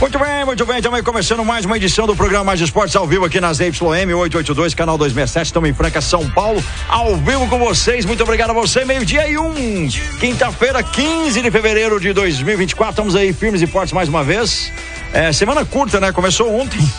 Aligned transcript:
Muito 0.00 0.18
bem, 0.18 0.44
muito 0.46 0.64
bem. 0.64 0.78
Estamos 0.78 1.02
começando 1.02 1.44
mais 1.44 1.66
uma 1.66 1.76
edição 1.76 2.06
do 2.06 2.16
programa 2.16 2.42
Mais 2.42 2.60
Esportes 2.62 2.96
ao 2.96 3.06
vivo 3.06 3.26
aqui 3.26 3.38
nas 3.38 3.58
ZYM 3.58 4.14
882, 4.14 4.72
canal 4.72 4.96
267. 4.96 5.48
Estamos 5.48 5.68
em 5.68 5.74
Franca, 5.74 6.00
São 6.00 6.28
Paulo, 6.30 6.64
ao 6.88 7.16
vivo 7.16 7.46
com 7.48 7.58
vocês. 7.58 8.06
Muito 8.06 8.22
obrigado 8.22 8.48
a 8.48 8.54
você. 8.54 8.82
Meio-dia 8.82 9.28
e 9.28 9.36
um, 9.36 9.54
quinta-feira, 10.18 10.82
15 10.82 11.42
de 11.42 11.50
fevereiro 11.50 12.00
de 12.00 12.14
2024. 12.14 12.92
Estamos 12.92 13.14
aí 13.14 13.34
firmes 13.34 13.60
e 13.60 13.66
fortes 13.66 13.92
mais 13.92 14.08
uma 14.08 14.24
vez. 14.24 14.72
É, 15.12 15.34
semana 15.34 15.66
curta, 15.66 16.00
né? 16.00 16.10
Começou 16.12 16.50
ontem. 16.50 16.80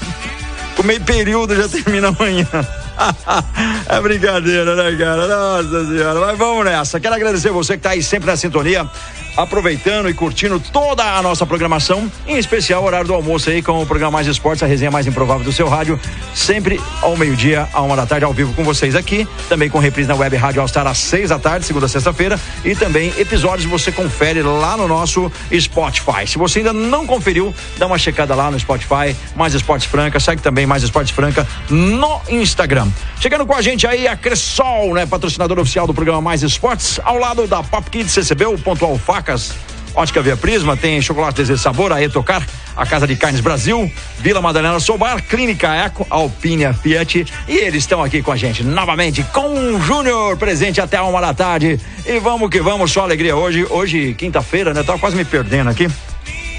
O 0.78 0.84
meio 0.84 1.02
período 1.02 1.56
já 1.56 1.68
termina 1.70 2.08
amanhã. 2.08 2.48
é 3.88 4.02
brincadeira, 4.02 4.76
né, 4.76 4.98
cara? 4.98 5.28
Nossa 5.28 5.86
senhora. 5.86 6.20
Mas 6.20 6.38
vamos 6.38 6.66
nessa. 6.66 7.00
Quero 7.00 7.14
agradecer 7.14 7.52
você 7.52 7.74
que 7.74 7.80
está 7.80 7.92
aí 7.92 8.02
sempre 8.02 8.32
na 8.32 8.36
sintonia, 8.36 8.90
aproveitando 9.36 10.10
e 10.10 10.14
curtindo 10.14 10.60
toda 10.60 11.04
a 11.04 11.22
nossa 11.22 11.46
programação, 11.46 12.12
em 12.28 12.38
especial 12.38 12.84
o 12.84 12.86
horário 12.86 13.08
do 13.08 13.14
almoço 13.14 13.50
aí 13.50 13.62
com 13.62 13.82
o 13.82 13.86
programa 13.86 14.12
Mais 14.12 14.28
Esportes, 14.28 14.64
a 14.64 14.68
resenha 14.68 14.92
mais 14.92 15.08
improvável 15.08 15.44
do 15.44 15.52
seu 15.52 15.68
rádio, 15.68 16.00
sempre 16.36 16.80
ao 17.02 17.16
meio-dia, 17.16 17.68
à 17.74 17.82
uma 17.82 17.96
da 17.96 18.06
tarde, 18.06 18.26
ao 18.26 18.34
vivo 18.34 18.54
com 18.54 18.64
vocês 18.64 18.96
aqui, 18.96 19.28
também 19.50 19.70
com 19.70 19.80
reprise 19.80 20.08
na 20.08 20.16
web 20.16 20.36
Rádio 20.36 20.62
All 20.62 20.88
às 20.88 20.98
seis 20.98 21.30
da 21.30 21.40
tarde, 21.40 21.66
segunda 21.66 21.86
a 21.86 21.90
sexta-feira, 21.90 22.40
e 22.64 22.76
também 22.76 23.14
episódios 23.18 23.70
você 23.70 23.92
confere 23.92 24.42
lá 24.42 24.76
no 24.78 24.88
nosso 24.88 25.32
Spotify. 25.54 26.28
Se 26.28 26.38
você 26.38 26.60
ainda 26.60 26.74
não 26.74 27.06
conferiu, 27.06 27.54
dá 27.78 27.88
uma 27.88 27.98
checada 27.98 28.36
lá 28.36 28.52
no 28.52 28.60
Spotify, 28.60 29.16
Mais 29.36 29.54
Esportes 29.54 29.88
Franca, 29.88 30.20
segue 30.20 30.42
também 30.42 30.66
Mais 30.66 30.84
Esportes 30.84 31.14
Franca 31.14 31.48
no 31.70 32.22
Instagram. 32.30 32.88
Chegando 33.20 33.46
com 33.46 33.54
a 33.54 33.62
gente 33.62 33.86
aí 33.86 34.08
a 34.08 34.16
Cressol, 34.16 34.94
né, 34.94 35.06
patrocinador 35.06 35.60
oficial 35.60 35.88
do 35.88 35.94
programa 35.94 36.22
Mais 36.22 36.44
Esportes, 36.44 37.00
ao 37.04 37.18
lado 37.18 37.48
da 37.48 37.64
Pop 37.64 37.90
Kids 37.90 38.12
CCB, 38.12 38.46
o 38.46 38.58
Pontual 38.58 38.98
Facas, 39.22 39.54
Ótica 39.94 40.20
Via 40.20 40.36
Prisma, 40.36 40.76
tem 40.76 41.00
chocolate 41.00 41.44
e 41.44 41.56
sabor, 41.56 41.94
a 41.94 42.02
Etocar, 42.02 42.44
a 42.76 42.88
Casa 42.88 43.06
de 43.06 43.16
Carnes 43.16 43.40
Brasil, 43.40 43.92
Vila 44.18 44.42
Madalena 44.42 44.80
Sobar, 44.80 45.22
Clínica 45.22 45.72
Eco, 45.76 46.08
Alpínia 46.10 46.74
Fiat. 46.74 47.28
E 47.48 47.56
eles 47.56 47.84
estão 47.84 48.04
aqui 48.04 48.24
com 48.24 48.32
a 48.32 48.36
gente 48.36 48.64
novamente 48.64 49.22
com 49.32 49.76
o 49.76 49.80
Júnior 49.80 50.38
presente 50.38 50.82
até 50.82 50.98
a 50.98 51.04
uma 51.04 51.22
da 51.22 51.36
tarde. 51.36 51.80
E 52.04 52.20
vamos 52.20 52.50
que 52.50 52.60
vamos, 52.60 52.92
só 52.92 53.02
alegria 53.04 53.36
hoje, 53.36 53.64
hoje 53.70 54.16
quinta-feira, 54.16 54.74
né, 54.74 54.82
tava 54.82 54.98
quase 54.98 55.16
me 55.16 55.24
perdendo 55.24 55.70
aqui, 55.70 55.88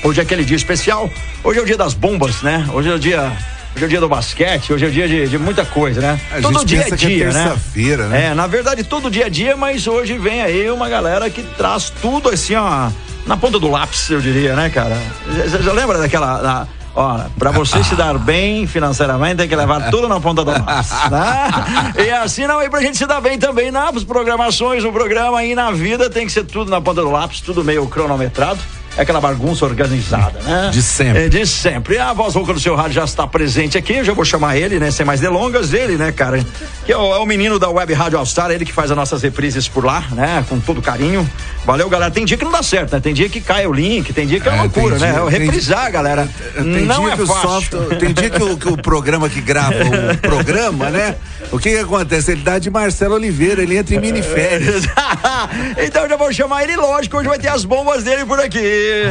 hoje 0.05 0.21
é 0.21 0.23
aquele 0.23 0.45
dia 0.45 0.57
especial, 0.57 1.11
hoje 1.43 1.59
é 1.59 1.63
o 1.63 1.67
dia 1.67 1.77
das 1.77 1.95
bombas, 1.95 2.43
né, 2.43 2.65
hoje 2.73 2.91
é 2.91 2.95
o 2.95 2.99
dia 2.99 3.37
Hoje 3.75 3.85
é 3.85 3.87
o 3.87 3.89
dia 3.89 4.01
do 4.01 4.09
basquete, 4.09 4.73
hoje 4.73 4.85
é 4.85 4.89
o 4.89 4.91
dia 4.91 5.09
de, 5.09 5.29
de 5.29 5.39
muita 5.39 5.65
coisa, 5.65 6.01
né? 6.01 6.21
A 6.31 6.41
todo 6.41 6.65
dia 6.65 6.83
é 6.83 6.89
é 6.89 6.97
dia, 6.97 7.27
né? 7.31 7.45
terça-feira, 7.45 8.07
né? 8.09 8.27
É, 8.27 8.35
na 8.35 8.47
verdade, 8.47 8.85
todo 8.85 9.11
dia 9.11 9.27
é 9.27 9.31
dia, 9.31 9.57
mas 9.57 9.87
hoje 9.87 10.19
vem 10.19 10.43
aí 10.43 10.71
uma 10.71 10.89
galera 10.89 11.31
que 11.31 11.43
traz 11.43 11.91
tudo 11.91 12.29
assim, 12.29 12.55
ó, 12.55 12.91
na 13.27 13.37
ponta 13.37 13.59
do 13.59 13.71
lápis, 13.71 14.11
eu 14.11 14.21
diria, 14.21 14.55
né, 14.55 14.69
cara? 14.69 14.97
Você 15.27 15.63
já 15.63 15.73
lembra 15.73 15.99
daquela. 15.99 16.43
Da, 16.43 16.69
Ó, 16.95 17.21
pra 17.39 17.51
você 17.51 17.83
se 17.83 17.95
dar 17.95 18.19
bem 18.19 18.67
financeiramente, 18.67 19.37
tem 19.37 19.49
que 19.49 19.57
levar 19.57 19.89
tudo 19.91 20.09
na 20.09 20.21
ponta 20.21 20.45
do 20.45 20.51
lápis. 20.51 20.91
Né? 21.11 22.05
E 22.05 22.11
assim 22.11 22.47
não, 22.47 22.63
e 22.63 22.69
pra 22.69 22.83
gente 22.83 22.99
se 22.99 23.07
dar 23.07 23.21
bem 23.21 23.39
também 23.39 23.71
nas 23.71 24.05
programações, 24.05 24.85
no 24.85 24.93
programa 24.93 25.43
e 25.43 25.55
na 25.55 25.71
vida 25.71 26.11
tem 26.11 26.27
que 26.27 26.33
ser 26.33 26.45
tudo 26.45 26.71
na 26.71 26.81
ponta 26.81 27.01
do 27.01 27.11
lápis, 27.11 27.41
tudo 27.41 27.65
meio 27.65 27.87
cronometrado. 27.87 28.61
É 28.97 29.03
aquela 29.03 29.21
bagunça 29.23 29.65
organizada, 29.65 30.39
né? 30.41 30.69
De 30.71 30.83
sempre. 30.83 31.25
É, 31.25 31.29
de 31.29 31.47
sempre. 31.47 31.99
A 31.99 32.13
voz 32.13 32.35
rouca 32.35 32.53
do 32.53 32.61
seu 32.61 32.75
rádio 32.75 32.93
já 32.93 33.05
está 33.05 33.27
presente 33.27 33.79
aqui. 33.79 33.95
Eu 33.95 34.05
já 34.05 34.13
vou 34.13 34.25
chamar 34.25 34.57
ele, 34.59 34.79
né? 34.79 34.91
Sem 34.91 35.07
mais 35.07 35.19
delongas, 35.19 35.73
ele, 35.73 35.97
né, 35.97 36.13
cara? 36.13 36.45
Que 36.85 36.93
é 36.93 36.97
o, 36.99 37.15
é 37.15 37.19
o 37.19 37.25
menino 37.25 37.59
da 37.59 37.71
Web 37.71 37.91
Rádio 37.95 38.19
All 38.19 38.27
Star, 38.27 38.51
ele 38.51 38.67
que 38.67 38.73
faz 38.73 38.91
as 38.91 38.97
nossas 38.97 39.23
reprises 39.23 39.67
por 39.67 39.83
lá, 39.85 40.05
né? 40.11 40.45
Com 40.47 40.61
todo 40.61 40.83
carinho. 40.83 41.27
Valeu, 41.65 41.89
galera. 41.89 42.11
Tem 42.11 42.25
dia 42.27 42.37
que 42.37 42.45
não 42.45 42.53
dá 42.53 42.63
certo, 42.63 42.93
né? 42.93 43.01
Tem 43.01 43.15
dia 43.15 43.31
que 43.31 43.41
cai 43.41 43.67
o 43.67 43.73
link, 43.73 44.13
tem 44.13 44.27
dia 44.27 44.39
que 44.39 44.49
é, 44.49 44.53
É, 44.53 44.55
uma 44.57 44.63
loucura, 44.65 44.99
tem 44.99 45.09
né? 45.09 45.13
dia- 45.15 45.23
É 45.23 45.29
reprisar, 45.41 45.91
galera. 45.91 46.29
Tem 46.55 46.65
não 46.85 47.05
dia 47.05 47.13
é 47.13 47.17
que 47.17 47.23
o 47.23 47.27
fácil. 47.27 47.49
software, 47.49 47.97
tem 47.99 48.13
dia 48.13 48.29
que 48.29 48.43
o, 48.43 48.57
que 48.59 48.69
o 48.69 48.77
programa 48.77 49.29
que 49.31 49.41
grava 49.41 49.73
o 49.75 50.17
programa, 50.21 50.91
né? 50.91 51.15
O 51.53 51.59
que 51.59 51.71
que 51.71 51.79
acontece? 51.79 52.33
Ele 52.33 52.43
dá 52.43 52.59
de 52.59 52.71
Marcelo 52.71 53.15
Oliveira, 53.15 53.63
ele 53.63 53.77
entra 53.77 53.95
em 53.95 54.01
miniférias. 54.01 54.85
então 55.77 56.05
eu 56.05 56.09
já 56.09 56.17
vou 56.17 56.33
chamar 56.33 56.63
ele, 56.63 56.77
lógico, 56.77 57.19
hoje 57.19 57.29
vai 57.29 57.39
ter 57.39 57.49
as 57.49 57.67
bombas 57.67 58.03
dele 58.03 58.25
por 58.25 58.41
aqui. 58.41 59.05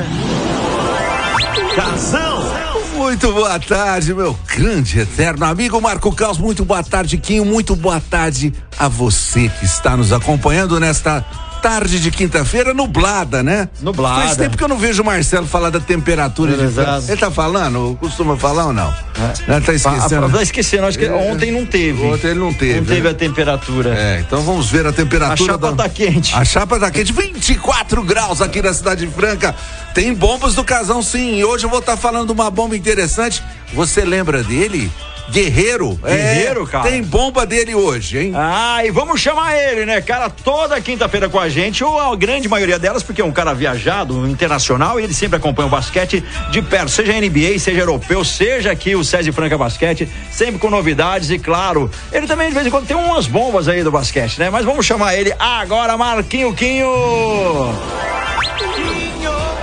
Casão. 1.76 2.72
Muito 2.96 3.32
boa 3.32 3.60
tarde, 3.60 4.14
meu 4.14 4.38
grande 4.56 5.00
eterno 5.00 5.46
amigo 5.46 5.80
Marco 5.80 6.14
Caos. 6.14 6.38
Muito 6.38 6.66
boa 6.66 6.84
tarde, 6.84 7.18
Quinho. 7.18 7.46
Muito 7.46 7.76
boa 7.76 8.02
tarde 8.02 8.54
a 8.78 8.88
você 8.88 9.50
que 9.60 9.66
está 9.66 9.96
nos 9.96 10.12
acompanhando 10.12 10.80
nesta 10.80 11.26
tarde 11.62 12.00
de 12.00 12.10
quinta-feira 12.12 12.74
nublada, 12.74 13.44
né? 13.44 13.70
Nublada. 13.82 14.22
Faz 14.24 14.38
tempo 14.38 14.58
que 14.58 14.64
eu 14.64 14.68
não 14.68 14.78
vejo 14.78 15.02
o 15.04 15.06
Marcelo 15.06 15.46
falar 15.46 15.70
da 15.70 15.80
temperatura 15.80 16.58
de 16.58 16.64
Exato. 16.64 17.06
Ele 17.08 17.18
tá 17.18 17.30
falando? 17.30 17.98
Costuma 18.00 18.36
falar 18.38 18.66
ou 18.68 18.74
não? 18.74 18.90
É. 18.90 19.54
Ele 19.56 19.62
tá 19.66 19.74
esquecendo. 19.74 20.26
Ah, 20.26 20.40
ah, 20.40 20.44
esquecendo, 20.44 20.86
acho 20.88 20.98
que 20.98 21.08
ontem 21.10 21.52
não 21.52 21.66
teve. 21.66 22.04
Ontem 22.04 22.28
ele 22.30 22.40
não 22.40 22.54
teve, 22.54 22.80
Não 22.80 22.86
teve 22.86 23.02
né? 23.02 23.10
a 23.10 23.14
temperatura. 23.14 23.94
É, 23.96 24.20
então 24.20 24.42
vamos 24.42 24.70
ver 24.70 24.86
a 24.88 24.92
temperatura. 24.92 25.52
A 25.52 25.54
chapa 25.54 25.72
da- 25.72 25.84
tá 25.84 25.90
quente. 25.90 26.36
A 26.36 26.44
chapa 26.44 26.80
tá 26.80 26.90
quente, 26.90 27.14
24 27.14 28.04
graus 28.04 28.42
aqui 28.42 28.62
na 28.62 28.74
cidade 28.74 29.06
de 29.06 29.12
Franca. 29.14 29.54
Tem 29.94 30.14
bombas 30.14 30.56
do 30.56 30.64
casão, 30.64 31.02
sim. 31.02 31.38
E 31.38 31.46
hoje 31.46 31.66
eu 31.66 31.70
vou 31.70 31.80
estar 31.80 31.96
falando 31.98 32.28
de 32.28 32.32
uma 32.34 32.50
bomba 32.50 32.76
interessante. 32.76 33.44
Você 33.74 34.04
lembra 34.04 34.44
dele? 34.44 34.92
Guerreiro. 35.32 36.00
Guerreiro, 36.04 36.64
É, 36.64 36.72
cara. 36.72 36.90
Tem 36.90 37.02
bomba 37.02 37.46
dele 37.46 37.74
hoje, 37.74 38.18
hein? 38.20 38.34
Ah, 38.36 38.86
e 38.86 38.92
vamos 38.92 39.20
chamar 39.22 39.58
ele, 39.58 39.86
né, 39.86 40.02
cara, 40.02 40.30
toda 40.30 40.80
quinta-feira 40.82 41.30
com 41.30 41.40
a 41.40 41.48
gente, 41.50 41.84
ou 41.84 42.00
a 42.00 42.16
grande 42.16 42.48
maioria 42.48 42.78
delas, 42.78 43.02
porque 43.02 43.22
é 43.22 43.26
um 43.26 43.32
cara 43.32 43.54
viajado, 43.54 44.18
um 44.18 44.28
internacional, 44.28 45.00
e 45.00 45.04
ele 45.04 45.14
sempre 45.14 45.38
acompanha 45.38 45.68
o 45.68 45.72
basquete 45.72 46.24
de 46.52 46.62
perto, 46.62 46.90
seja 46.90 47.14
NBA, 47.14 47.58
seja 47.60 47.80
europeu, 47.80 48.24
seja 48.24 48.72
aqui 48.72 48.96
o 48.96 49.04
César 49.04 49.32
Franca 49.32 49.58
Basquete, 49.58 50.10
sempre 50.32 50.60
com 50.60 50.70
novidades 50.70 51.30
e, 51.30 51.40
claro, 51.40 51.90
ele 52.12 52.28
também 52.28 52.50
de 52.50 52.54
vez 52.54 52.68
em 52.68 52.70
quando 52.70 52.88
tem 52.88 52.98
umas 52.98 53.28
bombas 53.28 53.68
aí 53.68 53.84
do 53.84 53.92
basquete, 53.92 54.40
né? 54.40 54.50
Mas 54.50 54.66
vamos 54.66 54.86
chamar 54.86 55.16
ele 55.16 55.34
agora, 55.40 55.98
Marquinho 55.98 56.54
Quinho! 56.54 56.88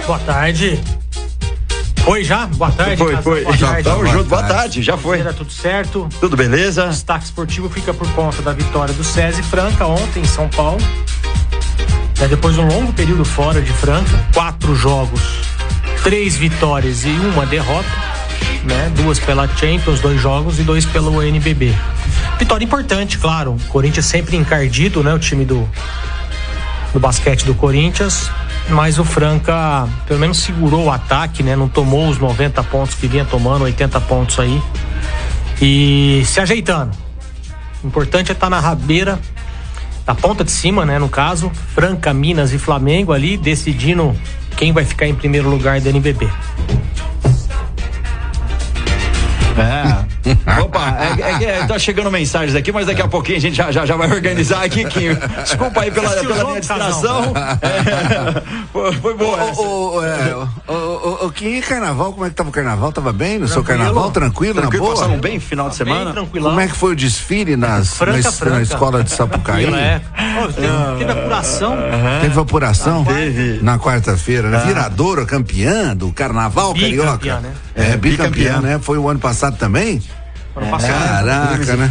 Boa 0.07 0.19
tarde. 0.21 0.98
Foi 2.09 2.25
já? 2.25 2.47
Boa 2.47 2.71
tarde. 2.71 2.97
Foi, 2.97 3.17
foi. 3.19 3.45
Boa 3.45 3.55
Já 3.55 3.83
boa 3.83 4.07
junto, 4.07 4.31
boa 4.31 4.43
tarde. 4.43 4.83
já 4.83 4.97
foi. 4.97 5.23
Tudo 5.23 5.53
certo. 5.53 6.09
Tudo 6.19 6.39
beleza? 6.39 6.87
O 6.87 6.89
destaque 6.89 7.27
esportivo 7.27 7.69
fica 7.69 7.93
por 7.93 8.11
conta 8.13 8.41
da 8.41 8.55
vitória 8.55 8.95
do 8.95 9.05
SESI 9.05 9.43
Franca 9.43 9.85
ontem 9.87 10.23
em 10.23 10.25
São 10.25 10.49
Paulo. 10.49 10.81
Né, 12.19 12.27
depois 12.27 12.55
de 12.55 12.63
um 12.63 12.67
longo 12.67 12.95
período 12.95 13.27
fora 13.27 13.61
de 13.61 13.71
Franca, 13.75 14.11
quatro 14.33 14.75
jogos, 14.75 15.21
três 16.03 16.35
vitórias 16.35 17.05
e 17.05 17.11
uma 17.11 17.45
derrota. 17.45 17.91
Né? 18.65 18.91
Duas 18.97 19.19
pela 19.19 19.47
Champions, 19.47 20.01
dois 20.01 20.19
jogos 20.19 20.59
e 20.59 20.63
dois 20.63 20.87
pelo 20.87 21.23
NBB. 21.23 21.75
Vitória 22.39 22.65
importante, 22.65 23.19
claro. 23.19 23.53
O 23.53 23.61
Corinthians 23.69 24.07
sempre 24.07 24.35
encardido, 24.35 25.05
né? 25.05 25.13
O 25.13 25.19
time 25.19 25.45
do, 25.45 25.69
do 26.91 26.99
basquete 26.99 27.45
do 27.45 27.55
Corinthians. 27.55 28.31
Mas 28.71 28.99
o 28.99 29.05
Franca, 29.05 29.89
pelo 30.07 30.21
menos, 30.21 30.39
segurou 30.39 30.85
o 30.85 30.91
ataque, 30.91 31.43
né? 31.43 31.57
Não 31.57 31.69
tomou 31.69 32.09
os 32.09 32.19
90 32.19 32.63
pontos 32.65 32.95
que 32.95 33.07
vinha 33.07 33.25
tomando, 33.25 33.65
80 33.65 34.01
pontos 34.03 34.39
aí. 34.39 34.63
E 35.61 36.23
se 36.27 36.39
ajeitando. 36.39 36.93
O 37.83 37.87
importante 37.87 38.31
é 38.31 38.33
estar 38.33 38.51
na 38.51 38.61
rabeira, 38.61 39.19
da 40.05 40.15
ponta 40.15 40.45
de 40.45 40.51
cima, 40.51 40.85
né? 40.85 40.99
No 40.99 41.09
caso, 41.09 41.51
Franca, 41.75 42.13
Minas 42.13 42.53
e 42.53 42.59
Flamengo 42.59 43.13
ali, 43.13 43.37
decidindo 43.37 44.15
quem 44.57 44.73
vai 44.73 44.85
ficar 44.85 45.07
em 45.07 45.15
primeiro 45.15 45.49
lugar 45.49 45.81
do 45.81 45.89
NBB. 45.89 46.29
É. 49.57 50.18
Opa, 50.63 50.97
é, 50.99 51.45
é, 51.45 51.59
é, 51.61 51.67
tá 51.67 51.79
chegando 51.79 52.11
mensagens 52.11 52.55
aqui, 52.57 52.71
mas 52.73 52.87
daqui 52.87 53.03
a 53.03 53.09
pouquinho 53.09 53.39
a 53.39 53.41
gente 53.41 53.57
já, 53.57 53.71
já, 53.71 53.87
já 53.87 53.97
vai 53.97 54.11
organizar 54.11 54.65
aqui, 54.65 54.85
Quinho. 54.85 55.17
Desculpa 55.43 55.83
aí 55.83 55.91
pela, 55.91 56.11
pela 56.11 56.45
minha 56.45 56.61
distração. 56.61 57.33
É, 57.63 58.43
foi, 58.73 58.93
foi 58.93 59.15
boa 59.17 59.39
é, 59.39 60.35
ô, 60.35 60.43
ô, 60.69 60.73
ô, 61.23 61.27
ô, 61.27 61.31
que 61.31 61.61
carnaval, 61.63 62.13
como 62.13 62.25
é 62.27 62.29
que 62.31 62.35
tava 62.35 62.49
o 62.49 62.53
carnaval? 62.53 62.93
Tava 62.93 63.13
bem 63.13 63.39
no 63.39 63.47
seu 63.49 63.63
Tranquilo. 63.63 63.79
carnaval? 63.87 64.11
Tranquilo, 64.11 64.55
Tranquilo, 64.61 64.83
na 64.85 64.89
boa? 64.91 65.01
passaram 65.03 65.21
bem 65.21 65.41
final 65.41 65.69
de 65.69 65.77
semana? 65.77 66.13
Como 66.15 66.61
é 66.61 66.67
que 66.69 66.75
foi 66.77 66.93
o 66.93 66.97
desfile 66.97 67.57
nas, 67.57 67.95
Franca, 67.95 68.13
na, 68.13 68.19
es- 68.19 68.25
na 68.27 68.33
franca. 68.33 68.63
escola 68.63 69.05
de 69.05 69.11
Sapucaí? 69.11 69.65
É. 69.75 70.01
Ó, 70.43 70.47
teve, 70.97 71.11
apuração. 71.13 71.77
Teve 72.21 72.41
apuração? 72.41 73.05
Teve. 73.05 73.59
Na 73.63 73.79
quarta-feira, 73.79 74.49
né? 74.49 74.63
Viradoura, 74.67 75.25
campeã 75.27 75.97
do 75.97 76.13
carnaval 76.13 76.73
Bicampeã, 76.75 77.19
carioca. 77.19 77.41
né? 77.41 77.53
É, 77.75 77.97
bicampeã, 77.97 78.31
Bicampeã. 78.31 78.61
né? 78.61 78.79
Foi 78.81 78.99
o 78.99 79.09
ano 79.09 79.21
passado 79.21 79.57
também? 79.57 80.03
Caraca, 80.67 81.77
né? 81.77 81.89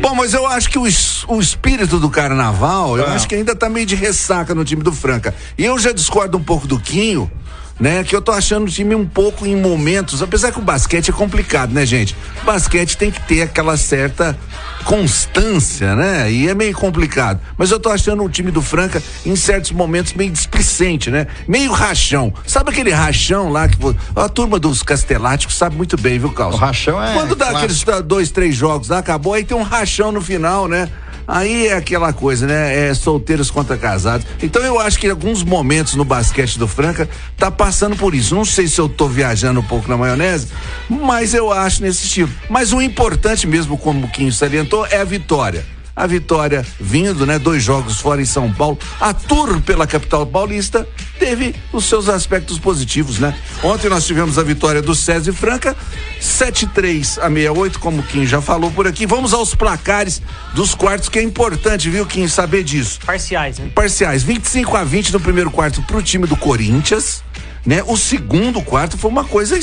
Bom, 0.00 0.14
mas 0.14 0.34
eu 0.34 0.44
acho 0.46 0.68
que 0.68 0.78
o, 0.78 0.86
es- 0.86 1.24
o 1.28 1.40
espírito 1.40 2.00
do 2.00 2.10
carnaval, 2.10 2.98
eu 2.98 3.06
É. 3.06 3.10
acho 3.14 3.28
que 3.28 3.34
ainda 3.34 3.54
tá 3.54 3.68
meio 3.68 3.86
de 3.86 3.94
ressaca 3.94 4.54
no 4.54 4.64
time 4.64 4.82
do 4.82 4.90
Franca. 4.92 5.32
E 5.56 5.64
eu 5.64 5.78
já 5.78 5.92
discordo 5.92 6.36
um 6.36 6.42
pouco 6.42 6.66
do 6.66 6.80
Quinho, 6.80 7.30
né? 7.78 8.04
Que 8.04 8.14
eu 8.14 8.22
tô 8.22 8.32
achando 8.32 8.66
o 8.66 8.70
time 8.70 8.94
um 8.94 9.06
pouco 9.06 9.46
em 9.46 9.56
momentos, 9.56 10.22
apesar 10.22 10.52
que 10.52 10.58
o 10.58 10.62
basquete 10.62 11.10
é 11.10 11.12
complicado, 11.12 11.72
né, 11.72 11.84
gente? 11.84 12.16
O 12.42 12.44
basquete 12.44 12.96
tem 12.96 13.10
que 13.10 13.20
ter 13.20 13.42
aquela 13.42 13.76
certa 13.76 14.36
constância, 14.84 15.96
né? 15.96 16.30
E 16.30 16.48
é 16.48 16.54
meio 16.54 16.74
complicado. 16.74 17.40
Mas 17.56 17.70
eu 17.70 17.80
tô 17.80 17.88
achando 17.88 18.22
o 18.22 18.28
time 18.28 18.50
do 18.50 18.62
Franca, 18.62 19.02
em 19.24 19.34
certos 19.34 19.72
momentos, 19.72 20.12
meio 20.12 20.30
displicente, 20.30 21.10
né? 21.10 21.26
Meio 21.48 21.72
rachão. 21.72 22.32
Sabe 22.46 22.70
aquele 22.70 22.90
rachão 22.90 23.50
lá 23.50 23.68
que 23.68 23.76
a 24.14 24.28
turma 24.28 24.58
dos 24.58 24.82
casteláticos 24.82 25.56
sabe 25.56 25.76
muito 25.76 25.96
bem, 25.96 26.18
viu, 26.18 26.30
Carlos? 26.30 26.56
O 26.56 26.58
rachão 26.58 27.02
é 27.02 27.12
Quando 27.14 27.34
dá 27.34 27.50
clássico. 27.50 27.90
aqueles 27.90 28.04
dois, 28.04 28.30
três 28.30 28.54
jogos 28.54 28.88
lá, 28.88 28.98
acabou, 28.98 29.34
aí 29.34 29.44
tem 29.44 29.56
um 29.56 29.62
rachão 29.62 30.12
no 30.12 30.20
final, 30.20 30.68
né? 30.68 30.88
Aí 31.26 31.68
é 31.68 31.74
aquela 31.74 32.12
coisa, 32.12 32.46
né? 32.46 32.88
É 32.88 32.94
solteiros 32.94 33.50
contra 33.50 33.76
casados. 33.76 34.26
Então 34.42 34.62
eu 34.62 34.78
acho 34.78 34.98
que 34.98 35.06
em 35.06 35.10
alguns 35.10 35.42
momentos 35.42 35.94
no 35.94 36.04
basquete 36.04 36.58
do 36.58 36.68
Franca 36.68 37.08
tá 37.36 37.50
passando 37.50 37.96
por 37.96 38.14
isso. 38.14 38.34
Não 38.34 38.44
sei 38.44 38.68
se 38.68 38.80
eu 38.80 38.88
tô 38.88 39.08
viajando 39.08 39.60
um 39.60 39.64
pouco 39.64 39.88
na 39.88 39.96
maionese, 39.96 40.48
mas 40.88 41.34
eu 41.34 41.52
acho 41.52 41.82
nesse 41.82 42.04
estilo. 42.04 42.30
Mas 42.48 42.72
o 42.72 42.80
importante 42.80 43.46
mesmo, 43.46 43.78
como 43.78 44.06
o 44.06 44.10
Quinho 44.10 44.32
salientou, 44.32 44.86
é 44.86 44.98
a 45.00 45.04
vitória. 45.04 45.73
A 45.96 46.06
vitória 46.06 46.66
vindo, 46.80 47.24
né? 47.24 47.38
Dois 47.38 47.62
jogos 47.62 48.00
fora 48.00 48.20
em 48.20 48.24
São 48.24 48.52
Paulo. 48.52 48.78
A 49.00 49.14
tour 49.14 49.60
pela 49.60 49.86
capital 49.86 50.26
paulista 50.26 50.86
teve 51.18 51.54
os 51.72 51.84
seus 51.84 52.08
aspectos 52.08 52.58
positivos, 52.58 53.18
né? 53.18 53.36
Ontem 53.62 53.88
nós 53.88 54.04
tivemos 54.04 54.38
a 54.38 54.42
vitória 54.42 54.82
do 54.82 54.94
César 54.94 55.32
Franca, 55.32 55.76
7-3 56.20 57.18
a 57.18 57.28
68, 57.28 57.78
como 57.78 58.00
o 58.00 58.02
Kim 58.02 58.26
já 58.26 58.40
falou 58.40 58.70
por 58.72 58.86
aqui. 58.86 59.06
Vamos 59.06 59.32
aos 59.32 59.54
placares 59.54 60.20
dos 60.52 60.74
quartos, 60.74 61.08
que 61.08 61.18
é 61.18 61.22
importante, 61.22 61.88
viu, 61.88 62.04
Kim, 62.06 62.26
saber 62.26 62.64
disso. 62.64 62.98
Parciais, 63.06 63.58
né? 63.58 63.70
Parciais, 63.74 64.22
25 64.22 64.76
a 64.76 64.82
20 64.82 65.12
no 65.12 65.20
primeiro 65.20 65.50
quarto 65.50 65.80
pro 65.82 66.02
time 66.02 66.26
do 66.26 66.36
Corinthians, 66.36 67.22
né? 67.64 67.82
O 67.86 67.96
segundo 67.96 68.60
quarto 68.60 68.98
foi 68.98 69.10
uma 69.10 69.24
coisa 69.24 69.56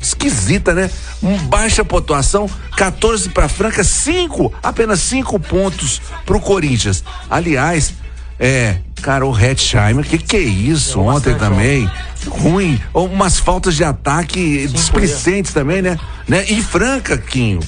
esquisita, 0.00 0.74
né? 0.74 0.90
Um 1.22 1.36
baixa 1.38 1.84
pontuação, 1.84 2.48
14 2.76 3.28
para 3.28 3.48
Franca, 3.48 3.84
5, 3.84 4.52
apenas 4.62 5.00
5 5.00 5.38
pontos 5.40 6.00
pro 6.24 6.40
Corinthians. 6.40 7.04
Aliás, 7.28 7.92
é, 8.38 8.76
cara, 9.02 9.26
o 9.26 9.38
Hetzheimer, 9.38 10.04
que 10.04 10.16
que 10.16 10.36
é 10.36 10.40
isso 10.40 10.94
Deu 10.94 11.06
ontem 11.06 11.34
também? 11.34 11.90
Ruim, 12.26 12.80
Ou 12.92 13.06
umas 13.06 13.38
faltas 13.38 13.76
de 13.76 13.84
ataque 13.84 14.66
displicentes 14.68 15.52
também, 15.52 15.82
né? 15.82 15.98
né? 16.26 16.44
E 16.48 16.62
Franca, 16.62 17.18
Quinho. 17.18 17.60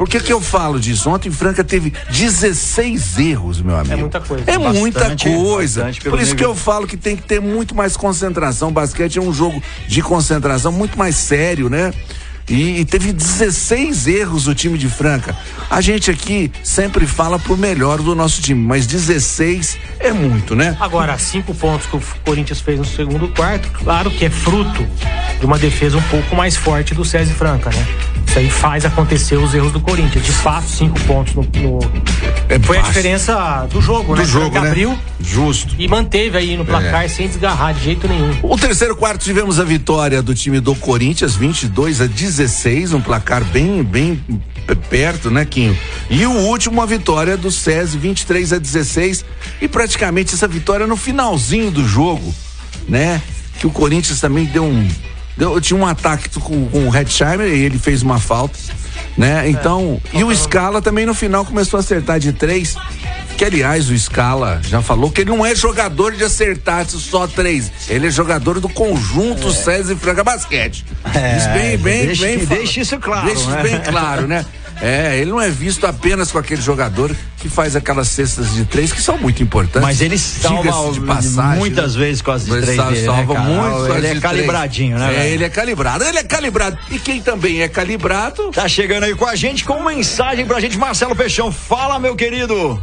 Por 0.00 0.08
que 0.08 0.18
que 0.18 0.32
eu 0.32 0.40
falo 0.40 0.80
disso? 0.80 1.10
Ontem 1.10 1.30
Franca 1.30 1.62
teve 1.62 1.92
16 2.08 3.18
erros, 3.18 3.60
meu 3.60 3.76
amigo. 3.76 3.98
muita 3.98 4.18
coisa. 4.18 4.44
É 4.46 4.56
Bastante, 4.56 4.78
muita 4.78 5.16
coisa. 5.18 5.92
Por 6.08 6.18
isso 6.18 6.34
que 6.34 6.42
eu 6.42 6.54
falo 6.54 6.86
que 6.86 6.96
tem 6.96 7.14
que 7.14 7.22
ter 7.22 7.38
muito 7.38 7.74
mais 7.74 7.98
concentração. 7.98 8.70
O 8.70 8.72
basquete 8.72 9.18
é 9.18 9.20
um 9.20 9.30
jogo 9.30 9.62
de 9.86 10.00
concentração 10.00 10.72
muito 10.72 10.98
mais 10.98 11.16
sério, 11.16 11.68
né? 11.68 11.92
E, 12.48 12.80
e 12.80 12.84
teve 12.84 13.12
16 13.12 14.06
erros 14.08 14.48
o 14.48 14.54
time 14.54 14.76
de 14.76 14.88
Franca. 14.88 15.36
A 15.68 15.80
gente 15.80 16.10
aqui 16.10 16.50
sempre 16.64 17.06
fala 17.06 17.38
pro 17.38 17.56
melhor 17.56 17.98
do 18.02 18.14
nosso 18.14 18.40
time, 18.42 18.60
mas 18.60 18.86
16 18.86 19.78
é 20.00 20.12
muito, 20.12 20.56
né? 20.56 20.76
Agora, 20.80 21.16
cinco 21.18 21.54
pontos 21.54 21.86
que 21.86 21.96
o 21.96 22.02
Corinthians 22.24 22.60
fez 22.60 22.78
no 22.78 22.84
segundo 22.84 23.28
quarto, 23.28 23.70
claro 23.70 24.10
que 24.10 24.24
é 24.24 24.30
fruto 24.30 24.84
de 25.38 25.46
uma 25.46 25.58
defesa 25.58 25.96
um 25.96 26.02
pouco 26.02 26.34
mais 26.34 26.56
forte 26.56 26.92
do 26.94 27.04
César 27.04 27.34
Franca, 27.34 27.70
né? 27.70 27.86
Isso 28.26 28.38
aí 28.38 28.50
faz 28.50 28.84
acontecer 28.84 29.36
os 29.36 29.54
erros 29.54 29.72
do 29.72 29.80
Corinthians. 29.80 30.24
De 30.24 30.32
fato, 30.32 30.66
cinco 30.66 30.98
pontos 31.00 31.34
no. 31.34 31.42
no- 31.42 31.80
É 32.48 32.58
Foi 32.58 32.78
a 32.78 32.82
diferença 32.82 33.66
do 33.70 33.80
jogo, 33.80 34.14
né? 34.14 34.22
Do 34.22 34.28
jogo, 34.28 34.46
Franca 34.46 34.60
né? 34.60 34.68
abriu 34.68 34.98
Justo. 35.22 35.74
e 35.78 35.86
manteve 35.86 36.36
aí 36.38 36.56
no 36.56 36.64
placar 36.64 37.08
sem 37.08 37.28
desgarrar 37.28 37.74
de 37.74 37.84
jeito 37.84 38.08
nenhum. 38.08 38.34
O 38.42 38.56
terceiro 38.56 38.96
quarto 38.96 39.22
tivemos 39.22 39.60
a 39.60 39.64
vitória 39.64 40.22
do 40.22 40.34
time 40.34 40.60
do 40.60 40.74
Corinthians, 40.74 41.34
22 41.34 42.00
a 42.00 42.06
16, 42.06 42.94
um 42.94 43.00
placar 43.00 43.44
bem, 43.44 43.82
bem 43.82 44.22
perto, 44.88 45.30
né, 45.30 45.44
Quinho? 45.44 45.76
E 46.08 46.24
o 46.26 46.32
último, 46.32 46.80
a 46.80 46.86
vitória 46.86 47.36
do 47.36 47.50
SESI, 47.50 47.98
23 47.98 48.52
a 48.52 48.58
16, 48.58 49.24
e 49.60 49.68
praticamente 49.68 50.34
essa 50.34 50.48
vitória 50.48 50.86
no 50.86 50.96
finalzinho 50.96 51.70
do 51.70 51.86
jogo, 51.86 52.34
né? 52.88 53.20
Que 53.58 53.66
o 53.66 53.70
Corinthians 53.70 54.20
também 54.20 54.46
deu 54.46 54.64
um. 54.64 54.88
Deu, 55.36 55.60
tinha 55.60 55.78
um 55.78 55.86
ataque 55.86 56.28
com, 56.40 56.66
com 56.68 56.88
o 56.88 56.94
Hetzheimer 56.94 57.48
e 57.48 57.62
ele 57.62 57.78
fez 57.78 58.02
uma 58.02 58.18
falta, 58.18 58.58
né? 59.16 59.48
Então, 59.48 60.00
e 60.12 60.22
o 60.24 60.34
Scala 60.34 60.80
também 60.82 61.06
no 61.06 61.14
final 61.14 61.44
começou 61.44 61.78
a 61.78 61.80
acertar 61.80 62.18
de 62.18 62.32
três. 62.32 62.74
Que 63.36 63.44
aliás, 63.46 63.88
o 63.88 63.98
Scala 63.98 64.60
já 64.62 64.82
falou 64.82 65.10
que 65.10 65.22
ele 65.22 65.30
não 65.30 65.44
é 65.46 65.54
jogador 65.54 66.12
de 66.14 66.22
acertar 66.22 66.84
só 66.86 67.26
três. 67.26 67.72
Ele 67.88 68.06
é 68.08 68.10
jogador 68.10 68.60
do 68.60 68.68
conjunto 68.68 69.50
César 69.50 69.94
e 69.94 69.96
Franca 69.96 70.22
Basquete. 70.22 70.84
É, 71.14 71.48
bem, 71.54 71.78
bem, 71.78 72.06
deixa- 72.06 72.24
bem. 72.26 72.38
deixe 72.44 72.80
isso 72.82 72.98
claro, 72.98 73.26
Deixa 73.26 73.40
isso 73.40 73.50
né? 73.50 73.62
bem 73.62 73.80
claro, 73.80 74.26
né? 74.26 74.44
É, 74.82 75.18
ele 75.18 75.30
não 75.30 75.38
é 75.40 75.50
visto 75.50 75.86
apenas 75.86 76.32
com 76.32 76.38
aquele 76.38 76.62
jogador 76.62 77.14
que 77.36 77.50
faz 77.50 77.76
aquelas 77.76 78.08
cestas 78.08 78.54
de 78.54 78.64
três 78.64 78.90
que 78.90 79.02
são 79.02 79.18
muito 79.18 79.42
importantes. 79.42 79.82
Mas 79.82 80.00
ele 80.00 80.16
salva 80.16 80.90
de 80.92 81.00
passagem, 81.02 81.58
muitas 81.58 81.94
né? 81.96 82.00
vezes 82.06 82.22
com 82.22 82.30
as 82.30 82.46
de 82.46 82.50
três 82.50 82.76
salva, 82.76 82.90
dele, 82.92 83.06
né, 83.06 83.14
salva 83.14 83.34
cara? 83.34 83.46
muito. 83.46 83.60
com 83.70 83.76
as 83.76 83.90
Ele 83.90 84.00
de 84.00 84.06
é 84.06 84.08
três. 84.08 84.20
calibradinho, 84.22 84.98
né, 84.98 85.06
É, 85.10 85.18
velho? 85.18 85.34
ele 85.34 85.44
é 85.44 85.48
calibrado. 85.50 86.04
Ele 86.04 86.18
é 86.18 86.22
calibrado. 86.24 86.78
E 86.90 86.98
quem 86.98 87.20
também 87.20 87.60
é 87.60 87.68
calibrado 87.68 88.50
Tá 88.52 88.66
chegando 88.68 89.04
aí 89.04 89.14
com 89.14 89.26
a 89.26 89.36
gente 89.36 89.64
com 89.64 89.82
mensagem 89.84 90.46
pra 90.46 90.58
gente, 90.60 90.78
Marcelo 90.78 91.14
Peixão. 91.14 91.52
Fala, 91.52 91.98
meu 91.98 92.16
querido. 92.16 92.82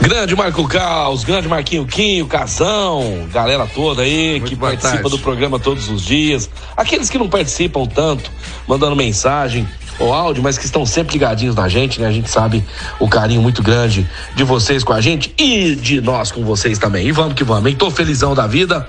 Grande 0.00 0.36
Marco 0.36 0.66
Caos, 0.68 1.24
grande 1.24 1.48
Marquinho 1.48 1.84
Quinho, 1.84 2.26
Casão, 2.26 3.26
galera 3.32 3.66
toda 3.66 4.02
aí 4.02 4.32
Muito 4.38 4.46
que 4.50 4.56
participa 4.56 4.94
tarde. 4.94 5.10
do 5.10 5.18
programa 5.18 5.58
todos 5.58 5.88
os 5.88 6.02
dias. 6.02 6.48
Aqueles 6.76 7.10
que 7.10 7.18
não 7.18 7.28
participam 7.28 7.84
tanto, 7.86 8.30
mandando 8.68 8.94
mensagem 8.94 9.66
ou 9.98 10.12
áudio, 10.12 10.42
mas 10.42 10.58
que 10.58 10.64
estão 10.64 10.84
sempre 10.84 11.14
ligadinhos 11.14 11.54
na 11.54 11.68
gente, 11.68 12.00
né? 12.00 12.06
A 12.06 12.12
gente 12.12 12.30
sabe 12.30 12.64
o 12.98 13.08
carinho 13.08 13.42
muito 13.42 13.62
grande 13.62 14.08
de 14.34 14.44
vocês 14.44 14.84
com 14.84 14.92
a 14.92 15.00
gente 15.00 15.34
e 15.38 15.74
de 15.74 16.00
nós 16.00 16.30
com 16.30 16.44
vocês 16.44 16.78
também. 16.78 17.06
E 17.06 17.12
vamos 17.12 17.34
que 17.34 17.44
vamos, 17.44 17.70
hein? 17.70 17.76
Tô 17.76 17.90
felizão 17.90 18.34
da 18.34 18.46
vida, 18.46 18.86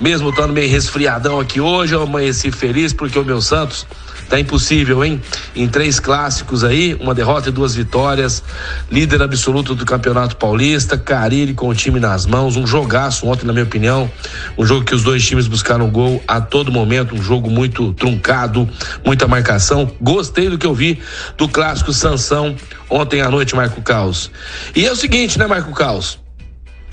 mesmo 0.00 0.30
estando 0.30 0.52
meio 0.52 0.70
resfriadão 0.70 1.40
aqui 1.40 1.60
hoje, 1.60 1.94
eu 1.94 2.02
amanheci 2.02 2.50
feliz 2.50 2.92
porque 2.92 3.18
o 3.18 3.24
meu 3.24 3.40
Santos 3.40 3.86
Tá 4.28 4.38
impossível, 4.38 5.02
hein? 5.02 5.22
Em 5.56 5.66
três 5.66 5.98
clássicos 5.98 6.62
aí, 6.62 6.94
uma 7.00 7.14
derrota 7.14 7.48
e 7.48 7.52
duas 7.52 7.74
vitórias. 7.74 8.42
Líder 8.90 9.22
absoluto 9.22 9.74
do 9.74 9.86
Campeonato 9.86 10.36
Paulista, 10.36 10.98
Carilli 10.98 11.54
com 11.54 11.68
o 11.68 11.74
time 11.74 11.98
nas 11.98 12.26
mãos. 12.26 12.54
Um 12.54 12.66
jogaço 12.66 13.26
ontem, 13.26 13.46
na 13.46 13.54
minha 13.54 13.64
opinião. 13.64 14.10
Um 14.58 14.66
jogo 14.66 14.84
que 14.84 14.94
os 14.94 15.02
dois 15.02 15.24
times 15.24 15.46
buscaram 15.46 15.88
gol 15.88 16.22
a 16.28 16.42
todo 16.42 16.70
momento. 16.70 17.14
Um 17.14 17.22
jogo 17.22 17.50
muito 17.50 17.94
truncado, 17.94 18.68
muita 19.02 19.26
marcação. 19.26 19.90
Gostei 19.98 20.50
do 20.50 20.58
que 20.58 20.66
eu 20.66 20.74
vi 20.74 21.00
do 21.38 21.48
clássico 21.48 21.90
Sansão 21.90 22.54
ontem 22.90 23.22
à 23.22 23.30
noite, 23.30 23.56
Marco 23.56 23.80
Caos. 23.80 24.30
E 24.76 24.84
é 24.84 24.92
o 24.92 24.96
seguinte, 24.96 25.38
né, 25.38 25.46
Marco 25.46 25.72
Caos? 25.72 26.18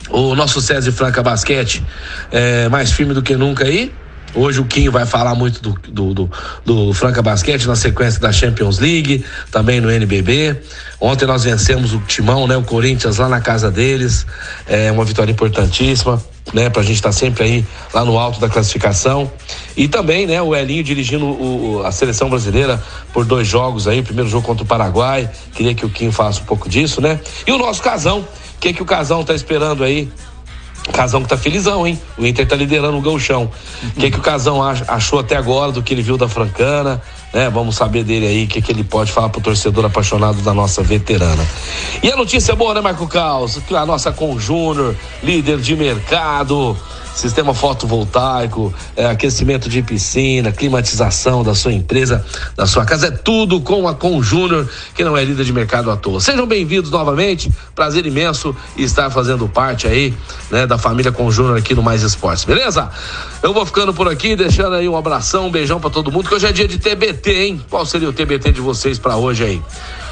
O 0.09 0.35
nosso 0.35 0.61
César 0.61 0.91
Franca 0.93 1.21
Basquete 1.21 1.83
é 2.31 2.69
mais 2.69 2.91
firme 2.91 3.13
do 3.13 3.21
que 3.21 3.35
nunca 3.35 3.65
aí. 3.65 3.91
Hoje 4.35 4.59
o 4.59 4.65
Quinho 4.65 4.91
vai 4.91 5.05
falar 5.05 5.33
muito 5.33 5.61
do, 5.61 5.79
do, 5.87 6.13
do, 6.13 6.31
do 6.65 6.93
Franca 6.93 7.21
Basquete 7.21 7.65
na 7.65 7.75
sequência 7.75 8.19
da 8.19 8.33
Champions 8.33 8.79
League, 8.79 9.23
também 9.49 9.79
no 9.79 9.89
NBB. 9.89 10.61
Ontem 10.99 11.25
nós 11.25 11.45
vencemos 11.45 11.93
o 11.93 11.99
Timão, 11.99 12.45
né? 12.45 12.57
O 12.57 12.63
Corinthians 12.63 13.17
lá 13.17 13.29
na 13.29 13.39
casa 13.39 13.71
deles. 13.71 14.25
É 14.67 14.91
uma 14.91 15.05
vitória 15.05 15.31
importantíssima, 15.31 16.21
né? 16.53 16.69
Pra 16.69 16.83
gente 16.83 16.95
estar 16.95 17.13
sempre 17.13 17.43
aí 17.43 17.65
lá 17.93 18.03
no 18.03 18.19
alto 18.19 18.39
da 18.39 18.49
classificação. 18.49 19.31
E 19.77 19.87
também, 19.87 20.27
né? 20.27 20.41
O 20.41 20.53
Elinho 20.53 20.83
dirigindo 20.83 21.25
o, 21.25 21.83
a 21.85 21.91
seleção 21.93 22.29
brasileira 22.29 22.83
por 23.13 23.23
dois 23.23 23.47
jogos 23.47 23.87
aí. 23.87 24.01
O 24.01 24.03
primeiro 24.03 24.29
jogo 24.29 24.45
contra 24.45 24.63
o 24.63 24.67
Paraguai. 24.67 25.29
Queria 25.53 25.73
que 25.73 25.85
o 25.85 25.89
Quinho 25.89 26.11
falasse 26.11 26.41
um 26.41 26.45
pouco 26.45 26.67
disso, 26.67 26.99
né? 26.99 27.21
E 27.47 27.51
o 27.53 27.57
nosso 27.57 27.81
Casão. 27.81 28.19
O 28.19 28.59
que, 28.59 28.73
que 28.73 28.81
o 28.81 28.85
Casão 28.85 29.23
tá 29.23 29.33
esperando 29.33 29.83
aí 29.83 30.09
o 30.87 30.91
Casão 30.91 31.21
que 31.23 31.27
tá 31.27 31.35
felizão, 31.37 31.85
hein? 31.87 31.99
O 32.17 32.25
Inter 32.25 32.47
tá 32.47 32.55
liderando 32.55 32.97
o 32.97 33.01
gauchão. 33.01 33.49
O 33.95 33.99
que, 33.99 34.11
que 34.11 34.19
o 34.19 34.21
Casão 34.21 34.61
ach- 34.61 34.83
achou 34.87 35.19
até 35.19 35.35
agora 35.35 35.71
do 35.71 35.81
que 35.81 35.93
ele 35.93 36.03
viu 36.03 36.15
da 36.17 36.27
Francana, 36.27 37.01
né? 37.33 37.49
Vamos 37.49 37.75
saber 37.75 38.03
dele 38.03 38.27
aí, 38.27 38.43
o 38.45 38.47
que, 38.47 38.61
que 38.61 38.71
ele 38.71 38.83
pode 38.83 39.11
falar 39.11 39.29
pro 39.29 39.41
torcedor 39.41 39.83
apaixonado 39.85 40.41
da 40.41 40.53
nossa 40.53 40.83
veterana. 40.83 41.45
E 42.03 42.11
a 42.11 42.15
notícia 42.15 42.55
boa, 42.55 42.73
né, 42.75 42.81
Marco 42.81 43.07
Caos? 43.07 43.59
A 43.75 43.85
nossa 43.85 44.11
com 44.11 44.39
Júnior, 44.39 44.95
líder 45.23 45.57
de 45.59 45.75
mercado, 45.75 46.77
sistema 47.15 47.53
fotovoltaico, 47.53 48.73
é, 48.95 49.05
aquecimento 49.05 49.69
de 49.69 49.81
piscina, 49.81 50.51
climatização 50.51 51.43
da 51.43 51.55
sua 51.55 51.71
empresa, 51.71 52.23
da 52.55 52.67
sua 52.67 52.85
casa, 52.85 53.07
é 53.07 53.11
tudo 53.11 53.61
com 53.61 53.87
a 53.87 53.95
Com 53.95 54.21
Júnior, 54.21 54.69
que 54.93 55.03
não 55.03 55.17
é 55.17 55.23
líder 55.23 55.45
de 55.45 55.53
mercado 55.53 55.89
à 55.89 55.95
toa. 55.95 56.19
Sejam 56.19 56.45
bem-vindos 56.45 56.91
novamente, 56.91 57.49
prazer 57.73 58.05
imenso 58.05 58.55
estar 58.77 59.09
fazendo 59.09 59.47
parte 59.47 59.87
aí, 59.87 60.13
né, 60.51 60.67
da 60.67 60.77
família 60.77 61.11
Com 61.11 61.31
Júnior 61.31 61.57
aqui 61.57 61.73
no 61.73 61.81
Mais 61.81 62.03
Esportes, 62.03 62.43
beleza? 62.43 62.89
Eu 63.41 63.53
vou 63.53 63.65
ficando 63.65 63.93
por 63.93 64.09
aqui, 64.09 64.35
deixando 64.35 64.75
aí 64.75 64.89
um 64.89 64.97
abração, 64.97 65.47
um 65.47 65.51
beijão 65.51 65.79
para 65.79 65.89
todo 65.89 66.11
mundo, 66.11 66.27
que 66.27 66.35
hoje 66.35 66.45
é 66.45 66.51
dia 66.51 66.67
de 66.67 66.77
TBT, 66.77 67.31
hein? 67.31 67.61
Qual 67.69 67.85
seria 67.85 68.09
o 68.09 68.13
TBT 68.13 68.51
de 68.51 68.59
vocês 68.59 68.99
para 68.99 69.15
hoje 69.15 69.43
aí? 69.43 69.61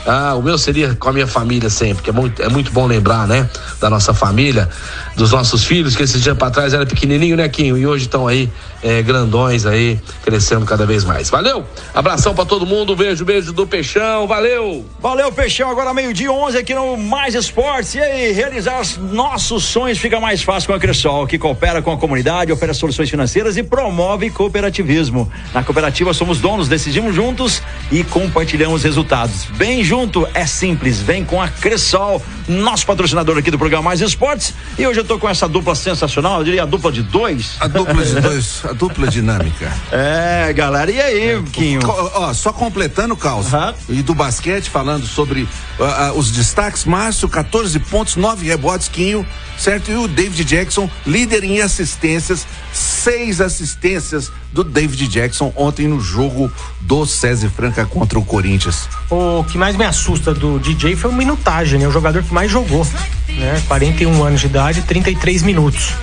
Ah, 0.06 0.36
o 0.36 0.42
meu 0.42 0.58
seria 0.58 0.96
com 0.96 1.10
a 1.10 1.14
minha 1.14 1.28
família 1.28 1.70
sempre, 1.70 2.04
que 2.04 2.10
é 2.10 2.14
muito, 2.14 2.42
é 2.42 2.50
muito 2.50 2.72
bom 2.72 2.86
lembrar, 2.86 3.28
né? 3.28 3.50
Da 3.80 3.90
nossa 3.90 4.14
família, 4.14 4.70
dos 5.16 5.32
nossos 5.32 5.64
filhos, 5.64 5.96
que 5.96 6.04
esses 6.04 6.22
dias 6.22 6.38
para 6.38 6.52
trás 6.52 6.74
era 6.74 6.86
pequenininho, 6.86 7.38
né, 7.38 7.48
Quinho? 7.48 7.78
E 7.78 7.88
hoje 7.88 8.06
estão 8.06 8.28
aí 8.28 8.50
é, 8.82 9.02
grandões 9.02 9.66
aí, 9.66 10.00
crescendo 10.24 10.66
cada 10.66 10.86
vez 10.86 11.04
mais. 11.06 11.30
Valeu? 11.30 11.66
Abração 11.94 12.36
para 12.36 12.46
todo 12.46 12.66
mundo, 12.66 12.96
beijo, 12.96 13.24
beijo 13.24 13.54
do 13.54 13.66
Peixão, 13.66 14.28
valeu! 14.28 14.86
Valeu, 15.00 15.32
Peixão. 15.32 15.70
Agora 15.70 15.94
meio-dia 15.94 16.32
11 16.32 16.58
aqui 16.58 16.74
no 16.74 16.98
Mais 16.98 17.34
Esportes. 17.34 17.96
E 17.96 18.00
aí, 18.00 18.32
realizar 18.32 18.82
os 18.82 18.98
nossos 18.98 19.64
sonhos 19.64 19.98
fica 19.98 20.20
mais 20.20 20.42
fácil 20.44 20.68
com 20.68 20.74
a 20.74 20.80
Cressol, 20.80 21.26
que 21.26 21.38
coopera 21.38 21.82
com 21.82 21.92
a 21.92 21.98
comunidade, 21.98 22.52
oferece 22.52 22.80
soluções 22.80 23.10
financeiras 23.10 23.56
e 23.58 23.64
promove 23.64 24.30
cooperativismo. 24.30 25.32
Na 25.54 25.64
cooperativa 25.64 26.14
somos 26.14 26.40
donos, 26.40 26.68
decidimos 26.68 27.16
juntos 27.16 27.62
e 27.92 28.04
compartilhamos 28.04 28.84
resultados. 28.84 29.46
Bem 29.56 29.84
junto, 29.94 30.28
é 30.34 30.48
simples. 30.48 31.00
Vem 31.00 31.24
com 31.24 31.40
a 31.40 31.48
Cressol, 31.48 32.20
nosso 32.48 32.84
patrocinador 32.84 33.38
aqui 33.38 33.52
do 33.52 33.60
programa 33.60 33.84
Mais 33.84 34.02
Esportes. 34.02 34.52
E 34.76 34.88
hoje 34.88 35.00
eu 35.00 35.04
tô 35.04 35.20
com 35.20 35.30
essa 35.30 35.48
dupla 35.48 35.76
sensacional, 35.76 36.40
eu 36.40 36.44
diria 36.46 36.64
a 36.64 36.66
dupla 36.66 36.92
de 36.92 37.04
dois. 37.04 37.58
A 37.60 37.68
dupla 37.68 38.04
de 38.04 38.16
dois, 38.20 38.62
a 38.66 38.74
dupla 38.74 39.08
dinâmica. 39.08 39.72
É, 39.92 40.52
galera. 40.52 40.90
E 40.90 41.00
aí, 41.00 41.44
Quinho? 41.52 41.80
Co- 41.84 42.12
Ó, 42.16 42.34
só 42.34 42.52
completando 42.52 43.14
o 43.14 43.18
caos. 43.18 43.46
E 43.88 44.02
do 44.02 44.16
basquete, 44.16 44.68
falando 44.68 45.06
sobre 45.06 45.48
ah, 45.80 46.08
ah, 46.08 46.14
os 46.14 46.32
destaques, 46.32 46.86
Márcio, 46.86 47.30
14 47.30 47.78
pontos, 47.82 48.16
9 48.16 48.48
rebotes, 48.48 48.88
Quinho, 48.88 49.24
certo? 49.60 49.92
E 49.92 49.96
o 49.96 50.08
David 50.08 50.44
Jackson, 50.44 50.90
líder 51.06 51.44
em 51.44 51.62
assistências, 51.62 52.48
seis 52.74 53.40
assistências 53.40 54.32
do 54.52 54.64
David 54.64 55.08
Jackson 55.08 55.52
ontem 55.56 55.88
no 55.88 56.00
jogo 56.00 56.52
do 56.82 57.06
César 57.08 57.50
Franca 57.50 57.86
contra 57.86 58.20
o 58.20 58.24
Corinthians. 58.26 58.88
O 59.10 59.44
que 59.52 59.58
mais 59.58 59.76
me 59.76 59.83
assusta 59.86 60.34
do 60.34 60.60
DJ 60.60 60.96
foi 60.96 61.10
o 61.12 61.14
minutagem, 61.14 61.80
né? 61.80 61.88
O 61.88 61.92
jogador 61.92 62.24
que 62.24 62.34
mais 62.34 62.50
jogou, 62.52 62.86
né? 63.30 63.62
41 63.68 64.24
anos 64.24 64.40
de 64.42 64.48
idade, 64.48 64.82
33 64.82 65.42
minutos. 65.44 65.94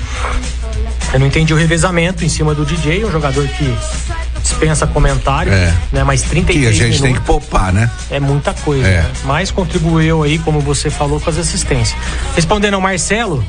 Eu 1.12 1.18
não 1.20 1.26
entendi 1.26 1.52
o 1.52 1.56
revezamento 1.56 2.24
em 2.24 2.28
cima 2.28 2.54
do 2.54 2.64
DJ, 2.64 3.04
um 3.04 3.10
jogador 3.10 3.46
que 3.48 3.74
dispensa 4.42 4.86
comentário, 4.86 5.52
É. 5.52 5.74
né? 5.92 6.04
Mas 6.04 6.22
33 6.22 6.60
Que 6.60 6.82
a 6.82 6.86
gente 6.86 7.02
tem 7.02 7.12
que 7.14 7.20
minutos 7.20 7.26
poupar, 7.26 7.72
né? 7.72 7.90
é 8.10 8.20
muita 8.20 8.54
coisa, 8.54 8.86
É. 8.86 9.02
né? 9.02 9.10
Mas 9.24 9.50
contribuiu 9.50 10.22
aí, 10.22 10.38
como 10.38 10.60
você 10.60 10.88
falou, 10.88 11.20
com 11.20 11.28
as 11.28 11.36
assistências. 11.38 11.98
Respondendo 12.36 12.74
ao 12.74 12.80
Marcelo, 12.80 13.44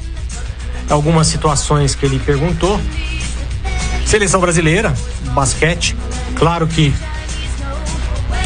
algumas 0.89 1.27
situações 1.27 1.93
que 1.95 2.05
ele 2.05 2.19
perguntou. 2.19 2.79
Seleção 4.05 4.41
brasileira, 4.41 4.93
basquete, 5.33 5.95
claro 6.35 6.67
que 6.67 6.93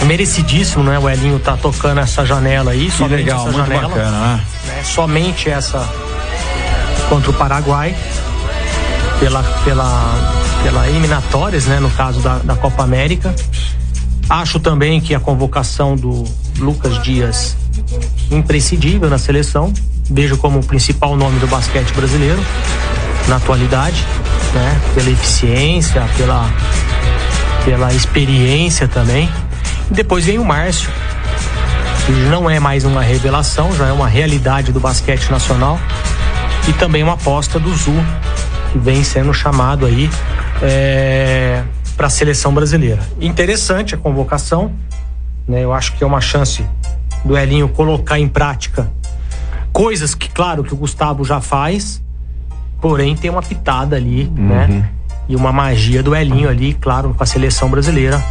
merecidíssimo, 0.05 0.83
né? 0.83 0.97
O 0.97 1.09
Elinho 1.09 1.39
tá 1.39 1.57
tocando 1.57 2.00
essa 2.00 2.25
janela 2.25 2.71
aí, 2.71 2.85
Que 2.85 2.97
somente 2.97 3.15
legal, 3.15 3.41
essa 3.41 3.51
muito 3.51 3.67
janela, 3.67 3.88
bacana, 3.89 4.19
né? 4.19 4.45
né? 4.67 4.83
Somente 4.83 5.50
essa 5.50 5.88
contra 7.09 7.29
o 7.29 7.33
Paraguai 7.33 7.95
pela 9.19 9.43
pela 9.63 10.35
pela 10.63 10.88
eliminatórias, 10.88 11.65
né? 11.65 11.79
No 11.79 11.89
caso 11.91 12.19
da, 12.21 12.38
da 12.39 12.55
Copa 12.55 12.83
América. 12.83 13.33
Acho 14.27 14.59
também 14.59 15.00
que 15.00 15.13
a 15.13 15.19
convocação 15.19 15.95
do 15.95 16.24
Lucas 16.57 17.01
Dias 17.03 17.55
imprescindível 18.31 19.09
na 19.09 19.17
seleção. 19.17 19.71
Vejo 20.09 20.38
como 20.38 20.59
o 20.59 20.63
principal 20.63 21.15
nome 21.15 21.39
do 21.39 21.47
basquete 21.47 21.91
brasileiro 21.93 22.43
na 23.27 23.38
atualidade, 23.38 24.05
né? 24.53 24.81
Pela 24.93 25.09
eficiência, 25.09 26.01
pela 26.17 26.50
pela 27.63 27.91
experiência 27.91 28.88
também. 28.88 29.29
Depois 29.89 30.25
vem 30.25 30.39
o 30.39 30.46
Márcio, 30.46 30.89
que 32.06 32.12
não 32.12 32.50
é 32.50 32.60
mais 32.60 32.86
uma 32.86 33.01
revelação, 33.01 33.74
já 33.75 33.88
é 33.88 33.92
uma 33.92 34.08
realidade 34.08 34.72
do 34.72 34.80
basquete 34.80 35.30
nacional. 35.30 35.80
E 36.68 36.74
também 36.74 37.04
uma 37.04 37.13
aposta 37.13 37.60
do 37.60 37.74
Zu, 37.75 37.94
que 38.72 38.80
vem 38.80 39.04
sendo 39.04 39.34
chamado 39.34 39.86
aí 39.86 40.10
para 41.96 42.08
a 42.08 42.10
seleção 42.10 42.54
brasileira. 42.54 43.01
Interessante 43.22 43.96
a 43.96 43.98
convocação, 43.98 44.74
né? 45.48 45.63
Eu 45.63 45.72
acho 45.72 45.94
que 45.94 46.04
é 46.04 46.08
uma 46.08 46.20
chance 46.20 46.65
do 47.24 47.38
Elinho 47.38 47.70
colocar 47.70 48.20
em 48.20 48.27
prática 48.27 48.92
coisas 49.72 50.15
que, 50.15 50.30
claro, 50.30 50.63
que 50.63 50.74
o 50.74 50.77
Gustavo 50.77 51.24
já 51.24 51.39
faz, 51.39 52.01
porém 52.82 53.15
tem 53.15 53.30
uma 53.30 53.42
pitada 53.42 53.96
ali, 53.96 54.25
né? 54.36 54.89
E 55.27 55.36
uma 55.36 55.51
magia 55.51 56.01
do 56.01 56.15
Elinho 56.15 56.50
ali, 56.50 56.74
claro, 56.74 57.13
com 57.13 57.24
a 57.24 57.25
seleção 57.27 57.70
brasileira. 57.70 58.24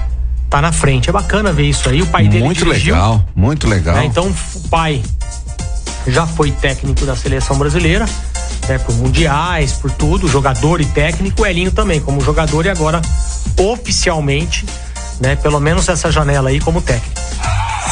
Tá 0.54 0.61
na 0.62 0.70
frente. 0.70 1.11
É 1.11 1.12
bacana 1.12 1.52
ver 1.52 1.64
isso 1.68 1.88
aí. 1.88 2.00
O 2.00 2.06
pai 2.06 2.28
dele 2.28 2.44
Muito 2.44 2.64
dirigiu, 2.64 2.94
legal, 2.94 3.25
muito 3.34 3.66
legal. 3.68 3.96
né? 3.96 4.04
Então, 4.04 4.32
o 4.54 4.68
pai 4.68 5.02
já 6.06 6.28
foi 6.28 6.52
técnico 6.52 7.04
da 7.04 7.16
seleção 7.16 7.58
brasileira, 7.58 8.06
né? 8.68 8.78
Por 8.78 8.94
mundiais, 8.94 9.73
por 9.73 9.90
tudo, 9.90 10.28
jogador 10.28 10.80
e 10.80 10.84
técnico. 10.84 11.42
O 11.42 11.44
Elinho 11.46 11.73
também, 11.73 12.00
como 12.00 12.20
jogador 12.20 12.66
e 12.66 12.68
agora 12.68 13.02
oficialmente, 13.58 14.64
né? 15.18 15.34
Pelo 15.34 15.58
menos 15.58 15.88
essa 15.88 16.12
janela 16.12 16.50
aí 16.50 16.61
como 16.61 16.80
técnico. 16.80 17.20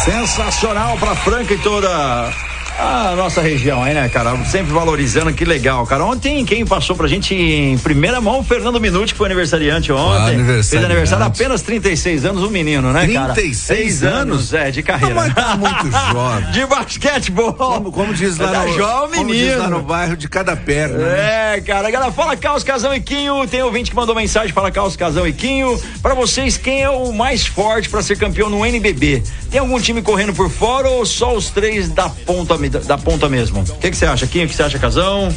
Sensacional 0.05 0.97
pra 0.99 1.17
Franca 1.17 1.53
e 1.55 1.59
toda 1.59 2.33
a 2.79 3.15
nossa 3.17 3.41
região 3.41 3.83
aí, 3.83 3.95
né, 3.95 4.09
cara? 4.09 4.37
Sempre 4.45 4.73
valorizando, 4.73 5.33
que 5.33 5.45
legal, 5.45 5.87
cara. 5.87 6.05
Ontem 6.05 6.45
quem 6.45 6.65
passou 6.65 6.97
pra 6.97 7.07
gente 7.07 7.35
em 7.35 7.77
primeira 7.79 8.21
mão, 8.21 8.41
o 8.41 8.45
Fernando 8.45 8.81
Minuti, 8.81 9.13
que 9.13 9.19
foi 9.19 9.27
aniversariante 9.27 9.93
ontem. 9.93 10.35
aniversariante. 10.35 10.69
Fez 10.69 10.85
aniversário 10.85 11.25
apenas 11.27 11.63
36 11.63 12.25
anos, 12.25 12.43
o 12.43 12.51
menino, 12.51 12.93
né, 12.93 13.07
cara? 13.09 13.33
36 13.35 13.57
Seis 13.57 14.03
anos? 14.03 14.53
É, 14.55 14.71
de 14.71 14.83
carreira. 14.83 15.15
Mas 15.15 15.35
tá 15.35 15.57
muito 15.57 15.91
jovem. 16.13 16.51
De 16.51 16.67
basquetebol. 16.67 17.53
Como, 17.55 17.93
como 17.93 18.15
diz 18.15 18.39
lá 18.39 18.49
Tá 18.49 18.65
no, 18.65 18.75
jovem 18.77 19.19
como 19.21 19.33
diz 19.33 19.49
lá 19.57 19.65
menino. 19.65 19.79
no 19.79 19.83
bairro 19.83 20.17
de 20.17 20.29
cada 20.29 20.57
perna. 20.57 20.99
né? 20.99 21.57
É, 21.57 21.61
cara, 21.61 21.91
galera, 21.91 22.13
fala 22.13 22.37
Caos, 22.37 22.65
Casão 22.65 22.95
e 22.95 23.01
Quinho. 23.01 23.47
Tem 23.47 23.63
ouvinte 23.63 23.91
que 23.91 23.97
mandou 23.97 24.15
mensagem, 24.15 24.53
fala 24.53 24.71
Caos, 24.71 24.97
Casão 24.97 25.27
e 25.27 25.33
Quinho. 25.33 25.81
Pra 26.03 26.15
vocês, 26.15 26.57
quem 26.57 26.83
é 26.83 26.91
o 26.91 27.13
mais 27.13 27.47
forte 27.47 27.89
pra 27.89 28.03
ser 28.03 28.17
campeão 28.19 28.49
no 28.51 28.65
NBB? 28.65 29.23
Tem 29.51 29.61
algum 29.61 29.79
time 29.81 30.03
correndo 30.03 30.33
por 30.35 30.51
fora 30.51 30.89
ou 30.89 31.05
só 31.07 31.35
os 31.35 31.51
três 31.51 31.89
da 31.89 32.09
ponta, 32.09 32.57
da 32.69 32.99
ponta 32.99 33.29
mesmo? 33.29 33.61
O 33.61 33.65
que 33.79 33.93
você 33.93 34.07
acha, 34.07 34.27
Quinho? 34.27 34.47
O 34.47 34.49
que 34.49 34.55
você 34.55 34.63
acha, 34.63 34.79
Casão? 34.79 35.35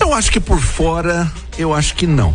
Eu 0.00 0.12
acho 0.12 0.30
que 0.30 0.40
por 0.40 0.60
fora, 0.60 1.30
eu 1.58 1.72
acho 1.74 1.94
que 1.94 2.06
não. 2.06 2.34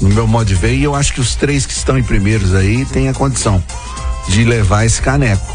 No 0.00 0.08
meu 0.08 0.26
modo 0.26 0.46
de 0.46 0.54
ver, 0.54 0.74
e 0.74 0.82
eu 0.82 0.94
acho 0.94 1.12
que 1.14 1.20
os 1.20 1.34
três 1.34 1.64
que 1.64 1.72
estão 1.72 1.96
em 1.96 2.02
primeiros 2.02 2.54
aí 2.54 2.84
têm 2.86 3.08
a 3.08 3.14
condição 3.14 3.62
de 4.28 4.44
levar 4.44 4.84
esse 4.84 5.00
caneco. 5.00 5.46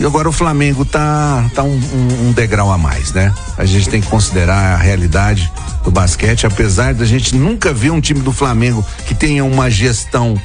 E 0.00 0.04
agora 0.04 0.28
o 0.28 0.32
Flamengo 0.32 0.84
tá, 0.84 1.48
tá 1.54 1.62
um, 1.62 1.74
um- 1.76 2.28
um 2.28 2.32
degrau 2.32 2.72
a 2.72 2.78
mais, 2.78 3.12
né? 3.12 3.32
A 3.56 3.64
gente 3.64 3.88
tem 3.88 4.00
que 4.00 4.08
considerar 4.08 4.74
a 4.74 4.76
realidade 4.76 5.50
do 5.84 5.90
basquete, 5.90 6.46
apesar 6.46 6.94
da 6.94 7.04
gente 7.04 7.36
nunca 7.36 7.72
ver 7.72 7.90
um 7.90 8.00
time 8.00 8.20
do 8.20 8.32
Flamengo 8.32 8.84
que 9.06 9.14
tenha 9.14 9.44
uma 9.44 9.70
gestão 9.70 10.40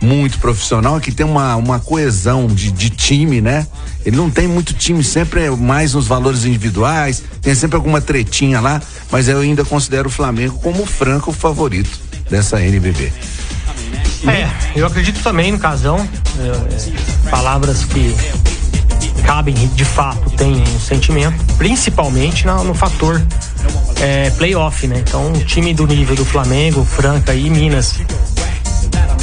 muito 0.00 0.38
profissional, 0.38 0.98
que 1.00 1.12
tem 1.12 1.26
uma, 1.26 1.54
uma 1.56 1.78
coesão 1.78 2.46
de, 2.46 2.70
de 2.72 2.90
time, 2.90 3.40
né? 3.40 3.66
Ele 4.04 4.16
não 4.16 4.30
tem 4.30 4.46
muito 4.48 4.72
time, 4.74 5.02
sempre 5.04 5.44
é 5.44 5.50
mais 5.50 5.94
nos 5.94 6.06
valores 6.06 6.44
individuais, 6.44 7.22
tem 7.40 7.54
sempre 7.54 7.76
alguma 7.76 8.00
tretinha 8.00 8.60
lá, 8.60 8.80
mas 9.10 9.28
eu 9.28 9.38
ainda 9.40 9.64
considero 9.64 10.08
o 10.08 10.10
Flamengo 10.10 10.58
como 10.62 10.82
o 10.82 10.86
franco 10.86 11.32
favorito 11.32 11.98
dessa 12.30 12.60
NBB. 12.60 13.12
É, 14.26 14.48
eu 14.78 14.86
acredito 14.86 15.20
também 15.22 15.50
no 15.52 15.58
casão. 15.58 15.96
é, 16.38 16.48
é, 17.26 17.30
palavras 17.30 17.84
que 17.84 18.14
cabem 19.24 19.54
de 19.54 19.84
fato 19.84 20.20
um 20.44 20.80
sentimento, 20.80 21.36
principalmente 21.56 22.44
na- 22.46 22.62
no 22.64 22.74
fator 22.74 23.20
é, 24.00 24.30
playoff, 24.30 24.86
né? 24.86 25.02
Então, 25.06 25.28
um 25.28 25.38
time 25.44 25.72
do 25.74 25.86
nível 25.86 26.16
do 26.16 26.24
Flamengo, 26.24 26.84
Franca 26.84 27.34
e 27.34 27.48
Minas. 27.48 27.94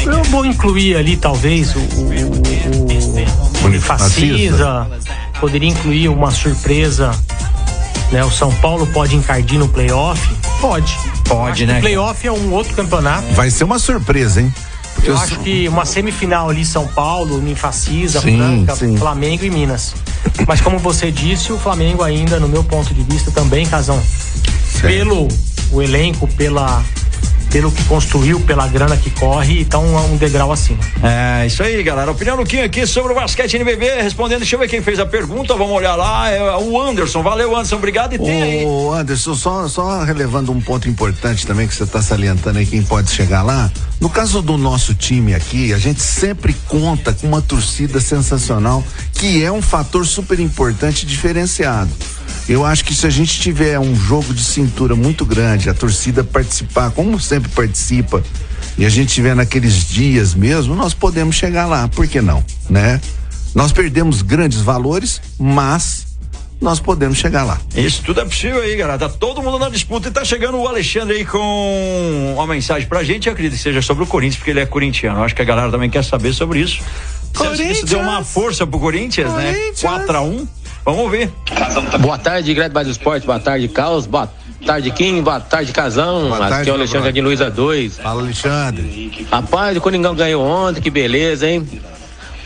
Eu 0.05 0.23
vou 0.25 0.45
incluir 0.45 0.95
ali, 0.95 1.17
talvez, 1.17 1.75
o, 1.75 1.79
o, 1.79 2.03
o, 2.05 2.98
o 3.09 3.65
Unifacisa, 3.65 4.87
poderia 5.39 5.69
incluir 5.69 6.09
uma 6.09 6.31
surpresa. 6.31 7.11
Né? 8.11 8.23
O 8.23 8.31
São 8.31 8.51
Paulo 8.55 8.87
pode 8.87 9.15
encardir 9.15 9.59
no 9.59 9.67
playoff? 9.67 10.19
Pode. 10.59 10.97
Pode, 11.25 11.65
né? 11.65 11.77
O 11.77 11.81
playoff 11.81 12.25
é 12.27 12.31
um 12.31 12.51
outro 12.53 12.73
campeonato. 12.73 13.27
Vai 13.33 13.49
ser 13.51 13.63
uma 13.63 13.77
surpresa, 13.77 14.41
hein? 14.41 14.53
Porque 14.95 15.11
Eu 15.11 15.15
os- 15.15 15.21
acho 15.21 15.39
que 15.39 15.67
uma 15.69 15.85
semifinal 15.85 16.49
ali, 16.49 16.65
São 16.65 16.87
Paulo, 16.87 17.39
Ninfacisa, 17.39 18.19
Franca, 18.21 18.75
sim. 18.75 18.97
Flamengo 18.97 19.45
e 19.45 19.49
Minas. 19.49 19.93
Mas 20.47 20.59
como 20.59 20.79
você 20.79 21.11
disse, 21.11 21.53
o 21.53 21.57
Flamengo 21.59 22.03
ainda, 22.03 22.39
no 22.39 22.47
meu 22.49 22.63
ponto 22.63 22.93
de 22.93 23.03
vista, 23.03 23.29
também, 23.31 23.65
Casão, 23.65 24.01
pelo 24.81 25.27
o 25.71 25.81
elenco, 25.81 26.27
pela 26.29 26.83
pelo 27.49 27.71
que 27.71 27.83
construiu, 27.85 28.39
pela 28.41 28.67
grana 28.67 28.95
que 28.95 29.09
corre, 29.09 29.61
então 29.61 29.83
é 29.97 30.01
um 30.01 30.17
degrau 30.17 30.51
acima. 30.51 30.79
É, 31.03 31.45
isso 31.45 31.63
aí, 31.63 31.81
galera. 31.83 32.11
Opinião 32.11 32.37
do 32.37 32.45
Kim 32.45 32.59
aqui 32.59 32.85
sobre 32.85 33.11
o 33.11 33.15
basquete 33.15 33.55
NBB, 33.55 34.01
respondendo, 34.01 34.39
deixa 34.39 34.55
eu 34.55 34.59
ver 34.59 34.67
quem 34.67 34.81
fez 34.81 34.99
a 34.99 35.05
pergunta, 35.05 35.55
vamos 35.55 35.73
olhar 35.73 35.95
lá, 35.95 36.29
é 36.29 36.57
o 36.57 36.79
Anderson. 36.79 37.23
Valeu, 37.23 37.55
Anderson, 37.55 37.77
obrigado. 37.77 38.13
E 38.13 38.19
tem 38.19 38.41
aí. 38.41 38.65
Ô, 38.65 38.93
Anderson, 38.93 39.35
só, 39.35 39.67
só 39.67 40.03
relevando 40.03 40.51
um 40.51 40.61
ponto 40.61 40.87
importante 40.87 41.45
também 41.45 41.67
que 41.67 41.73
você 41.73 41.83
está 41.83 42.01
salientando 42.01 42.59
aí, 42.59 42.65
quem 42.65 42.83
pode 42.83 43.09
chegar 43.11 43.41
lá. 43.41 43.71
No 43.99 44.09
caso 44.09 44.41
do 44.41 44.57
nosso 44.57 44.93
time 44.93 45.33
aqui, 45.33 45.73
a 45.73 45.77
gente 45.77 46.01
sempre 46.01 46.55
conta 46.67 47.13
com 47.13 47.27
uma 47.27 47.41
torcida 47.41 47.99
sensacional, 47.99 48.83
que 49.13 49.43
é 49.43 49.51
um 49.51 49.61
fator 49.61 50.05
super 50.05 50.39
importante 50.39 51.03
e 51.03 51.05
diferenciado. 51.05 51.89
Eu 52.49 52.65
acho 52.65 52.83
que 52.83 52.95
se 52.95 53.05
a 53.05 53.11
gente 53.11 53.39
tiver 53.39 53.79
um 53.79 53.95
jogo 53.95 54.33
de 54.33 54.43
cintura 54.43 54.95
muito 54.95 55.23
grande, 55.23 55.69
a 55.69 55.73
torcida 55.73 56.23
participar, 56.23 56.89
como 56.89 57.19
sempre 57.19 57.47
participa, 57.51 58.23
e 58.75 58.83
a 58.87 58.89
gente 58.89 59.13
tiver 59.13 59.35
naqueles 59.35 59.87
dias 59.87 60.33
mesmo, 60.33 60.73
nós 60.73 60.91
podemos 60.95 61.35
chegar 61.35 61.67
lá. 61.67 61.87
Por 61.87 62.07
que 62.07 62.19
não, 62.19 62.43
né? 62.67 62.99
Nós 63.53 63.71
perdemos 63.71 64.23
grandes 64.23 64.61
valores, 64.61 65.21
mas 65.37 66.07
nós 66.59 66.79
podemos 66.79 67.19
chegar 67.19 67.43
lá. 67.43 67.61
Isso 67.75 68.01
tudo 68.03 68.21
é 68.21 68.25
possível 68.25 68.61
aí, 68.61 68.75
galera. 68.75 68.97
Tá 68.97 69.09
todo 69.09 69.43
mundo 69.43 69.59
na 69.59 69.69
disputa 69.69 70.07
e 70.07 70.11
tá 70.11 70.25
chegando 70.25 70.57
o 70.57 70.67
Alexandre 70.67 71.17
aí 71.17 71.25
com 71.25 72.33
uma 72.33 72.47
mensagem 72.47 72.87
pra 72.87 73.03
gente. 73.03 73.27
Eu 73.27 73.33
acredito 73.33 73.57
que 73.57 73.63
seja 73.63 73.81
sobre 73.83 74.03
o 74.03 74.07
Corinthians, 74.07 74.37
porque 74.37 74.49
ele 74.49 74.59
é 74.59 74.65
corintiano. 74.65 75.19
Eu 75.19 75.23
acho 75.23 75.35
que 75.35 75.41
a 75.43 75.45
galera 75.45 75.69
também 75.69 75.89
quer 75.89 76.03
saber 76.03 76.33
sobre 76.33 76.61
isso. 76.61 76.81
Que 77.31 77.63
Isso 77.63 77.85
deu 77.85 77.99
uma 77.99 78.23
força 78.23 78.65
pro 78.65 78.79
Corinthians, 78.79 79.31
né? 79.33 79.53
4 79.79 80.17
a 80.17 80.21
1 80.21 80.47
Vamos 80.85 81.11
ver. 81.11 81.31
Boa 81.99 82.17
tarde, 82.17 82.53
Grande 82.53 82.73
Base 82.73 82.89
do 82.89 82.91
Esporte. 82.91 83.25
Boa 83.25 83.39
tarde, 83.39 83.67
Caos. 83.67 84.05
Boa 84.05 84.31
tarde, 84.65 84.91
Kim. 84.91 85.21
Boa 85.21 85.39
tarde, 85.39 85.71
Casão. 85.71 86.29
Boa 86.29 86.37
Aqui 86.37 86.49
tarde, 86.49 86.69
é 86.69 86.71
o 86.71 86.75
Alexandre 86.75 87.11
de 87.11 87.21
Luiza 87.21 87.49
2. 87.49 87.97
Fala, 87.97 88.21
Alexandre. 88.21 89.27
Rapaz, 89.31 89.77
o 89.77 89.81
Coringão 89.81 90.15
ganhou 90.15 90.43
ontem, 90.43 90.81
que 90.81 90.89
beleza, 90.89 91.47
hein? 91.47 91.67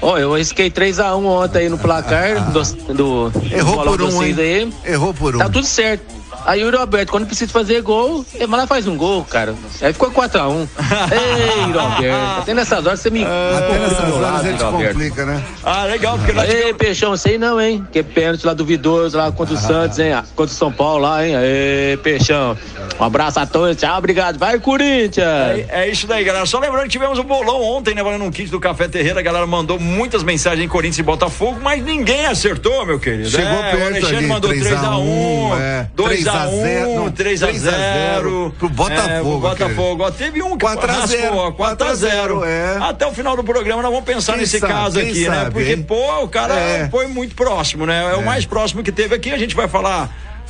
Ó, 0.02 0.18
eu 0.18 0.36
risquei 0.36 0.70
3x1 0.70 1.24
ontem 1.24 1.60
aí 1.60 1.70
no 1.70 1.78
placar 1.78 2.52
do, 2.52 2.62
do 2.94 3.32
Errou 3.50 3.84
por 3.84 3.98
de 3.98 4.04
um, 4.04 4.20
aí. 4.20 4.74
Errou 4.86 5.14
por 5.14 5.36
um. 5.36 5.40
Tá 5.40 5.48
tudo 5.48 5.66
certo. 5.66 6.23
Aí 6.46 6.64
o 6.64 6.78
Roberto, 6.78 7.10
quando 7.12 7.26
precisa 7.26 7.52
fazer 7.52 7.82
gol, 7.82 8.26
ele 8.34 8.48
vai 8.48 8.60
lá 8.60 8.66
e 8.66 8.68
faz 8.68 8.88
um 8.88 8.96
gol, 8.98 9.24
cara. 9.26 9.56
Aí 9.82 9.94
ficou 9.94 10.12
4x1. 10.12 10.68
Ei, 11.12 11.72
Roberto, 11.72 12.40
até 12.42 12.54
nessas 12.54 12.86
horas 12.86 13.00
você 13.00 13.10
me. 13.10 13.24
Até 13.24 13.80
nessas 13.80 14.00
horas 14.00 14.22
lado, 14.22 14.48
a 14.48 14.52
gente 14.52 14.64
Roberto. 14.64 14.94
complica, 14.94 15.26
né? 15.26 15.44
Ah, 15.64 15.86
legal, 15.86 16.18
porque 16.18 16.34
nós 16.34 16.50
Ei, 16.50 16.74
Peixão, 16.74 17.16
sei 17.18 17.38
não, 17.38 17.60
hein? 17.60 17.86
Que 17.92 18.04
pênalti 18.04 18.46
lá 18.46 18.54
duvidoso 18.54 19.18
lá 19.18 19.32
contra 19.32 19.56
o 19.56 19.58
Santos, 19.58 20.00
hein? 20.00 20.14
Ah, 20.14 20.24
Contra 20.36 20.54
o 20.54 20.58
São 20.58 20.72
Paulo 20.72 21.04
lá, 21.04 21.26
hein? 21.26 21.36
Ei, 21.36 21.98
Peixão. 21.98 22.58
Um 23.00 23.04
abraço 23.04 23.40
a 23.40 23.46
todos, 23.46 23.78
tchau, 23.78 23.98
obrigado. 23.98 24.38
Vai, 24.38 24.60
Corinthians! 24.60 25.26
É, 25.26 25.68
é 25.70 25.90
isso 25.90 26.06
daí, 26.08 26.24
galera. 26.24 26.46
Só 26.46 26.60
lembrando 26.60 26.84
que 26.84 26.90
tivemos 26.90 27.18
um 27.18 27.24
bolão 27.24 27.62
ontem, 27.62 27.96
né? 27.96 28.04
Valendo 28.04 28.24
um 28.24 28.32
kit 28.32 28.50
do 28.52 28.60
Café 28.60 28.88
Terreira. 28.88 29.20
A 29.20 29.24
galera 29.24 29.48
mandou 29.48 29.80
muitas 29.80 30.24
mensagens 30.24 30.64
em 30.64 30.68
Corinthians 30.68 31.00
e 31.00 31.04
Botafogo, 31.04 31.60
mas 31.62 31.84
ninguém 31.84 32.26
acertou, 32.26 32.86
meu 32.86 33.00
querido. 33.00 33.30
Chegou 33.30 33.48
é, 33.48 33.72
perto 33.72 33.84
o 33.84 33.88
Alexandre 33.88 34.18
ali, 34.18 34.28
mandou 34.28 34.50
3 34.50 34.74
a 34.74 34.98
1, 34.98 35.04
3x1, 35.04 35.60
é, 35.60 35.88
2x1, 35.98 36.24
não, 36.34 37.12
3x0. 37.12 38.52
pro 38.58 38.70
Botafogo, 38.70 39.40
Botafogo. 39.40 40.04
Ó, 40.04 40.12
Teve 40.12 40.42
um 40.42 40.52
que 40.58 40.66
4 40.66 40.92
a 40.92 41.06
0, 41.06 41.24
raspou, 41.40 41.54
4x0. 41.54 42.44
é. 42.46 42.78
Até 42.82 43.06
o 43.08 43.12
final 43.14 43.36
do 43.36 43.44
programa 43.44 43.82
nós 43.82 43.92
vamos 43.92 44.06
pensar 44.06 44.34
Quem 44.34 44.42
nesse 44.42 44.60
sabe, 44.60 44.74
caso 44.74 45.00
aqui, 45.00 45.28
né? 45.28 45.36
sabe, 45.36 45.52
Porque, 45.52 45.72
hein? 45.74 45.84
pô, 45.84 46.24
o 46.24 46.28
cara 46.28 46.54
É. 46.56 46.88
foi 46.90 47.08
muito 47.08 47.36
próximo, 47.36 47.86
né? 47.86 48.12
É 48.14 48.16
o 48.16 48.26
mais 48.26 48.46
próximo 48.46 48.84
que 48.84 48.92
teve 48.92 49.16
aqui. 49.16 49.32
A 49.32 49.38
gente 49.38 49.56
vai 49.56 49.68
falar 49.68 50.10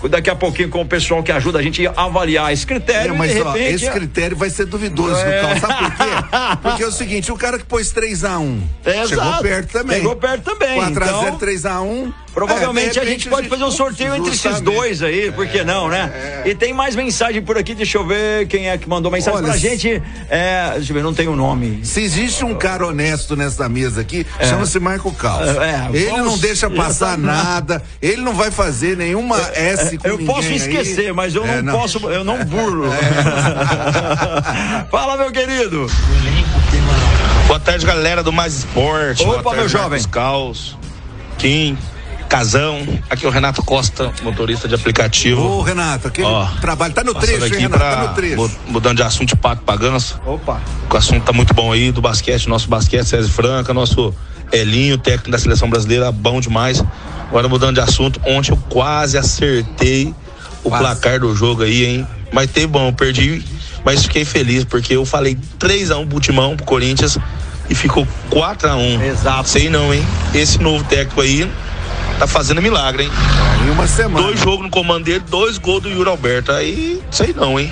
daqui 0.09 0.29
a 0.29 0.35
pouquinho 0.35 0.67
com 0.69 0.81
o 0.81 0.85
pessoal 0.85 1.23
que 1.23 1.31
ajuda 1.31 1.59
a 1.59 1.61
gente 1.61 1.87
a 1.87 1.93
avaliar 1.95 2.51
esse 2.51 2.67
critério. 2.67 3.13
É, 3.13 3.17
mas 3.17 3.31
e 3.31 3.35
de 3.35 3.41
ó, 3.41 3.51
repente, 3.53 3.75
esse 3.75 3.89
critério 3.89 4.35
vai 4.35 4.49
ser 4.49 4.65
duvidoso 4.65 5.15
É. 5.17 5.39
Cal. 5.41 5.57
Sabe 5.59 5.75
por 5.85 5.95
quê? 5.95 6.03
Porque 6.61 6.83
é 6.83 6.87
o 6.87 6.91
seguinte, 6.91 7.31
o 7.31 7.37
cara 7.37 7.57
que 7.57 7.63
pôs 7.63 7.93
3x1 7.93 8.59
É, 8.83 9.07
chegou 9.07 9.23
exato. 9.23 9.43
perto 9.43 9.71
também. 9.71 9.97
Chegou 9.99 10.15
perto 10.17 10.43
também, 10.43 10.77
4x0, 10.77 11.23
então- 11.27 11.37
3x1. 11.37 12.13
Provavelmente 12.33 12.97
É, 12.97 13.01
a 13.01 13.05
gente 13.05 13.29
pode 13.29 13.47
fazer 13.47 13.63
um 13.63 13.71
sorteio 13.71 14.15
entre 14.15 14.31
esses 14.33 14.59
dois 14.59 15.03
aí, 15.03 15.31
por 15.31 15.47
que 15.47 15.63
não, 15.63 15.87
né? 15.87 16.41
E 16.45 16.55
tem 16.55 16.73
mais 16.73 16.95
mensagem 16.95 17.41
por 17.41 17.57
aqui, 17.57 17.75
deixa 17.75 17.97
eu 17.99 18.05
ver 18.07 18.47
quem 18.47 18.69
é 18.69 18.77
que 18.77 18.89
mandou 18.89 19.11
mensagem 19.11 19.37
Olha, 19.39 19.49
pra 19.49 19.57
gente. 19.57 20.01
É, 20.29 20.71
deixa 20.75 20.91
eu 20.91 20.95
ver, 20.95 21.03
não 21.03 21.13
tem 21.13 21.27
o 21.27 21.35
nome. 21.35 21.81
Se 21.83 22.01
existe 22.01 22.43
um 22.43 22.55
cara 22.55 22.87
honesto 22.87 23.35
nessa 23.35 23.69
mesa 23.69 24.01
aqui, 24.01 24.25
chama-se 24.41 24.79
Marco 24.79 25.11
Caos. 25.13 25.47
É, 25.57 25.89
ele 25.93 26.09
vamos- 26.09 26.25
não 26.25 26.37
deixa 26.39 26.69
passar 26.69 27.17
nada, 27.17 27.83
ele 28.01 28.21
não 28.21 28.33
vai 28.33 28.49
fazer 28.49 28.97
nenhuma 28.97 29.37
S 29.53 29.97
com 29.99 30.07
Eu 30.07 30.13
ninguém 30.17 30.27
posso 30.27 30.47
aí. 30.47 30.55
esquecer, 30.55 31.13
mas 31.13 31.35
eu 31.35 31.45
É, 31.45 31.61
não, 31.61 31.77
posso, 31.79 31.99
eu 32.09 32.23
não 32.23 32.43
burlo. 32.45 32.87
Fala, 34.89 35.17
meu 35.17 35.31
querido. 35.31 35.87
Boa 37.47 37.59
tarde, 37.59 37.85
galera 37.85 38.23
do 38.23 38.31
Mais 38.31 38.53
Esporte. 38.59 39.21
Opa, 39.23 39.31
Boa 39.33 39.43
tarde, 39.43 39.59
meu 39.59 39.69
jovem. 39.69 39.89
Marcos 39.89 40.05
Caos, 40.07 40.77
Kim, 41.37 41.77
Casão. 42.37 42.79
Aqui 43.11 43.27
é 43.27 43.29
o 43.29 43.31
Renato 43.31 43.61
Costa, 43.61 44.11
motorista 44.23 44.67
de 44.67 44.73
aplicativo. 44.73 45.39
Ô, 45.39 45.61
Renato, 45.61 46.07
aquele 46.07 46.25
Ó, 46.27 46.47
trabalho 46.59 46.91
tá 46.91 47.03
no 47.03 47.13
trecho, 47.13 47.45
hein, 47.45 47.51
Renato? 47.61 47.77
pra, 47.77 47.95
Tá 47.95 48.07
no 48.07 48.13
trecho. 48.15 48.35
mu- 48.37 48.51
mudando 48.69 48.97
de 48.97 49.03
assunto 49.03 49.29
de 49.29 49.35
pato 49.35 49.61
pra 49.61 49.75
ganso. 49.75 50.19
Opa. 50.25 50.59
O 50.91 50.97
assunto 50.97 51.23
tá 51.23 51.31
muito 51.31 51.53
bom 51.53 51.71
aí 51.71 51.91
do 51.91 52.01
basquete, 52.01 52.49
nosso 52.49 52.67
basquete, 52.67 53.05
César 53.05 53.29
Franca, 53.29 53.71
nosso 53.71 54.11
Elinho, 54.51 54.97
técnico 54.97 55.29
da 55.29 55.37
seleção 55.37 55.69
brasileira, 55.69 56.11
bom 56.11 56.41
demais. 56.41 56.83
Agora 57.29 57.47
mudando 57.47 57.75
de 57.75 57.81
assunto, 57.81 58.19
ontem 58.25 58.51
eu 58.51 58.57
quase 58.67 59.15
acertei 59.15 60.11
o 60.63 60.69
Quase. 60.69 60.83
placar 60.83 61.19
do 61.19 61.35
jogo 61.35 61.61
aí, 61.61 61.85
hein? 61.85 62.07
Mas 62.31 62.49
teve 62.49 62.65
bom, 62.65 62.87
eu 62.87 62.93
perdi, 62.93 63.43
mas 63.85 64.01
fiquei 64.01 64.25
feliz, 64.25 64.63
porque 64.63 64.95
eu 64.95 65.05
falei 65.05 65.37
3x1 65.59 66.07
pro 66.07 66.19
Timão, 66.19 66.55
pro 66.57 66.65
Corinthians, 66.65 67.15
e 67.69 67.75
ficou 67.75 68.07
4x1. 68.31 69.01
Exato. 69.03 69.47
Sei 69.49 69.69
não, 69.69 69.93
hein? 69.93 70.03
Esse 70.33 70.57
novo 70.59 70.83
técnico 70.85 71.21
aí 71.21 71.47
tá 72.19 72.27
fazendo 72.27 72.61
milagre, 72.61 73.03
hein? 73.03 73.11
Em 73.65 73.69
uma 73.69 73.87
semana. 73.87 74.25
Dois 74.27 74.39
jogos 74.39 74.63
no 74.63 74.69
comando 74.69 75.05
dele, 75.05 75.23
dois 75.29 75.57
gols 75.57 75.83
do 75.83 75.89
Yuri 75.89 76.09
Alberto. 76.09 76.51
Aí, 76.51 77.01
sei 77.11 77.33
não, 77.33 77.59
hein? 77.59 77.71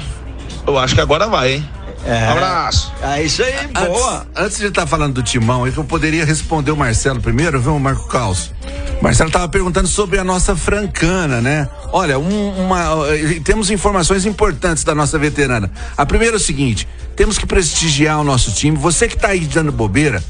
Eu 0.66 0.78
acho 0.78 0.94
que 0.96 1.02
agora 1.02 1.28
vai, 1.28 1.54
hein? 1.54 1.70
É. 2.06 2.28
Abraço. 2.30 2.92
É 3.04 3.22
isso 3.22 3.44
aí, 3.44 3.54
boa. 3.68 4.16
Antes, 4.22 4.28
antes 4.36 4.58
de 4.58 4.66
estar 4.68 4.88
falando 4.88 5.14
do 5.16 5.24
timão, 5.24 5.68
é 5.68 5.72
que 5.72 5.78
eu 5.78 5.84
poderia 5.84 6.26
responder 6.26 6.72
o 6.72 6.78
Marcelo 6.78 7.20
primeiro, 7.22 7.62
viu, 7.62 7.78
Marco 7.80 8.08
Caos? 8.08 8.52
O 9.00 9.04
Marcelo 9.04 9.28
estava 9.30 9.48
perguntando 9.48 9.88
sobre 9.88 10.18
a 10.18 10.24
nossa 10.24 10.56
francana, 10.56 11.42
né? 11.42 11.68
Olha, 11.92 12.18
um- 12.18 12.52
uma, 12.66 13.08
eh, 13.16 13.40
temos 13.44 13.70
informações 13.70 14.26
importantes 14.26 14.84
da 14.84 14.96
nossa 14.96 15.18
veterana. 15.20 15.72
A 15.96 16.06
primeira 16.06 16.36
é 16.36 16.38
o 16.38 16.40
seguinte: 16.40 16.88
temos 17.16 17.38
que 17.38 17.46
prestigiar 17.46 18.20
o 18.20 18.24
nosso 18.24 18.52
time. 18.52 18.76
Você 18.78 19.08
que 19.08 19.16
está 19.16 19.30
aí 19.30 19.42
dando 19.42 19.72
bobeira, 19.72 20.24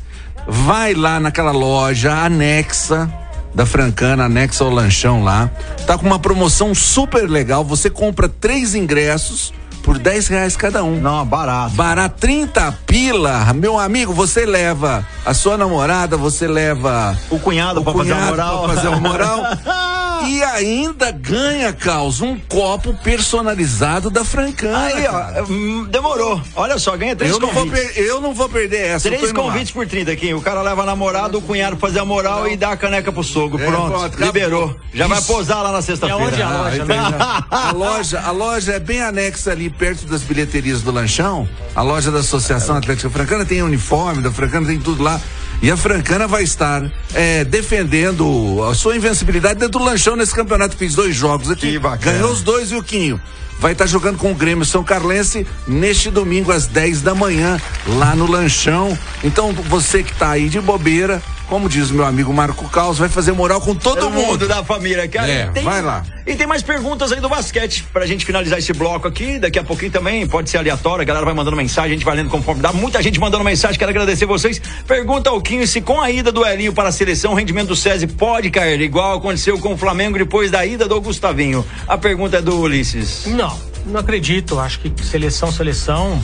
vai 0.48 0.94
lá 0.94 1.20
naquela 1.22 1.52
loja 1.52 2.12
anexa 2.14 3.10
da 3.54 3.66
Francana, 3.66 4.26
anexa 4.26 4.64
ao 4.64 4.70
lanchão 4.70 5.24
lá. 5.24 5.50
Tá 5.86 5.98
com 5.98 6.06
uma 6.06 6.20
promoção 6.20 6.74
super 6.74 7.30
legal. 7.30 7.64
Você 7.64 7.90
compra 7.90 8.30
três 8.30 8.76
ingressos 8.76 9.54
por 9.84 9.98
10 9.98 10.28
reais 10.28 10.56
cada 10.56 10.84
um. 10.84 11.00
Não, 11.00 11.26
barato. 11.26 11.72
Barato, 11.76 12.15
30 12.20 12.72
pila. 12.86 13.54
Meu 13.54 13.80
amigo, 13.80 14.13
você 14.13 14.46
leva 14.46 15.06
a 15.26 15.34
sua 15.34 15.58
namorada, 15.58 16.17
você 16.17 16.48
leva 16.48 17.17
O 17.30 17.39
cunhado 17.39 17.82
o 17.82 17.84
pra 17.84 17.94
fazer 17.94 18.12
a 18.12 18.15
cunhado 18.15 18.32
moral. 18.32 18.63
pra 18.63 18.76
fazer 18.76 18.88
uma 18.88 19.00
moral. 19.00 19.44
e 20.28 20.44
ainda 20.44 21.12
ganha, 21.12 21.74
Caos, 21.74 22.22
um 22.22 22.38
copo 22.38 22.94
personalizado 23.04 24.10
da 24.12 24.24
Francana. 24.24 24.84
Aí, 24.86 25.04
cara. 25.04 25.44
ó, 25.44 25.84
demorou. 25.88 26.39
Olha 26.56 26.78
só, 26.78 26.96
ganha 26.96 27.15
três 27.15 27.32
eu, 27.34 27.39
não 27.39 27.48
vou 27.50 27.63
convites. 27.65 27.91
per- 27.94 28.04
eu 28.04 28.22
não 28.22 28.34
vou 28.34 28.48
perder 28.48 28.88
essa. 28.91 29.10
Três 29.10 29.32
convites 29.32 29.72
por 29.72 29.88
30 29.88 30.12
aqui. 30.12 30.34
O 30.34 30.41
cara 30.41 30.62
leva 30.62 30.84
a 30.84 30.86
namorada, 30.86 31.36
o 31.38 31.41
cunhado 31.41 31.76
fazer 31.78 32.00
a 32.00 32.06
moral 32.06 32.48
e 32.48 32.56
dá 32.56 32.72
a 32.72 32.78
caneca 32.78 33.12
pro 33.12 33.24
sogro. 33.24 33.62
É, 33.62 33.65
Pronto, 33.65 33.91
pronto, 33.98 34.24
liberou. 34.24 34.76
Já 34.94 35.08
vai 35.08 35.17
Isso. 35.17 35.28
posar 35.34 35.63
lá 35.63 35.72
na 35.72 35.82
sexta-feira. 35.82 36.24
aonde 36.24 36.39
é 36.39 36.44
a 36.44 36.48
Ah, 36.48 36.58
loja, 36.62 36.76
entendi. 36.84 37.00
né? 37.12 37.17
a 37.50 37.72
loja, 37.72 38.22
a 38.22 38.32
loja 38.32 38.74
é 38.74 38.80
bem 38.80 39.02
anexa 39.02 39.52
ali 39.52 39.70
perto 39.72 40.06
das 40.06 40.22
bilheterias 40.22 40.82
do 40.82 40.92
Lanchão. 40.92 41.48
A 41.76 41.82
loja 41.82 42.12
da 42.12 42.20
Associação 42.20 42.76
Atlética 42.76 43.10
Francana 43.10 43.46
tem 43.46 43.62
uniforme 43.62 44.22
da 44.22 44.32
Francana, 44.32 44.68
tem 44.68 44.80
tudo 44.80 45.02
lá. 45.02 45.20
E 45.62 45.70
a 45.70 45.78
Francana 45.78 46.28
vai 46.28 46.44
estar 46.44 46.84
é, 47.14 47.44
defendendo 47.44 48.64
a 48.64 48.74
sua 48.74 48.96
invencibilidade 48.96 49.60
dentro 49.60 49.80
do 49.80 49.86
Lanchão 49.86 50.16
nesse 50.16 50.34
campeonato. 50.34 50.76
Fiz 50.76 50.96
dois 50.96 51.16
jogos 51.16 51.52
aqui. 51.52 51.68
Ganhou 52.02 52.32
os 52.32 52.42
dois 52.42 52.72
e 52.72 52.76
o 52.76 52.84
Quinho. 52.84 53.22
Vai 53.60 53.74
estar 53.74 53.86
jogando 53.86 54.18
com 54.18 54.32
o 54.32 54.36
Grêmio 54.36 54.66
São 54.66 54.84
Carlense 54.84 55.46
neste 55.68 56.10
domingo 56.10 56.52
às 56.52 56.66
10 56.66 57.04
da 57.04 57.14
manhã, 57.14 57.62
lá 57.86 58.16
no 58.16 58.26
Lanchão. 58.26 58.98
Então, 59.24 59.54
você 59.54 60.02
que 60.02 60.16
tá 60.16 60.32
aí 60.32 60.50
de 60.50 60.60
bobeira, 60.60 61.22
como 61.52 61.68
diz 61.68 61.90
o 61.90 61.94
meu 61.96 62.06
amigo 62.06 62.34
Marco 62.34 62.64
Caos, 62.70 62.98
vai 62.98 63.10
fazer 63.10 63.34
moral 63.34 63.60
com 63.60 63.76
todo, 63.76 64.00
Todo 64.00 64.10
mundo 64.10 64.26
mundo. 64.26 64.48
da 64.48 64.64
família, 64.64 65.06
cara. 65.10 65.30
É, 65.30 65.48
E 65.48 65.52
tem- 65.52 65.64
vai 65.66 65.82
lá. 65.82 66.02
E 66.26 66.34
tem 66.34 66.48
mais 66.48 66.62
perguntas 66.64 67.12
aí 67.12 67.20
do 67.20 67.28
basquete 67.28 67.84
pra 67.92 68.06
gente 68.06 68.24
finalizar 68.26 68.58
esse 68.58 68.72
bloco 68.72 69.06
aqui. 69.06 69.38
Daqui 69.38 69.60
a 69.60 69.64
pouquinho 69.64 69.92
também 69.92 70.26
pode 70.26 70.50
ser 70.50 70.60
aleatório. 70.60 71.02
A 71.02 71.06
galera 71.06 71.26
vai 71.26 71.34
mandando 71.34 71.58
mensagem, 71.58 71.92
a 71.92 71.94
gente 71.96 72.06
vai 72.06 72.16
lendo 72.16 72.30
conforme 72.30 72.62
dá. 72.62 72.72
Muita 72.72 73.04
gente 73.04 73.20
mandando 73.20 73.44
mensagem, 73.44 73.78
quero 73.78 73.92
agradecer 73.92 74.26
vocês. 74.26 74.62
Pergunta 74.88 75.30
ao 75.30 75.42
Quinho 75.42 75.68
se 75.68 75.82
com 75.82 76.00
a 76.00 76.10
ida 76.10 76.32
do 76.32 76.46
Elinho 76.46 76.72
para 76.72 76.88
a 76.88 76.92
seleção, 76.94 77.34
o 77.34 77.36
rendimento 77.36 77.68
do 77.68 77.76
SESI 77.76 78.08
pode 78.08 78.50
cair, 78.50 78.80
igual 78.80 79.18
aconteceu 79.18 79.60
com 79.60 79.74
o 79.74 79.78
Flamengo 79.78 80.18
depois 80.18 80.50
da 80.52 80.66
ida 80.66 80.88
do 80.88 81.02
Gustavinho. 81.02 81.66
A 81.86 81.98
pergunta 81.98 82.38
é 82.38 82.42
do 82.42 82.58
Ulisses. 82.62 83.26
Não. 83.26 83.60
Não 83.86 84.00
acredito. 84.00 84.58
Acho 84.58 84.80
que 84.80 84.94
seleção, 85.04 85.52
seleção, 85.52 86.18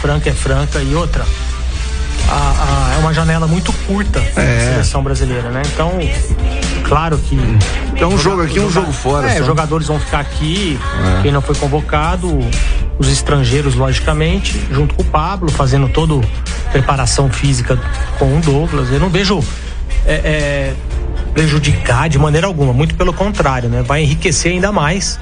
franca 0.00 0.30
é 0.30 0.32
franca 0.32 0.80
e 0.80 0.94
outra. 0.94 1.26
A, 2.30 2.90
a, 2.92 2.94
é 2.94 2.98
uma 2.98 3.12
janela 3.12 3.46
muito 3.48 3.72
curta 3.86 4.20
É. 4.36 4.42
da 4.66 4.70
seleção 4.72 5.02
brasileira, 5.02 5.50
né? 5.50 5.62
Então, 5.66 5.92
claro 6.84 7.18
que. 7.18 7.36
É 7.96 8.06
um 8.06 8.16
jogo 8.16 8.42
aqui, 8.42 8.60
um 8.60 8.70
jogo 8.70 8.92
fora. 8.92 9.28
É, 9.28 9.34
só. 9.34 9.40
os 9.40 9.46
jogadores 9.46 9.88
vão 9.88 9.98
ficar 9.98 10.20
aqui, 10.20 10.78
É. 11.18 11.22
quem 11.22 11.32
não 11.32 11.42
foi 11.42 11.54
convocado, 11.56 12.38
os 12.98 13.08
estrangeiros, 13.10 13.74
logicamente, 13.74 14.60
junto 14.70 14.94
com 14.94 15.02
o 15.02 15.04
Pablo, 15.04 15.50
fazendo 15.50 15.88
toda 15.88 16.14
preparação 16.70 17.28
física 17.28 17.78
com 18.18 18.36
o 18.38 18.40
Douglas. 18.40 18.90
Eu 18.92 19.00
não 19.00 19.08
vejo 19.10 19.40
é, 20.06 20.12
é, 20.14 20.74
prejudicar 21.34 22.08
de 22.08 22.18
maneira 22.18 22.46
alguma, 22.46 22.72
muito 22.72 22.94
pelo 22.94 23.12
contrário, 23.12 23.68
né? 23.68 23.82
Vai 23.82 24.02
enriquecer 24.02 24.52
ainda 24.52 24.70
mais 24.70 25.18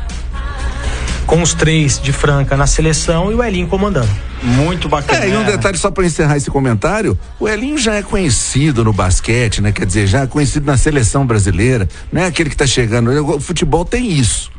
com 1.28 1.42
os 1.42 1.52
três 1.52 2.00
de 2.00 2.10
Franca 2.10 2.56
na 2.56 2.66
seleção 2.66 3.30
e 3.30 3.34
o 3.34 3.44
Elinho 3.44 3.68
comandando. 3.68 4.08
Muito 4.42 4.88
bacana. 4.88 5.26
É, 5.26 5.28
e 5.28 5.36
um 5.36 5.44
detalhe 5.44 5.76
só 5.76 5.90
para 5.90 6.06
encerrar 6.06 6.38
esse 6.38 6.50
comentário, 6.50 7.18
o 7.38 7.46
Elinho 7.46 7.76
já 7.76 7.96
é 7.96 8.02
conhecido 8.02 8.82
no 8.82 8.94
basquete, 8.94 9.60
né? 9.60 9.70
Quer 9.70 9.84
dizer, 9.84 10.06
já 10.06 10.22
é 10.22 10.26
conhecido 10.26 10.64
na 10.64 10.78
seleção 10.78 11.26
brasileira, 11.26 11.86
não 12.10 12.22
é 12.22 12.24
aquele 12.24 12.48
que 12.48 12.56
tá 12.56 12.66
chegando. 12.66 13.10
O 13.34 13.38
futebol 13.38 13.84
tem 13.84 14.10
isso. 14.10 14.50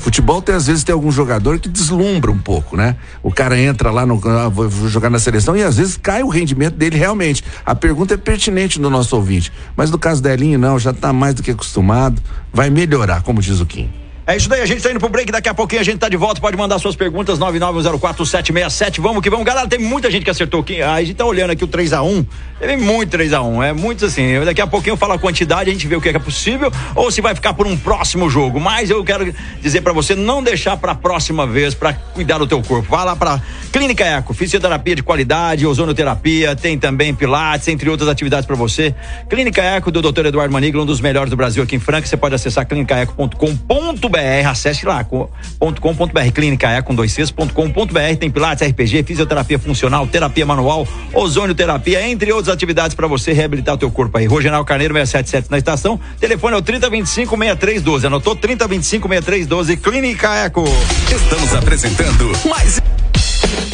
Futebol 0.00 0.42
tem, 0.42 0.52
às 0.52 0.66
vezes, 0.66 0.82
tem 0.82 0.92
algum 0.92 1.12
jogador 1.12 1.60
que 1.60 1.68
deslumbra 1.68 2.32
um 2.32 2.38
pouco, 2.38 2.76
né? 2.76 2.96
O 3.22 3.30
cara 3.30 3.56
entra 3.56 3.92
lá 3.92 4.04
no. 4.04 4.20
ah, 4.28 4.48
vou 4.48 4.68
vou 4.68 4.88
jogar 4.88 5.08
na 5.08 5.20
seleção 5.20 5.56
e 5.56 5.62
às 5.62 5.76
vezes 5.76 5.96
cai 5.96 6.24
o 6.24 6.28
rendimento 6.28 6.74
dele 6.74 6.98
realmente. 6.98 7.44
A 7.64 7.72
pergunta 7.72 8.14
é 8.14 8.16
pertinente 8.16 8.80
do 8.80 8.90
nosso 8.90 9.14
ouvinte. 9.14 9.52
Mas 9.76 9.92
no 9.92 9.98
caso 9.98 10.20
da 10.20 10.32
Elinho, 10.32 10.58
não, 10.58 10.76
já 10.76 10.92
tá 10.92 11.12
mais 11.12 11.36
do 11.36 11.42
que 11.44 11.52
acostumado. 11.52 12.20
Vai 12.52 12.68
melhorar, 12.68 13.22
como 13.22 13.40
diz 13.40 13.60
o 13.60 13.66
Kim. 13.66 13.88
É 14.28 14.36
isso 14.36 14.48
daí, 14.48 14.60
a 14.60 14.66
gente 14.66 14.82
tá 14.82 14.90
indo 14.90 14.98
pro 14.98 15.08
break, 15.08 15.30
daqui 15.30 15.48
a 15.48 15.54
pouquinho 15.54 15.80
a 15.80 15.84
gente 15.84 15.98
tá 15.98 16.08
de 16.08 16.16
volta, 16.16 16.40
pode 16.40 16.56
mandar 16.56 16.80
suas 16.80 16.96
perguntas, 16.96 17.38
991047767, 17.38 19.00
vamos 19.00 19.22
que 19.22 19.30
vamos. 19.30 19.46
Galera, 19.46 19.68
tem 19.68 19.78
muita 19.78 20.10
gente 20.10 20.24
que 20.24 20.30
acertou 20.30 20.62
aqui, 20.62 20.82
a 20.82 21.00
gente 21.00 21.14
tá 21.14 21.24
olhando 21.24 21.52
aqui 21.52 21.62
o 21.62 21.68
3x1, 21.68 22.26
teve 22.58 22.76
muito 22.76 23.16
3x1, 23.16 23.64
é 23.64 23.72
muito 23.72 24.04
assim, 24.04 24.44
daqui 24.44 24.60
a 24.60 24.66
pouquinho 24.66 24.94
eu 24.94 24.96
falo 24.96 25.12
a 25.12 25.18
quantidade, 25.18 25.70
a 25.70 25.72
gente 25.72 25.86
vê 25.86 25.94
o 25.94 26.00
que 26.00 26.08
é, 26.08 26.16
é 26.16 26.18
possível, 26.18 26.72
ou 26.96 27.08
se 27.08 27.20
vai 27.20 27.36
ficar 27.36 27.54
por 27.54 27.68
um 27.68 27.76
próximo 27.76 28.28
jogo, 28.28 28.58
mas 28.58 28.90
eu 28.90 29.04
quero 29.04 29.32
dizer 29.62 29.82
pra 29.82 29.92
você, 29.92 30.16
não 30.16 30.42
deixar 30.42 30.76
pra 30.76 30.92
próxima 30.92 31.46
vez, 31.46 31.72
pra 31.72 31.92
cuidar 31.92 32.38
do 32.38 32.48
teu 32.48 32.60
corpo, 32.60 32.88
vá 32.90 33.04
lá 33.04 33.14
pra 33.14 33.40
Clínica 33.70 34.04
Eco, 34.04 34.34
fisioterapia 34.34 34.96
de 34.96 35.04
qualidade, 35.04 35.64
ozonoterapia, 35.64 36.56
tem 36.56 36.76
também 36.76 37.14
pilates, 37.14 37.68
entre 37.68 37.88
outras 37.88 38.08
atividades 38.08 38.44
pra 38.44 38.56
você. 38.56 38.92
Clínica 39.28 39.62
Eco 39.62 39.92
do 39.92 40.02
Dr. 40.02 40.26
Eduardo 40.26 40.52
Maniglo, 40.52 40.82
um 40.82 40.86
dos 40.86 41.00
melhores 41.00 41.30
do 41.30 41.36
Brasil 41.36 41.62
aqui 41.62 41.76
em 41.76 41.78
Franca, 41.78 42.08
você 42.08 42.16
pode 42.16 42.34
acessar 42.34 42.66
clinicaeco.com.br, 42.66 44.15
acesse 44.18 44.84
lá, 44.86 45.02
co- 45.04 45.30
ponto 45.58 45.80
.com.br, 45.80 46.30
Clínica 46.34 46.68
Eco 46.70 46.88
com 46.88 46.94
dois 46.94 47.12
Cs, 47.12 47.30
ponto 47.30 47.52
.com.br, 47.52 48.16
tem 48.18 48.30
pilates, 48.30 48.66
RPG, 48.68 49.02
fisioterapia 49.02 49.58
funcional, 49.58 50.06
terapia 50.06 50.46
manual, 50.46 50.86
ozonioterapia, 51.12 52.06
entre 52.08 52.32
outras 52.32 52.54
atividades 52.54 52.94
pra 52.94 53.06
você 53.06 53.32
reabilitar 53.32 53.74
o 53.74 53.78
teu 53.78 53.90
corpo 53.90 54.16
aí. 54.18 54.26
Rogenal 54.26 54.64
Carneiro 54.64 54.94
677 54.94 55.50
na 55.50 55.58
estação, 55.58 55.98
telefone 56.20 56.54
é 56.54 56.58
o 56.58 56.62
3025 56.62 57.36
6312, 57.36 58.06
anotou 58.06 58.36
3025 58.36 59.08
6312, 59.08 59.76
Clínica 59.76 60.34
Eco. 60.44 60.64
Estamos 61.10 61.54
apresentando 61.54 62.32
mais 62.48 62.80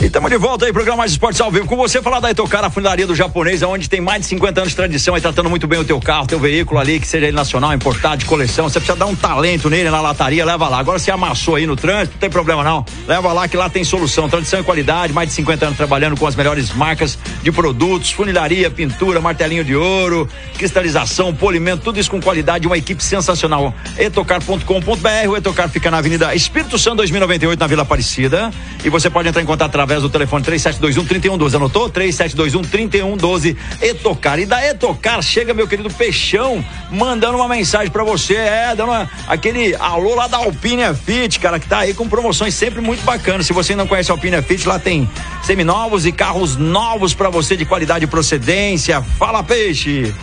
E 0.02 0.06
estamos 0.06 0.28
de 0.28 0.36
volta 0.36 0.66
aí, 0.66 0.72
programa 0.72 0.98
Mais 0.98 1.12
Esportes 1.12 1.40
ao 1.40 1.48
vivo. 1.48 1.64
Com 1.64 1.76
você 1.76 2.02
falar 2.02 2.18
da 2.18 2.28
Etocar, 2.28 2.64
a 2.64 2.68
funilaria 2.68 3.06
do 3.06 3.14
japonês, 3.14 3.62
onde 3.62 3.88
tem 3.88 4.00
mais 4.00 4.22
de 4.22 4.26
50 4.26 4.60
anos 4.60 4.70
de 4.70 4.76
tradição 4.76 5.16
e 5.16 5.20
tratando 5.20 5.48
muito 5.48 5.68
bem 5.68 5.78
o 5.78 5.84
teu 5.84 6.00
carro, 6.00 6.26
teu 6.26 6.40
veículo 6.40 6.80
ali, 6.80 6.98
que 6.98 7.06
seja 7.06 7.26
ele 7.26 7.36
nacional, 7.36 7.72
importado, 7.72 8.16
de 8.16 8.24
coleção. 8.24 8.68
Você 8.68 8.80
precisa 8.80 8.98
dar 8.98 9.06
um 9.06 9.14
talento 9.14 9.70
nele 9.70 9.88
na 9.90 10.00
lataria, 10.00 10.44
leva 10.44 10.68
lá. 10.68 10.80
Agora 10.80 10.98
você 10.98 11.12
amassou 11.12 11.54
aí 11.54 11.68
no 11.68 11.76
trânsito, 11.76 12.14
não 12.14 12.18
tem 12.18 12.28
problema 12.28 12.64
não. 12.64 12.84
Leva 13.06 13.32
lá 13.32 13.46
que 13.46 13.56
lá 13.56 13.70
tem 13.70 13.84
solução. 13.84 14.28
Tradição 14.28 14.58
e 14.58 14.64
qualidade, 14.64 15.12
mais 15.12 15.28
de 15.28 15.36
50 15.36 15.66
anos 15.66 15.76
trabalhando 15.76 16.18
com 16.18 16.26
as 16.26 16.34
melhores 16.34 16.72
marcas 16.74 17.16
de 17.40 17.52
produtos, 17.52 18.10
funilaria, 18.10 18.68
pintura, 18.72 19.20
martelinho 19.20 19.62
de 19.62 19.76
ouro, 19.76 20.28
cristalização, 20.58 21.32
polimento, 21.32 21.84
tudo 21.84 22.00
isso 22.00 22.10
com 22.10 22.20
qualidade, 22.20 22.66
uma 22.66 22.76
equipe 22.76 23.04
sensacional. 23.04 23.72
etocar.com.br, 23.96 25.28
o 25.28 25.36
Etocar 25.36 25.68
fica 25.68 25.92
na 25.92 25.98
Avenida 25.98 26.34
Espírito 26.34 26.76
Santo 26.76 26.96
2098, 26.96 27.60
na 27.60 27.68
Vila 27.68 27.82
Aparecida. 27.82 28.50
E 28.84 28.90
você 28.90 29.08
pode 29.08 29.28
entrar 29.28 29.40
em 29.40 29.46
contato 29.46 29.68
através 29.68 29.91
do 30.00 30.08
telefone 30.08 30.44
3721-3112. 30.44 31.54
Anotou? 31.56 31.90
3721-3112. 31.90 33.56
Etocar. 33.80 34.38
E 34.38 34.46
da 34.46 34.64
Etocar 34.66 35.20
chega 35.22 35.52
meu 35.52 35.68
querido 35.68 35.90
Peixão 35.90 36.64
mandando 36.90 37.36
uma 37.36 37.48
mensagem 37.48 37.90
pra 37.90 38.04
você. 38.04 38.34
É, 38.36 38.74
dando 38.74 38.90
uma- 38.90 39.10
aquele 39.26 39.74
alô 39.76 40.14
lá 40.14 40.26
da 40.26 40.38
Alpine 40.38 40.82
Fit, 40.94 41.38
cara, 41.40 41.58
que 41.58 41.66
tá 41.68 41.78
aí 41.80 41.92
com 41.94 42.08
promoções 42.08 42.54
sempre 42.54 42.80
muito 42.80 43.02
bacanas. 43.04 43.46
Se 43.46 43.52
você 43.52 43.74
não 43.76 43.86
conhece 43.86 44.10
a 44.10 44.14
Alpine 44.14 44.40
Fit, 44.42 44.66
lá 44.66 44.78
tem 44.78 45.08
seminovos 45.42 46.06
e 46.06 46.12
carros 46.12 46.56
novos 46.56 47.12
pra 47.14 47.28
você 47.28 47.56
de 47.56 47.64
qualidade 47.64 48.04
e 48.04 48.08
procedência. 48.08 49.02
Fala, 49.18 49.42
Peixe. 49.42 50.14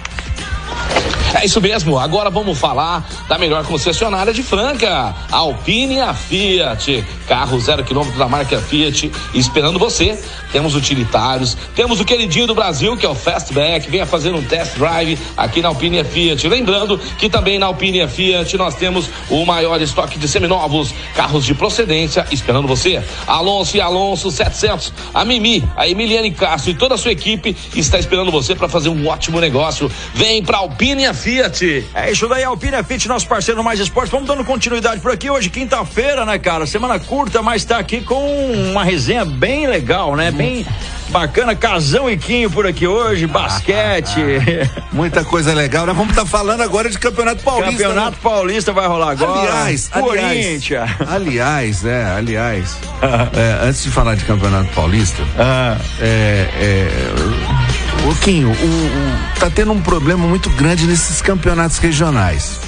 É 1.33 1.45
isso 1.45 1.61
mesmo, 1.61 1.97
agora 1.99 2.29
vamos 2.31 2.57
falar 2.57 3.07
da 3.27 3.37
melhor 3.37 3.63
concessionária 3.63 4.33
de 4.33 4.41
Franca, 4.41 5.15
Alpine 5.31 5.95
e 5.95 6.01
a 6.01 6.13
Fiat. 6.13 7.05
Carro 7.27 7.59
zero 7.59 7.83
quilômetro 7.83 8.17
da 8.17 8.27
marca 8.27 8.59
Fiat, 8.59 9.11
esperando 9.35 9.77
você. 9.77 10.19
Temos 10.51 10.73
utilitários, 10.73 11.55
temos 11.75 11.99
o 11.99 12.05
queridinho 12.05 12.47
do 12.47 12.55
Brasil, 12.55 12.97
que 12.97 13.05
é 13.05 13.09
o 13.09 13.13
Fastback. 13.13 13.89
Venha 13.89 14.07
fazer 14.07 14.33
um 14.33 14.41
test 14.41 14.75
drive 14.75 15.19
aqui 15.37 15.61
na 15.61 15.67
Alpine 15.67 15.97
e 15.97 15.99
a 15.99 16.05
Fiat. 16.05 16.47
Lembrando 16.47 16.97
que 17.19 17.29
também 17.29 17.59
na 17.59 17.67
Alpine 17.67 17.99
e 17.99 18.01
a 18.01 18.07
Fiat 18.07 18.57
nós 18.57 18.73
temos 18.73 19.07
o 19.29 19.45
maior 19.45 19.79
estoque 19.79 20.17
de 20.17 20.27
seminovos, 20.27 20.91
carros 21.13 21.45
de 21.45 21.53
procedência, 21.53 22.25
esperando 22.31 22.67
você. 22.67 23.03
Alonso 23.27 23.77
e 23.77 23.81
Alonso 23.81 24.31
700, 24.31 24.91
a 25.13 25.23
Mimi, 25.23 25.63
a 25.77 25.87
Emiliane 25.87 26.31
Castro 26.31 26.71
e 26.71 26.73
toda 26.73 26.95
a 26.95 26.97
sua 26.97 27.11
equipe 27.11 27.55
está 27.75 27.99
esperando 27.99 28.31
você 28.31 28.55
para 28.55 28.67
fazer 28.67 28.89
um 28.89 29.07
ótimo 29.07 29.39
negócio. 29.39 29.91
Vem 30.15 30.41
pra 30.43 30.57
Alpine 30.69 31.01
e 31.01 31.05
a 31.07 31.13
Fiat. 31.15 31.89
É 31.95 32.11
isso 32.11 32.27
daí, 32.27 32.43
Alpine 32.43 32.83
Fit, 32.83 33.07
nosso 33.07 33.27
parceiro 33.27 33.63
Mais 33.63 33.79
Esportes. 33.79 34.11
Vamos 34.11 34.27
dando 34.27 34.45
continuidade 34.45 35.01
por 35.01 35.11
aqui. 35.11 35.29
Hoje, 35.29 35.49
quinta-feira, 35.49 36.23
né, 36.25 36.37
cara? 36.37 36.67
Semana 36.67 36.99
curta, 36.99 37.41
mas 37.41 37.65
tá 37.65 37.79
aqui 37.79 38.01
com 38.01 38.23
uma 38.71 38.83
resenha 38.83 39.25
bem 39.25 39.65
legal, 39.67 40.15
né? 40.15 40.29
Bem 40.31 40.65
bacana. 41.09 41.55
Casão 41.55 42.07
e 42.09 42.15
Quinho 42.17 42.51
por 42.51 42.67
aqui 42.67 42.85
hoje, 42.85 43.25
basquete. 43.25 44.19
Muita 44.93 45.25
coisa 45.25 45.53
legal. 45.55 45.87
Nós 45.87 45.97
vamos 45.97 46.11
estar 46.11 46.25
falando 46.25 46.61
agora 46.61 46.87
de 46.87 46.99
Campeonato 46.99 47.43
Paulista. 47.43 47.71
Campeonato 47.71 48.11
né? 48.11 48.17
Paulista 48.21 48.71
vai 48.71 48.87
rolar 48.87 49.11
agora. 49.11 49.39
Aliás, 49.39 49.89
aliás, 49.91 50.07
Corinthians. 50.07 50.89
aliás, 51.09 51.85
é, 51.85 52.05
aliás, 52.05 52.77
é, 53.35 53.67
antes 53.67 53.83
de 53.83 53.89
falar 53.89 54.15
de 54.15 54.23
Campeonato 54.23 54.69
Paulista, 54.75 55.23
Ah, 55.37 55.77
é, 55.99 56.47
é, 56.61 57.58
o 58.07 58.15
Quinho, 58.15 58.49
o, 58.49 58.53
o- 58.53 59.39
tá 59.39 59.49
tendo 59.49 59.71
um 59.71 59.81
problema 59.81 60.25
muito 60.27 60.49
grande 60.51 60.85
nesses 60.85 61.21
campeonatos 61.21 61.77
regionais. 61.77 62.59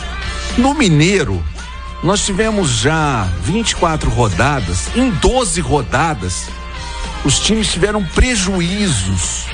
No 0.57 0.73
Mineiro, 0.73 1.43
nós 2.03 2.25
tivemos 2.25 2.69
já 2.69 3.27
24 3.43 4.09
rodadas, 4.09 4.87
em 4.95 5.09
12 5.09 5.61
rodadas, 5.61 6.45
os 7.23 7.39
times 7.39 7.71
tiveram 7.71 8.03
prejuízos 8.03 9.45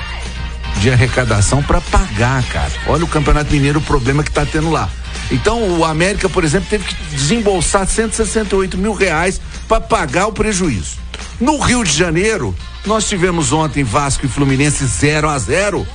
de 0.80 0.90
arrecadação 0.90 1.62
para 1.62 1.80
pagar, 1.80 2.42
cara. 2.44 2.70
Olha 2.86 3.04
o 3.04 3.08
Campeonato 3.08 3.52
Mineiro, 3.52 3.78
o 3.78 3.82
problema 3.82 4.22
que 4.22 4.30
tá 4.30 4.46
tendo 4.46 4.70
lá. 4.70 4.88
Então, 5.30 5.62
o 5.78 5.84
América, 5.84 6.28
por 6.28 6.42
exemplo, 6.44 6.68
teve 6.70 6.84
que 6.84 6.94
desembolsar 7.14 7.86
168 7.86 8.78
mil 8.78 8.94
reais 8.94 9.40
para 9.68 9.80
pagar 9.80 10.26
o 10.26 10.32
prejuízo. 10.32 10.96
No 11.40 11.58
Rio 11.58 11.84
de 11.84 11.92
Janeiro, 11.92 12.54
nós 12.86 13.08
tivemos 13.08 13.52
ontem 13.52 13.84
Vasco 13.84 14.26
e 14.26 14.28
Fluminense 14.28 14.84
0 14.86 15.28
a 15.28 15.38
0 15.38 15.86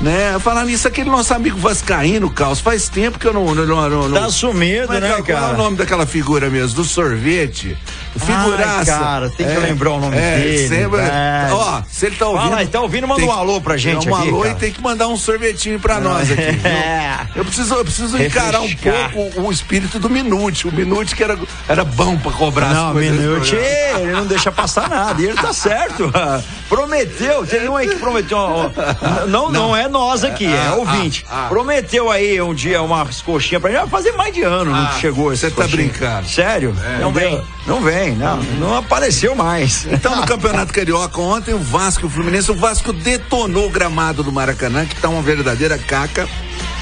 né? 0.00 0.38
Falar 0.38 0.64
nisso, 0.64 0.86
aquele 0.86 1.10
nosso 1.10 1.34
amigo 1.34 1.58
Vascaíno, 1.58 2.30
Carlos, 2.30 2.60
faz 2.60 2.88
tempo 2.88 3.18
que 3.18 3.26
eu 3.26 3.32
não. 3.32 3.52
não, 3.52 3.66
não, 3.66 4.08
não 4.08 4.20
Tá 4.20 4.30
sumido, 4.30 4.92
né, 4.92 5.08
Qual 5.08 5.18
é 5.18 5.22
cara? 5.22 5.54
o 5.54 5.56
nome 5.56 5.76
daquela 5.76 6.06
figura 6.06 6.48
mesmo? 6.48 6.76
Do 6.76 6.84
sorvete? 6.84 7.76
Figuraça. 8.18 8.78
Ai, 8.78 8.84
cara, 9.00 9.30
tem 9.30 9.46
que 9.46 9.56
lembrar 9.58 9.90
o 9.92 10.00
nome 10.00 10.16
é, 10.16 10.38
dele, 10.38 10.68
Sempre, 10.68 11.00
verdade. 11.00 11.52
ó, 11.52 11.82
se 11.88 12.06
ele 12.06 12.16
tá 12.16 12.26
ouvindo. 12.26 12.48
Fala 12.48 12.56
aí, 12.60 12.66
tá 12.66 12.80
ouvindo, 12.80 13.06
manda 13.08 13.20
tem 13.20 13.28
um 13.28 13.32
que- 13.32 13.38
alô 13.38 13.60
pra 13.60 13.76
gente 13.76 14.08
um 14.08 14.14
aqui, 14.16 14.28
alô 14.28 14.40
cara. 14.40 14.52
e 14.52 14.54
tem 14.56 14.72
que 14.72 14.82
mandar 14.82 15.08
um 15.08 15.16
sorvetinho 15.16 15.78
pra 15.80 16.00
nós 16.00 16.30
aqui. 16.30 16.42
viu? 16.52 16.66
É. 16.70 17.26
Eu 17.36 17.44
preciso, 17.44 17.74
eu 17.74 17.84
preciso 17.84 18.20
encarar 18.22 18.60
um 18.60 18.70
pouco 18.74 19.40
o 19.42 19.52
espírito 19.52 19.98
do 19.98 20.08
Minute. 20.10 20.66
O 20.68 20.72
Minute 20.72 21.14
que 21.14 21.22
era, 21.22 21.38
era 21.68 21.84
bom 21.84 22.16
pra 22.18 22.32
cobrar 22.32 22.72
Não, 22.72 22.94
Minute, 22.94 23.54
ele 23.54 24.12
não 24.12 24.26
deixa 24.26 24.50
passar 24.52 24.88
nada. 24.88 25.20
E 25.20 25.26
ele 25.26 25.34
tá 25.36 25.52
certo. 25.52 26.10
Prometeu, 26.68 27.46
teve 27.46 27.68
um 27.68 27.76
aí 27.76 27.88
que 27.88 27.96
prometeu. 27.96 28.36
ó, 28.36 28.66
ó, 28.70 29.26
não, 29.26 29.50
não, 29.50 29.74
é 29.76 29.88
nós 29.88 30.22
aqui, 30.24 30.46
é 30.46 30.66
Ah, 30.68 30.74
ouvinte. 30.74 31.24
ah, 31.30 31.44
ah. 31.44 31.48
Prometeu 31.48 32.10
aí 32.10 32.40
um 32.42 32.52
dia 32.54 32.82
umas 32.82 33.22
coxinhas 33.22 33.60
pra 33.60 33.70
gente. 33.70 33.80
Vai 33.80 33.88
fazer 33.88 34.12
mais 34.12 34.34
de 34.34 34.42
ano 34.42 34.74
Ah, 34.74 34.90
não 34.92 35.00
chegou 35.00 35.30
você 35.34 35.50
tá 35.50 35.66
brincando. 35.66 36.28
Sério? 36.28 36.74
não 37.00 37.12
vem. 37.12 37.40
Não 37.68 37.82
vem, 37.82 38.16
não. 38.16 38.42
Não 38.58 38.74
apareceu 38.74 39.34
mais. 39.34 39.86
Então, 39.92 40.16
no 40.16 40.26
Campeonato 40.26 40.72
Carioca, 40.72 41.20
ontem, 41.20 41.52
o 41.52 41.58
Vasco 41.58 42.06
o 42.06 42.10
Fluminense, 42.10 42.50
o 42.50 42.54
Vasco 42.54 42.94
detonou 42.94 43.66
o 43.66 43.70
gramado 43.70 44.22
do 44.22 44.32
Maracanã, 44.32 44.86
que 44.86 44.96
tá 44.96 45.10
uma 45.10 45.20
verdadeira 45.20 45.76
caca, 45.76 46.26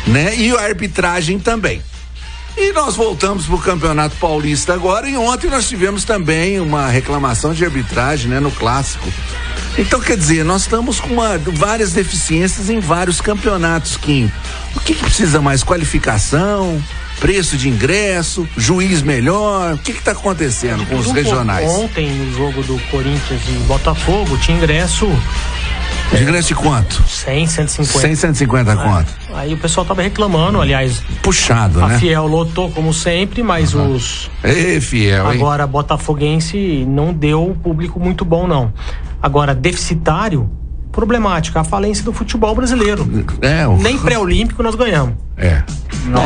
né? 0.07 0.37
E 0.37 0.57
a 0.57 0.61
arbitragem 0.61 1.41
também. 1.41 1.83
E 2.57 2.73
nós 2.73 2.95
voltamos 2.95 3.47
para 3.47 3.55
o 3.57 3.61
Campeonato 3.61 4.15
Paulista 4.17 4.73
agora. 4.73 5.11
E 5.11 5.17
ontem 5.17 5.51
nós 5.51 5.69
tivemos 5.69 6.05
também 6.05 6.61
uma 6.61 6.87
reclamação 6.87 7.53
de 7.53 7.65
arbitragem, 7.65 8.31
né, 8.31 8.39
no 8.39 8.53
clássico. 8.53 9.13
Então, 9.77 10.01
quer 10.01 10.17
dizer, 10.17 10.45
nós 10.45 10.63
estamos 10.63 11.01
com 11.01 11.09
uma, 11.09 11.37
várias 11.37 11.93
deficiências 11.93 12.71
em 12.71 12.79
vários 12.79 13.21
campeonatos, 13.21 13.97
Kim. 13.97 14.31
O 14.75 14.81
que, 14.81 14.95
que 14.95 15.03
precisa 15.03 15.41
mais? 15.43 15.65
Qualificação? 15.65 16.81
Preço 17.21 17.57
de 17.57 17.69
ingresso? 17.69 18.47
Juiz 18.57 19.03
melhor? 19.03 19.75
O 19.75 19.79
que 19.79 19.93
está 19.93 20.13
acontecendo 20.13 20.87
com 20.87 20.97
os 20.97 21.11
regionais? 21.11 21.69
Ontem, 21.71 22.11
no 22.11 22.33
jogo 22.37 22.63
do 22.63 22.79
Corinthians 22.91 23.41
e 23.49 23.53
Botafogo, 23.67 24.37
tinha 24.39 24.57
ingresso 24.57 25.07
de 26.15 26.23
ingresso 26.23 26.49
de 26.49 26.55
quanto? 26.55 27.03
100, 27.09 27.47
150. 27.49 27.99
100, 28.07 28.15
150 28.15 28.73
É. 28.73 28.77
quanto? 28.77 29.13
Aí 29.35 29.55
o 29.55 29.59
pessoal 29.59 29.85
tava 29.85 30.03
reclamando, 30.03 30.61
aliás. 30.61 31.03
Puxado, 31.21 31.83
a 31.83 31.89
né? 31.89 31.99
Fiel 31.99 32.27
lotou 32.29 32.71
como 32.71 32.95
sempre, 32.95 33.43
mas 33.43 33.75
os. 33.75 34.31
Ê, 34.45 34.81
fiel, 34.81 35.25
hein? 35.33 35.39
Agora, 35.41 35.67
Botafoguense 35.67 36.85
não 36.87 37.13
deu 37.13 37.57
público 37.61 37.99
muito 37.99 38.25
bom, 38.25 38.47
não. 38.47 38.73
Agora, 39.21 39.53
deficitário, 39.53 40.49
problemática. 40.97 41.61
A 41.61 41.65
falência 41.65 42.03
do 42.03 42.13
futebol 42.13 42.55
brasileiro. 42.55 43.07
É, 43.43 43.69
o... 43.69 43.77
Nem 43.77 43.99
pré-olímpico 43.99 44.63
nós 44.63 44.75
ganhamos. 44.75 45.15
É. 45.37 45.63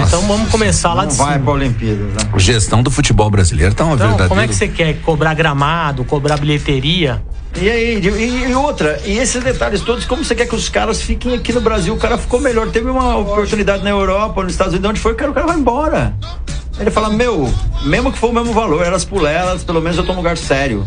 Então 0.07 0.21
vamos 0.23 0.49
começar 0.51 0.95
lá 0.95 1.03
Não 1.03 1.09
de 1.11 1.17
vai 1.17 1.33
cima. 1.33 1.45
pra 1.45 1.53
Olimpíadas, 1.55 2.07
né? 2.15 2.31
Gestão 2.37 2.83
do 2.83 2.91
futebol 2.91 3.29
brasileiro 3.31 3.75
tá 3.75 3.85
uma 3.85 3.95
Então, 3.95 4.07
verdadeira. 4.07 4.29
como 4.29 4.41
é 4.41 4.47
que 4.47 4.55
você 4.55 4.69
quer 4.69 4.95
cobrar 5.01 5.35
gramado, 5.35 6.05
cobrar 6.05 6.37
bilheteria? 6.37 7.21
E 7.61 7.69
aí, 7.69 7.99
e, 7.99 8.51
e 8.51 8.55
outra, 8.55 9.01
e 9.05 9.19
esses 9.19 9.43
detalhes 9.43 9.81
todos, 9.81 10.05
como 10.05 10.25
você 10.25 10.37
quer 10.37 10.47
que 10.47 10.55
os 10.55 10.69
caras 10.69 11.03
fiquem 11.03 11.35
aqui 11.35 11.53
no 11.53 11.61
Brasil? 11.61 11.93
O 11.93 11.97
cara 11.99 12.17
ficou 12.17 12.39
melhor. 12.41 12.69
Teve 12.71 12.89
uma 12.89 13.17
oportunidade 13.17 13.83
na 13.83 13.91
Europa, 13.91 14.43
nos 14.45 14.53
Estados 14.53 14.73
Unidos, 14.75 14.91
onde 14.91 15.01
foi, 15.01 15.13
o 15.13 15.17
cara, 15.17 15.31
o 15.33 15.35
cara 15.35 15.47
vai 15.49 15.57
embora. 15.59 16.15
Ele 16.79 16.91
fala, 16.91 17.11
meu, 17.11 17.53
mesmo 17.85 18.13
que 18.13 18.19
for 18.19 18.31
o 18.31 18.33
mesmo 18.33 18.53
valor, 18.53 18.87
elas 18.87 19.05
por 19.05 19.27
elas, 19.27 19.65
pelo 19.65 19.81
menos 19.83 19.99
eu 19.99 20.05
tô 20.07 20.13
num 20.13 20.19
lugar 20.19 20.37
sério. 20.39 20.87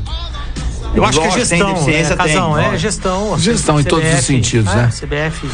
Eu 0.96 1.04
acho 1.04 1.20
que 1.20 1.26
é 1.26 1.30
tem 1.30 1.40
gestão, 1.40 1.74
deficiência, 1.74 2.16
né, 2.16 2.24
tem, 2.24 2.34
Casão? 2.34 2.58
É 2.58 2.62
lógico. 2.62 2.78
gestão. 2.78 3.40
Gestão 3.40 3.80
em 3.80 3.84
todos 3.84 4.14
os 4.14 4.26
sentidos, 4.26 4.72
é, 4.72 4.76
né? 4.76 4.90
CBF. 4.90 5.50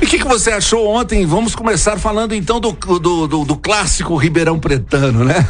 E 0.00 0.04
o 0.04 0.08
que, 0.08 0.18
que 0.18 0.24
você 0.24 0.50
achou 0.50 0.88
ontem? 0.88 1.26
Vamos 1.26 1.54
começar 1.54 1.98
falando 1.98 2.34
então 2.34 2.58
do, 2.58 2.72
do, 2.72 3.26
do, 3.26 3.44
do 3.44 3.56
clássico 3.56 4.16
Ribeirão 4.16 4.58
Pretano, 4.58 5.24
né? 5.24 5.46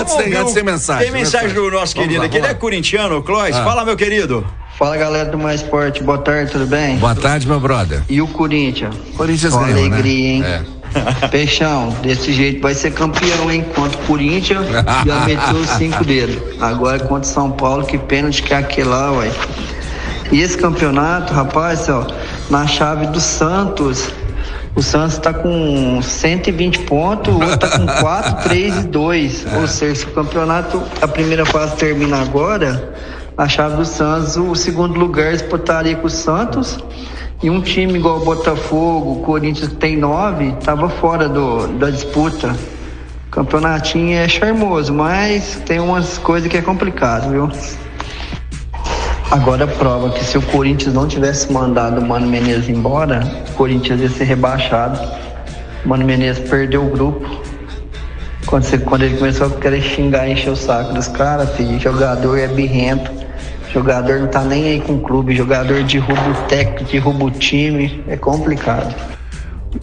Antes, 0.00 0.14
tem, 0.16 0.34
antes 0.34 0.52
tem 0.52 0.62
mensagem. 0.62 1.04
Tem 1.04 1.12
mensagem 1.12 1.54
do 1.54 1.70
nosso 1.70 1.94
querido 1.94 2.20
lá, 2.20 2.26
aqui. 2.26 2.36
Ele 2.36 2.42
vamos 2.42 2.56
é 2.56 2.58
corintiano, 2.58 3.18
o 3.18 3.22
Clóis. 3.22 3.56
Ah. 3.56 3.64
Fala, 3.64 3.84
meu 3.84 3.96
querido. 3.96 4.44
Fala 4.78 4.96
galera 4.96 5.30
do 5.30 5.38
Mais 5.38 5.60
Esporte, 5.60 6.02
boa 6.02 6.18
tarde, 6.18 6.50
tudo 6.50 6.66
bem? 6.66 6.96
Boa 6.96 7.14
tarde, 7.14 7.46
meu 7.46 7.60
brother. 7.60 8.02
E 8.08 8.20
o 8.20 8.26
Corinthians? 8.26 8.94
Corinthians 9.16 9.54
ganhou, 9.54 9.88
né? 9.88 9.96
alegria, 9.96 10.28
hein? 10.28 10.42
É. 10.44 10.81
Peixão, 11.30 11.90
desse 12.02 12.32
jeito 12.32 12.60
vai 12.60 12.74
ser 12.74 12.92
campeão, 12.92 13.50
hein? 13.50 13.64
Contra 13.74 13.98
o 13.98 14.02
Corinthians, 14.04 14.66
já 15.06 15.20
meteu 15.26 15.56
os 15.56 15.70
cinco 15.70 16.04
dedos. 16.04 16.36
Agora 16.60 16.98
contra 17.00 17.28
o 17.28 17.32
São 17.32 17.50
Paulo, 17.50 17.84
que 17.84 17.98
pênalti 17.98 18.42
que 18.42 18.52
é 18.52 18.58
aquele 18.58 18.88
lá, 18.88 19.12
ué. 19.12 19.30
E 20.30 20.40
esse 20.40 20.56
campeonato, 20.56 21.32
rapaz, 21.32 21.88
ó, 21.88 22.06
na 22.48 22.66
chave 22.66 23.06
do 23.08 23.20
Santos, 23.20 24.08
o 24.74 24.82
Santos 24.82 25.18
tá 25.18 25.34
com 25.34 26.00
120 26.00 26.78
pontos, 26.80 27.34
o 27.34 27.38
outro 27.38 27.58
tá 27.58 27.78
com 27.78 27.86
4, 27.86 28.48
3 28.48 28.76
e 28.84 28.86
2. 28.86 29.46
Ou 29.60 29.66
seja, 29.68 29.94
se 29.94 30.04
o 30.06 30.10
campeonato, 30.12 30.82
a 31.02 31.06
primeira 31.06 31.44
fase 31.44 31.76
termina 31.76 32.22
agora, 32.22 32.94
a 33.36 33.46
chave 33.46 33.76
do 33.76 33.84
Santos, 33.84 34.36
o 34.36 34.54
segundo 34.54 34.98
lugar 34.98 35.32
disputaria 35.32 35.94
com 35.96 36.06
o 36.06 36.10
Santos. 36.10 36.78
E 37.42 37.50
um 37.50 37.60
time 37.60 37.98
igual 37.98 38.20
Botafogo, 38.20 39.22
Corinthians 39.24 39.68
que 39.70 39.74
tem 39.76 39.96
nove, 39.96 40.52
tava 40.64 40.88
fora 40.88 41.28
do, 41.28 41.66
da 41.78 41.90
disputa. 41.90 42.54
Campeonatinho 43.30 44.16
é 44.16 44.28
charmoso, 44.28 44.92
mas 44.92 45.56
tem 45.66 45.80
umas 45.80 46.18
coisas 46.18 46.48
que 46.48 46.56
é 46.56 46.62
complicado, 46.62 47.30
viu? 47.30 47.50
Agora 49.30 49.66
prova 49.66 50.10
que 50.10 50.22
se 50.24 50.36
o 50.36 50.42
Corinthians 50.42 50.94
não 50.94 51.08
tivesse 51.08 51.50
mandado 51.50 52.00
o 52.00 52.06
Mano 52.06 52.26
Menezes 52.28 52.68
embora, 52.68 53.22
o 53.48 53.52
Corinthians 53.54 54.00
ia 54.00 54.10
ser 54.10 54.24
rebaixado. 54.24 55.00
O 55.84 55.88
Mano 55.88 56.04
Menezes 56.04 56.48
perdeu 56.48 56.84
o 56.84 56.90
grupo. 56.90 57.26
Quando, 58.46 58.64
você- 58.64 58.78
quando 58.78 59.02
ele 59.02 59.16
começou 59.16 59.46
a 59.46 59.50
querer 59.50 59.80
xingar 59.80 60.28
encher 60.28 60.50
o 60.50 60.56
saco 60.56 60.92
dos 60.92 61.08
caras, 61.08 61.50
filho, 61.56 61.80
jogador 61.80 62.38
é 62.38 62.46
birrento. 62.46 63.10
Jogador 63.72 64.20
não 64.20 64.28
tá 64.28 64.42
nem 64.42 64.64
aí 64.64 64.80
com 64.80 64.96
o 64.96 65.00
clube, 65.00 65.34
jogador 65.34 65.82
derruba 65.84 66.30
o 66.30 66.34
técnico, 66.46 66.84
derruba 66.84 67.24
o 67.24 67.30
time, 67.30 68.04
é 68.06 68.16
complicado. 68.16 68.94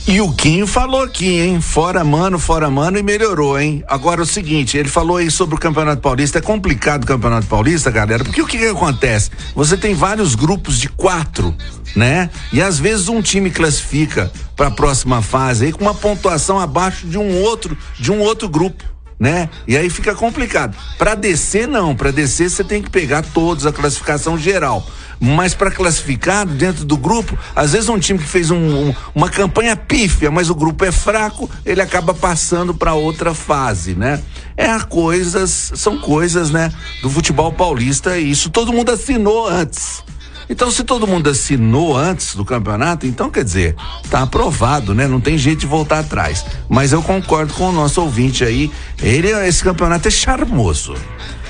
E 0.07 0.21
o 0.21 0.31
Quinho 0.31 0.67
falou 0.67 1.01
aqui, 1.01 1.39
hein? 1.39 1.59
Fora 1.59 2.03
mano, 2.03 2.37
fora 2.37 2.69
mano 2.69 2.99
e 2.99 3.03
melhorou, 3.03 3.59
hein? 3.59 3.83
Agora 3.87 4.21
o 4.21 4.25
seguinte, 4.25 4.77
ele 4.77 4.87
falou 4.87 5.17
aí 5.17 5.31
sobre 5.31 5.55
o 5.55 5.57
Campeonato 5.57 6.01
Paulista. 6.01 6.37
É 6.37 6.41
complicado 6.41 7.03
o 7.03 7.07
Campeonato 7.07 7.47
Paulista, 7.47 7.89
galera, 7.89 8.23
porque 8.23 8.41
o 8.41 8.45
que, 8.45 8.59
que 8.59 8.67
acontece? 8.67 9.31
Você 9.55 9.75
tem 9.75 9.95
vários 9.95 10.35
grupos 10.35 10.79
de 10.79 10.89
quatro, 10.89 11.55
né? 11.95 12.29
E 12.53 12.61
às 12.61 12.77
vezes 12.79 13.09
um 13.09 13.21
time 13.21 13.49
classifica 13.49 14.31
para 14.55 14.67
a 14.67 14.71
próxima 14.71 15.21
fase 15.23 15.65
aí 15.65 15.71
com 15.71 15.81
uma 15.81 15.95
pontuação 15.95 16.59
abaixo 16.59 17.07
de 17.07 17.17
um 17.17 17.41
outro, 17.41 17.75
de 17.99 18.11
um 18.11 18.19
outro 18.19 18.47
grupo. 18.47 18.83
Né? 19.19 19.49
E 19.67 19.75
aí 19.75 19.89
fica 19.89 20.15
complicado. 20.15 20.77
Para 20.97 21.13
descer 21.13 21.67
não, 21.67 21.93
para 21.93 22.09
descer 22.09 22.49
você 22.49 22.63
tem 22.63 22.81
que 22.81 22.89
pegar 22.89 23.21
todos 23.21 23.65
a 23.65 23.71
classificação 23.73 24.37
geral. 24.37 24.87
Mas 25.19 25.53
para 25.53 25.69
classificar 25.69 26.45
dentro 26.45 26.85
do 26.85 26.95
grupo, 26.95 27.37
às 27.53 27.73
vezes 27.73 27.89
um 27.89 27.99
time 27.99 28.17
que 28.17 28.25
fez 28.25 28.49
um- 28.49 28.87
um- 28.89 28.95
uma 29.13 29.29
campanha 29.29 29.75
pífia, 29.75 30.31
mas 30.31 30.49
o 30.49 30.55
grupo 30.55 30.85
é 30.85 30.91
fraco, 30.93 31.49
ele 31.65 31.81
acaba 31.81 32.13
passando 32.13 32.73
para 32.73 32.93
outra 32.93 33.33
fase, 33.33 33.93
né? 33.93 34.21
É 34.55 34.79
coisas, 34.79 35.73
são 35.75 35.97
coisas, 35.97 36.49
né, 36.51 36.71
do 37.01 37.09
futebol 37.09 37.51
paulista 37.51 38.17
e 38.17 38.31
isso 38.31 38.49
todo 38.49 38.71
mundo 38.71 38.91
assinou 38.91 39.47
antes. 39.49 40.01
Então, 40.49 40.71
se 40.71 40.83
todo 40.83 41.05
mundo 41.05 41.29
assinou 41.29 41.95
antes 41.95 42.35
do 42.35 42.43
campeonato, 42.43 43.05
então 43.05 43.29
quer 43.29 43.43
dizer, 43.43 43.75
tá 44.09 44.23
aprovado, 44.23 44.95
né? 44.95 45.07
Não 45.07 45.21
tem 45.21 45.37
jeito 45.37 45.59
de 45.59 45.67
voltar 45.67 45.99
atrás. 45.99 46.43
Mas 46.67 46.91
eu 46.91 47.03
concordo 47.03 47.53
com 47.53 47.69
o 47.69 47.71
nosso 47.71 48.01
ouvinte 48.01 48.43
aí. 48.43 48.71
Ele, 49.01 49.29
esse 49.47 49.63
campeonato 49.63 50.07
é 50.07 50.11
charmoso. 50.11 50.95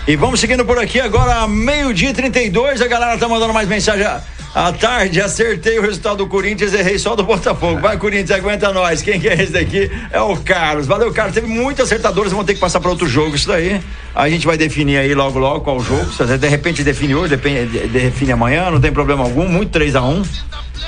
E 0.06 0.16
vamos 0.16 0.40
seguindo 0.40 0.66
por 0.66 0.78
aqui 0.78 1.00
agora, 1.00 1.48
meio-dia 1.48 2.10
e 2.10 2.14
32. 2.14 2.82
A 2.82 2.88
galera 2.88 3.18
tá 3.18 3.28
mandando 3.28 3.54
mais 3.54 3.70
mensagem. 3.70 4.06
À 4.54 4.74
tarde, 4.74 5.22
acertei 5.22 5.78
o 5.78 5.82
resultado 5.82 6.18
do 6.18 6.28
Corinthians, 6.28 6.74
errei 6.74 6.98
só 6.98 7.16
do 7.16 7.24
Botafogo. 7.24 7.80
Vai, 7.80 7.98
Corinthians, 7.98 8.32
aguenta 8.32 8.74
nós. 8.74 9.02
Quem 9.02 9.20
que 9.20 9.30
é 9.30 9.36
esse 9.36 9.54
daqui? 9.54 9.92
É 10.12 10.20
o 10.20 10.36
Carlos. 10.38 10.88
Valeu, 10.88 11.14
Carlos. 11.14 11.36
Teve 11.36 11.46
muitos 11.46 11.86
acertadores, 11.86 12.32
vão 12.32 12.44
ter 12.44 12.56
que 12.56 12.60
passar 12.60 12.80
para 12.80 12.90
outro 12.90 13.08
jogo. 13.08 13.36
Isso 13.36 13.48
daí. 13.48 13.80
A 14.20 14.30
gente 14.30 14.46
vai 14.46 14.58
definir 14.58 14.98
aí 14.98 15.16
logo, 15.16 15.40
logo 15.40 15.62
qual 15.62 15.78
o 15.78 15.84
jogo. 15.84 16.12
Se 16.12 16.26
de 16.38 16.48
repente 16.48 16.84
define 16.84 17.16
hoje, 17.16 17.30
depende- 17.30 17.66
de- 17.80 17.88
define 17.88 18.34
amanhã, 18.34 18.70
não 18.70 18.80
tem 18.82 18.92
problema 18.92 19.24
algum. 19.24 19.48
Muito 19.48 19.72
3 19.72 19.96
a 19.96 20.02
1 20.02 20.24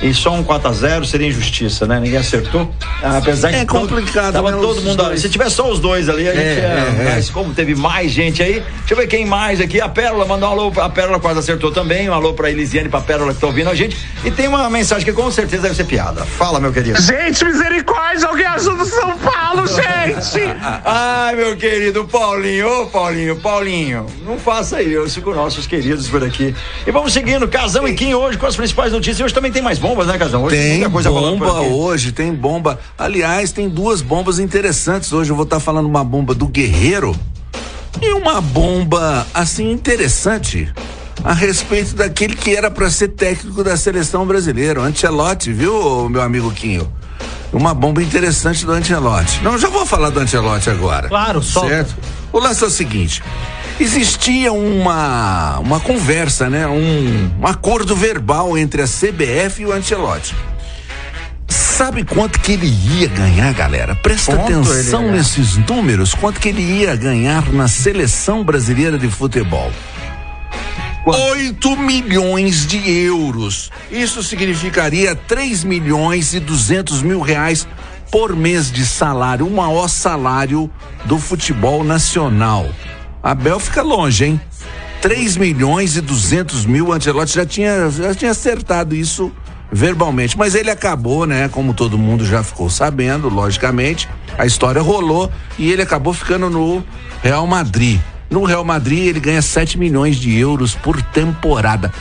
E 0.01 0.13
só 0.15 0.31
um 0.33 0.41
4x0 0.43 1.05
seria 1.05 1.27
injustiça, 1.27 1.85
né? 1.85 1.99
Ninguém 1.99 2.17
acertou. 2.17 2.73
Apesar 3.03 3.53
É 3.53 3.65
complicado, 3.65 4.33
Tava 4.33 4.49
né, 4.51 4.57
todo 4.57 4.81
mundo. 4.81 4.95
dois. 4.95 5.21
Se 5.21 5.29
tiver 5.29 5.49
só 5.49 5.69
os 5.69 5.79
dois 5.79 6.09
ali, 6.09 6.27
a 6.27 6.31
gente 6.33 6.43
É, 6.43 6.61
é, 6.61 6.95
é, 6.97 7.01
é. 7.11 7.13
mas 7.15 7.29
como 7.29 7.53
teve 7.53 7.75
mais 7.75 8.09
gente 8.11 8.41
aí, 8.41 8.63
deixa 8.79 8.93
eu 8.93 8.97
ver 8.97 9.05
quem 9.07 9.25
mais 9.25 9.59
aqui. 9.61 9.79
A 9.81 9.89
Pérola 9.89 10.25
mandou 10.25 10.49
um 10.49 10.51
alô. 10.53 10.73
A 10.81 10.89
Pérola 10.89 11.19
quase 11.19 11.39
acertou 11.39 11.71
também. 11.71 12.09
Um 12.09 12.13
alô 12.13 12.33
pra 12.33 12.49
Elisiane, 12.49 12.87
pra 12.89 13.01
Pérola 13.01 13.33
que 13.33 13.39
tá 13.41 13.45
ouvindo 13.47 13.69
a 13.69 13.75
gente. 13.75 13.95
E 14.23 14.31
tem 14.31 14.47
uma 14.47 14.67
mensagem 14.71 15.05
que 15.05 15.11
com 15.13 15.29
certeza 15.29 15.63
deve 15.63 15.75
ser 15.75 15.83
piada. 15.83 16.25
Fala, 16.25 16.59
meu 16.59 16.71
querido. 16.71 16.99
Gente, 16.99 17.43
misericórdia, 17.45 18.27
alguém 18.27 18.45
ajuda 18.47 18.81
o 18.83 18.85
São 18.87 19.17
Paulo, 19.19 19.67
gente! 19.75 20.41
Ai, 20.85 21.35
meu 21.35 21.55
querido 21.57 22.05
Paulinho, 22.05 22.83
ô 22.83 22.85
Paulinho, 22.87 23.20
Paulinho, 23.41 24.05
não 24.25 24.37
faça 24.37 24.81
isso 24.81 25.21
com 25.21 25.33
nossos 25.33 25.67
queridos 25.67 26.07
por 26.07 26.23
aqui. 26.23 26.55
E 26.85 26.91
vamos 26.91 27.13
seguindo, 27.13 27.47
Casão 27.47 27.87
e 27.87 27.93
Kim 27.93 28.13
hoje 28.13 28.37
com 28.37 28.45
as 28.45 28.55
principais 28.55 28.91
notícias. 28.91 29.21
Hoje 29.21 29.33
também 29.33 29.51
tem 29.51 29.61
mais 29.61 29.79
bombas, 29.79 30.07
né, 30.07 30.17
Casão? 30.17 30.43
Hoje 30.43 30.55
Tem 30.55 30.71
muita 30.71 30.89
coisa 30.89 31.09
rolando 31.09 31.37
por 31.37 31.47
bomba 31.47 31.61
hoje, 31.61 32.11
tem 32.11 32.33
bomba. 32.33 32.79
Aliás, 32.97 33.51
tem 33.51 33.69
duas 33.69 34.01
bombas 34.01 34.39
interessantes. 34.39 35.13
Hoje 35.13 35.31
eu 35.31 35.35
vou 35.35 35.45
estar 35.45 35.59
falando 35.59 35.85
uma 35.85 36.03
bomba 36.03 36.33
do 36.33 36.47
Guerreiro 36.47 37.15
e 38.01 38.13
uma 38.13 38.41
bomba 38.41 39.27
assim 39.33 39.71
interessante 39.71 40.71
a 41.23 41.33
respeito 41.33 41.95
daquele 41.95 42.35
que 42.35 42.55
era 42.55 42.71
para 42.71 42.89
ser 42.89 43.09
técnico 43.09 43.63
da 43.63 43.77
seleção 43.77 44.25
brasileira, 44.25 44.81
o 44.81 44.83
Ancelotti, 44.83 45.53
viu, 45.53 46.09
meu 46.09 46.21
amigo 46.21 46.51
Quinho? 46.51 46.91
Uma 47.53 47.73
bomba 47.73 48.01
interessante 48.01 48.65
do 48.65 48.71
Ancelotti. 48.71 49.41
Não, 49.43 49.57
já 49.57 49.67
vou 49.67 49.85
falar 49.85 50.09
do 50.09 50.19
Ancelotti 50.19 50.69
agora. 50.69 51.09
Claro, 51.09 51.41
solta. 51.41 51.69
Certo? 51.69 51.95
O 52.33 52.39
lance 52.39 52.63
é 52.63 52.67
o 52.67 52.69
seguinte: 52.69 53.21
existia 53.79 54.51
uma 54.53 55.59
uma 55.59 55.79
conversa, 55.79 56.49
né? 56.49 56.67
Um, 56.67 57.31
um 57.41 57.47
acordo 57.47 57.95
verbal 57.95 58.57
entre 58.57 58.81
a 58.81 58.85
CBF 58.85 59.61
e 59.61 59.65
o 59.65 59.71
Ancelotti. 59.71 60.35
Sabe 61.47 62.03
quanto 62.03 62.39
que 62.39 62.53
ele 62.53 62.67
ia 62.67 63.07
ganhar, 63.07 63.53
galera? 63.53 63.95
Presta 63.95 64.35
Quanto 64.35 64.53
atenção 64.53 65.11
nesses 65.11 65.57
números. 65.57 66.13
Quanto 66.13 66.39
que 66.39 66.49
ele 66.49 66.61
ia 66.61 66.95
ganhar 66.95 67.51
na 67.51 67.67
seleção 67.67 68.43
brasileira 68.43 68.97
de 68.97 69.09
futebol? 69.09 69.71
8 71.05 71.75
milhões 71.77 72.67
de 72.67 72.77
euros. 72.89 73.71
Isso 73.89 74.21
significaria 74.21 75.15
3 75.15 75.63
milhões 75.63 76.33
e 76.33 76.39
200 76.39 77.01
mil 77.01 77.19
reais 77.19 77.67
por 78.11 78.35
mês 78.35 78.69
de 78.69 78.85
salário, 78.85 79.47
o 79.47 79.49
maior 79.49 79.87
salário 79.87 80.69
do 81.05 81.17
futebol 81.17 81.83
nacional. 81.83 82.67
Abel 83.23 83.59
fica 83.59 83.81
longe, 83.81 84.25
hein? 84.25 84.41
3 85.01 85.37
milhões 85.37 85.95
e 85.95 86.01
200 86.01 86.65
mil. 86.65 86.87
O 86.87 86.93
Ancelotti 86.93 87.33
já 87.33 87.45
tinha, 87.45 87.89
já 87.89 88.13
tinha 88.13 88.31
acertado 88.31 88.93
isso 88.93 89.31
verbalmente, 89.71 90.37
mas 90.37 90.53
ele 90.53 90.69
acabou, 90.69 91.25
né? 91.25 91.47
Como 91.47 91.73
todo 91.73 91.97
mundo 91.97 92.25
já 92.25 92.43
ficou 92.43 92.69
sabendo, 92.69 93.29
logicamente, 93.29 94.09
a 94.37 94.45
história 94.45 94.81
rolou 94.81 95.31
e 95.57 95.71
ele 95.71 95.81
acabou 95.81 96.13
ficando 96.13 96.49
no 96.49 96.83
Real 97.23 97.47
Madrid. 97.47 97.99
No 98.29 98.43
Real 98.43 98.65
Madrid 98.65 99.07
ele 99.07 99.19
ganha 99.19 99.41
7 99.41 99.77
milhões 99.77 100.17
de 100.17 100.37
euros 100.37 100.75
por 100.75 101.01
temporada. 101.01 101.91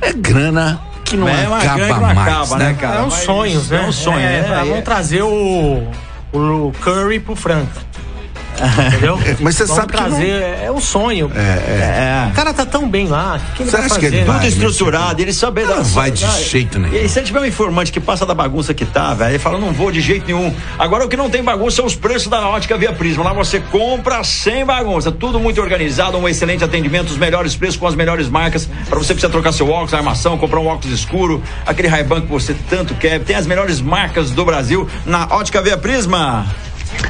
É 0.00 0.12
grana 0.12 0.80
que 1.08 1.16
não 1.16 1.28
É 1.28 1.48
uma 1.48 1.58
acaba 1.58 1.76
grana 1.76 1.94
que 1.94 2.00
não 2.00 2.14
mais, 2.14 2.18
acaba, 2.18 2.58
né? 2.58 2.64
né, 2.66 2.74
cara? 2.78 2.96
É 2.98 3.02
um 3.02 3.10
sonho, 3.10 3.62
né? 3.62 3.84
É 3.84 3.86
um 3.86 3.92
sonho, 3.92 4.18
é, 4.18 4.42
né? 4.42 4.64
Vamos 4.66 4.84
trazer 4.84 5.22
o, 5.22 5.88
o 6.32 6.72
Curry 6.80 7.20
pro 7.20 7.34
Franca. 7.34 7.87
Entendeu? 8.88 9.18
Mas 9.40 9.56
você 9.56 9.64
Vamos 9.64 9.76
sabe 9.76 9.92
que 9.92 9.98
trazer, 9.98 10.58
é 10.62 10.70
um 10.70 10.80
sonho. 10.80 11.30
É. 11.34 12.28
O 12.30 12.34
cara 12.34 12.52
tá 12.52 12.66
tão 12.66 12.88
bem 12.88 13.06
lá. 13.06 13.36
O 13.36 13.38
que, 13.38 13.56
que 13.56 13.62
ele 13.62 13.70
Você 13.70 13.76
vai 13.76 13.86
acha 13.86 13.94
que 13.94 14.04
fazer? 14.06 14.06
ele 14.06 14.16
né? 14.20 14.24
vai? 14.24 14.36
Tudo 14.38 14.48
estruturado, 14.48 15.22
ele 15.22 15.32
sabe 15.32 15.64
Não 15.64 15.84
vai 15.84 16.10
de 16.10 16.26
jeito 16.44 16.78
nenhum. 16.78 16.94
E 16.94 17.08
se 17.08 17.22
tiver 17.22 17.40
um 17.40 17.46
informante 17.46 17.92
que 17.92 18.00
passa 18.00 18.24
da 18.26 18.34
bagunça 18.34 18.74
que 18.74 18.84
tá, 18.84 19.14
velho, 19.14 19.30
ele 19.32 19.38
fala, 19.38 19.58
não 19.58 19.72
vou 19.72 19.90
de 19.90 20.00
jeito 20.00 20.26
nenhum. 20.26 20.54
Agora 20.78 21.04
o 21.04 21.08
que 21.08 21.16
não 21.16 21.30
tem 21.30 21.42
bagunça 21.42 21.76
são 21.76 21.86
os 21.86 21.94
preços 21.94 22.28
da 22.28 22.46
ótica 22.48 22.76
Via 22.76 22.92
Prisma. 22.92 23.24
Lá 23.24 23.32
você 23.32 23.60
compra 23.60 24.22
sem 24.24 24.64
bagunça. 24.64 25.10
Tudo 25.12 25.38
muito 25.38 25.60
organizado, 25.60 26.16
um 26.16 26.28
excelente 26.28 26.64
atendimento, 26.64 27.10
os 27.10 27.18
melhores 27.18 27.54
preços 27.54 27.76
com 27.76 27.86
as 27.86 27.94
melhores 27.94 28.28
marcas. 28.28 28.68
Pra 28.88 28.98
você 28.98 29.12
precisar 29.14 29.30
trocar 29.30 29.52
seu 29.52 29.68
óculos, 29.68 29.94
armação, 29.94 30.38
comprar 30.38 30.60
um 30.60 30.66
óculos 30.66 30.98
escuro, 30.98 31.42
aquele 31.66 31.88
Ray-Ban 31.88 32.22
que 32.22 32.28
você 32.28 32.54
tanto 32.68 32.94
quer. 32.94 33.20
Tem 33.20 33.36
as 33.36 33.46
melhores 33.46 33.80
marcas 33.80 34.30
do 34.30 34.44
Brasil 34.44 34.88
na 35.04 35.26
ótica 35.30 35.60
Via 35.62 35.76
Prisma. 35.76 36.46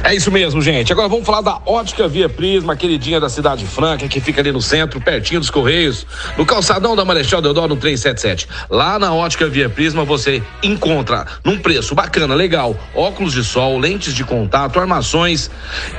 É 0.03 0.15
isso 0.15 0.31
mesmo, 0.31 0.61
gente. 0.61 0.91
Agora 0.91 1.07
vamos 1.07 1.25
falar 1.25 1.41
da 1.41 1.59
Ótica 1.65 2.07
Via 2.07 2.29
Prisma, 2.29 2.75
queridinha 2.75 3.19
da 3.19 3.29
Cidade 3.29 3.65
Franca, 3.65 4.07
que 4.07 4.19
fica 4.19 4.41
ali 4.41 4.51
no 4.51 4.61
centro, 4.61 4.99
pertinho 4.99 5.39
dos 5.39 5.49
Correios, 5.49 6.05
no 6.37 6.45
calçadão 6.45 6.95
da 6.95 7.05
Marechal 7.05 7.41
Deodoro, 7.41 7.75
no 7.75 7.79
377. 7.79 8.47
Lá 8.69 8.97
na 8.97 9.13
Ótica 9.13 9.47
Via 9.47 9.69
Prisma 9.69 10.03
você 10.03 10.41
encontra, 10.63 11.25
num 11.43 11.59
preço 11.59 11.93
bacana, 11.93 12.33
legal, 12.33 12.75
óculos 12.95 13.33
de 13.33 13.43
sol, 13.43 13.77
lentes 13.77 14.13
de 14.13 14.23
contato, 14.23 14.79
armações 14.79 15.51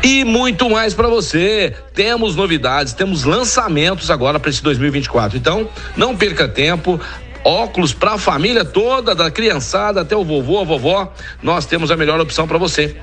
e 0.03 0.25
muito 0.25 0.69
mais 0.69 0.95
para 0.95 1.09
você. 1.09 1.75
Temos 1.95 2.35
novidades, 2.35 2.93
temos 2.93 3.25
lançamentos 3.25 4.11
agora 4.11 4.41
para 4.41 4.51
esse 4.51 4.63
2024. 4.63 5.37
Então, 5.37 5.69
não 5.97 6.17
perca 6.17 6.49
tempo. 6.49 7.01
Óculos 7.43 7.95
para 7.95 8.13
a 8.13 8.19
família 8.19 8.65
toda, 8.65 9.15
da 9.15 9.31
criançada 9.31 10.03
até 10.03 10.15
o 10.15 10.23
vovô, 10.23 10.61
a 10.61 10.65
vovó, 10.65 11.13
nós 11.43 11.65
temos 11.65 11.91
a 11.91 11.97
melhor 11.97 12.21
opção 12.21 12.47
para 12.47 12.59
você. 12.59 12.97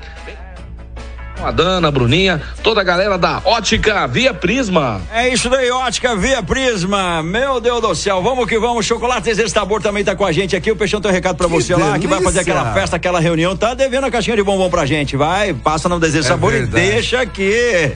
A 1.42 1.50
Dana, 1.52 1.88
a 1.88 1.90
Bruninha, 1.90 2.42
toda 2.62 2.80
a 2.80 2.84
galera 2.84 3.16
da 3.16 3.40
Ótica 3.44 4.06
Via 4.08 4.34
Prisma. 4.34 5.00
É 5.12 5.28
isso 5.32 5.48
daí, 5.48 5.70
ótica 5.70 6.16
Via 6.16 6.42
Prisma. 6.42 7.22
Meu 7.22 7.60
Deus 7.60 7.80
do 7.80 7.94
céu, 7.94 8.20
vamos 8.22 8.46
que 8.46 8.58
vamos. 8.58 8.84
Chocolate 8.84 9.22
Desejo 9.22 9.48
Sabor 9.48 9.80
também 9.80 10.02
tá 10.04 10.16
com 10.16 10.24
a 10.26 10.32
gente 10.32 10.56
aqui. 10.56 10.70
O 10.70 10.76
Peixão 10.76 11.00
tem 11.00 11.10
um 11.10 11.14
recado 11.14 11.36
pra 11.36 11.46
você 11.46 11.74
lá, 11.76 11.98
que 11.98 12.06
vai 12.08 12.20
fazer 12.20 12.40
delícia. 12.44 12.60
aquela 12.60 12.74
festa, 12.74 12.96
aquela 12.96 13.20
reunião. 13.20 13.56
Tá 13.56 13.72
devendo 13.72 14.04
a 14.04 14.10
caixinha 14.10 14.36
de 14.36 14.42
bombom 14.42 14.68
pra 14.68 14.84
gente. 14.84 15.16
Vai, 15.16 15.54
passa 15.54 15.88
no 15.88 16.00
Desejo 16.00 16.24
É 16.26 16.28
Sabor 16.28 16.52
verdade. 16.52 16.84
e 16.86 16.90
deixa 16.90 17.20
aqui. 17.20 17.92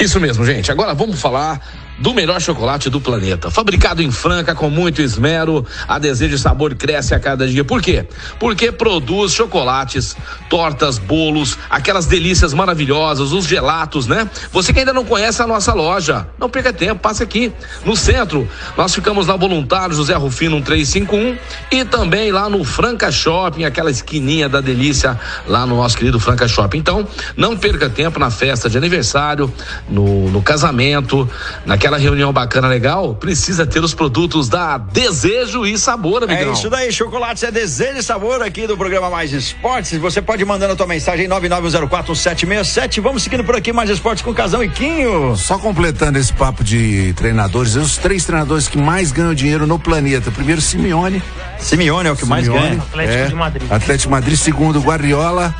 Isso 0.00 0.18
mesmo, 0.18 0.44
gente. 0.44 0.70
Agora 0.72 0.94
vamos 0.94 1.20
falar 1.20 1.60
do 2.02 2.12
melhor 2.12 2.40
chocolate 2.40 2.90
do 2.90 3.00
planeta. 3.00 3.48
Fabricado 3.48 4.02
em 4.02 4.10
Franca 4.10 4.56
com 4.56 4.68
muito 4.68 5.00
esmero, 5.00 5.64
a 5.86 6.00
Desejo 6.00 6.36
Sabor 6.36 6.74
cresce 6.74 7.14
a 7.14 7.20
cada 7.20 7.46
dia. 7.46 7.64
Por 7.64 7.80
quê? 7.80 8.04
Porque 8.40 8.72
produz 8.72 9.32
chocolates, 9.32 10.16
tortas, 10.50 10.98
bolos, 10.98 11.56
aquelas 11.70 12.04
delícias 12.06 12.52
maravilhosas, 12.52 13.30
os 13.30 13.46
gelatos, 13.46 14.08
né? 14.08 14.28
Você 14.50 14.72
que 14.72 14.80
ainda 14.80 14.92
não 14.92 15.04
conhece 15.04 15.40
a 15.42 15.46
nossa 15.46 15.72
loja, 15.72 16.26
não 16.40 16.50
perca 16.50 16.72
tempo, 16.72 17.00
passe 17.00 17.22
aqui 17.22 17.52
no 17.84 17.96
centro. 17.96 18.48
Nós 18.76 18.92
ficamos 18.92 19.28
na 19.28 19.36
Voluntário 19.36 19.94
José 19.94 20.14
Rufino 20.14 20.56
1351 20.56 21.38
e 21.70 21.84
também 21.84 22.32
lá 22.32 22.48
no 22.48 22.64
Franca 22.64 23.12
Shopping, 23.12 23.64
aquela 23.64 23.92
esquininha 23.92 24.48
da 24.48 24.60
delícia 24.60 25.18
lá 25.46 25.64
no 25.64 25.76
nosso 25.76 25.96
querido 25.96 26.18
Franca 26.18 26.48
Shopping. 26.48 26.78
Então, 26.78 27.06
não 27.36 27.56
perca 27.56 27.88
tempo 27.88 28.18
na 28.18 28.30
festa 28.30 28.68
de 28.68 28.76
aniversário, 28.76 29.52
no, 29.88 30.28
no 30.30 30.42
casamento, 30.42 31.30
naquela 31.64 31.91
reunião 31.98 32.32
bacana 32.32 32.68
legal, 32.68 33.14
precisa 33.14 33.66
ter 33.66 33.82
os 33.82 33.94
produtos 33.94 34.48
da 34.48 34.78
Desejo 34.78 35.66
e 35.66 35.78
Sabor, 35.78 36.24
amigão. 36.24 36.50
É 36.50 36.52
isso 36.52 36.70
daí, 36.70 36.92
chocolates 36.92 37.42
é 37.42 37.50
desejo 37.50 37.98
e 37.98 38.02
sabor 38.02 38.42
aqui 38.42 38.66
do 38.66 38.76
programa 38.76 39.10
Mais 39.10 39.32
Esportes. 39.32 39.98
Você 39.98 40.20
pode 40.20 40.42
ir 40.42 40.44
mandando 40.44 40.72
a 40.72 40.76
tua 40.76 40.86
mensagem 40.86 41.26
em 41.26 41.28
991041767. 41.28 43.00
Vamos 43.00 43.22
seguindo 43.22 43.44
por 43.44 43.56
aqui 43.56 43.72
Mais 43.72 43.90
Esportes 43.90 44.22
com 44.22 44.32
Casão 44.34 44.62
e 44.62 44.68
Quinho. 44.68 45.36
Só 45.36 45.58
completando 45.58 46.18
esse 46.18 46.32
papo 46.32 46.62
de 46.62 47.12
treinadores, 47.14 47.76
os 47.76 47.96
três 47.96 48.24
treinadores 48.24 48.68
que 48.68 48.78
mais 48.78 49.12
ganham 49.12 49.34
dinheiro 49.34 49.66
no 49.66 49.78
planeta. 49.78 50.30
Primeiro, 50.30 50.60
Simeone. 50.60 51.22
Simeone 51.58 52.08
é 52.08 52.12
o 52.12 52.16
que 52.16 52.26
mais 52.26 52.44
Simeone, 52.44 52.68
ganha. 52.68 52.82
Atlético 52.82 53.18
é, 53.18 53.26
de 53.26 53.34
Madrid. 53.34 53.72
Atlético 53.72 54.08
de 54.08 54.08
Madrid, 54.08 54.38
segundo, 54.38 54.80
Guardiola. 54.80 55.54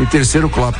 E 0.00 0.06
terceiro, 0.06 0.48
Klopp. 0.48 0.76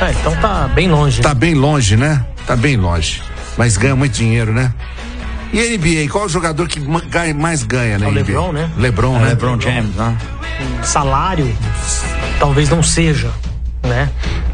É, 0.00 0.10
então 0.10 0.34
tá 0.36 0.68
bem 0.68 0.88
longe. 0.88 1.20
Tá 1.20 1.34
bem 1.34 1.54
longe, 1.54 1.96
né? 1.96 2.24
Tá 2.46 2.56
bem 2.56 2.76
longe. 2.76 3.22
Mas 3.56 3.76
ganha 3.76 3.96
muito 3.96 4.12
dinheiro, 4.12 4.52
né? 4.52 4.72
E 5.52 5.60
a 5.60 5.76
NBA, 5.76 6.10
qual 6.10 6.24
é 6.24 6.26
o 6.26 6.28
jogador 6.30 6.66
que 6.66 6.80
mais 7.32 7.62
ganha 7.62 7.98
na 7.98 8.06
É 8.06 8.08
o? 8.08 8.14
LeBron, 8.14 8.52
né? 8.52 8.70
LeBron, 8.76 9.18
né? 9.18 9.28
LeBron 9.28 9.60
James, 9.60 9.94
né? 9.94 10.16
salário 10.82 11.56
talvez 12.38 12.68
não 12.68 12.82
seja, 12.82 13.30
né? 13.84 14.10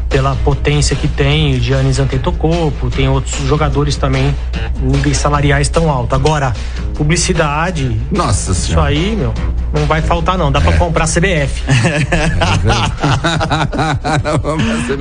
Pela 0.09 0.35
potência 0.43 0.93
que 0.95 1.07
tem, 1.07 1.55
o 1.55 1.59
Giannis 1.61 1.97
Antetokounmpo, 1.97 2.89
tem 2.89 3.07
outros 3.07 3.33
jogadores 3.47 3.95
também, 3.95 4.35
níveis 4.81 5.15
salariais 5.17 5.69
tão 5.69 5.89
altos. 5.89 6.13
Agora, 6.13 6.53
publicidade, 6.95 7.99
Nossa 8.11 8.51
isso 8.51 8.67
senhora. 8.67 8.89
aí, 8.89 9.15
meu, 9.15 9.33
não 9.73 9.85
vai 9.85 10.01
faltar 10.01 10.37
não. 10.37 10.51
Dá 10.51 10.59
pra 10.59 10.73
comprar 10.73 11.07
CBF. 11.07 11.63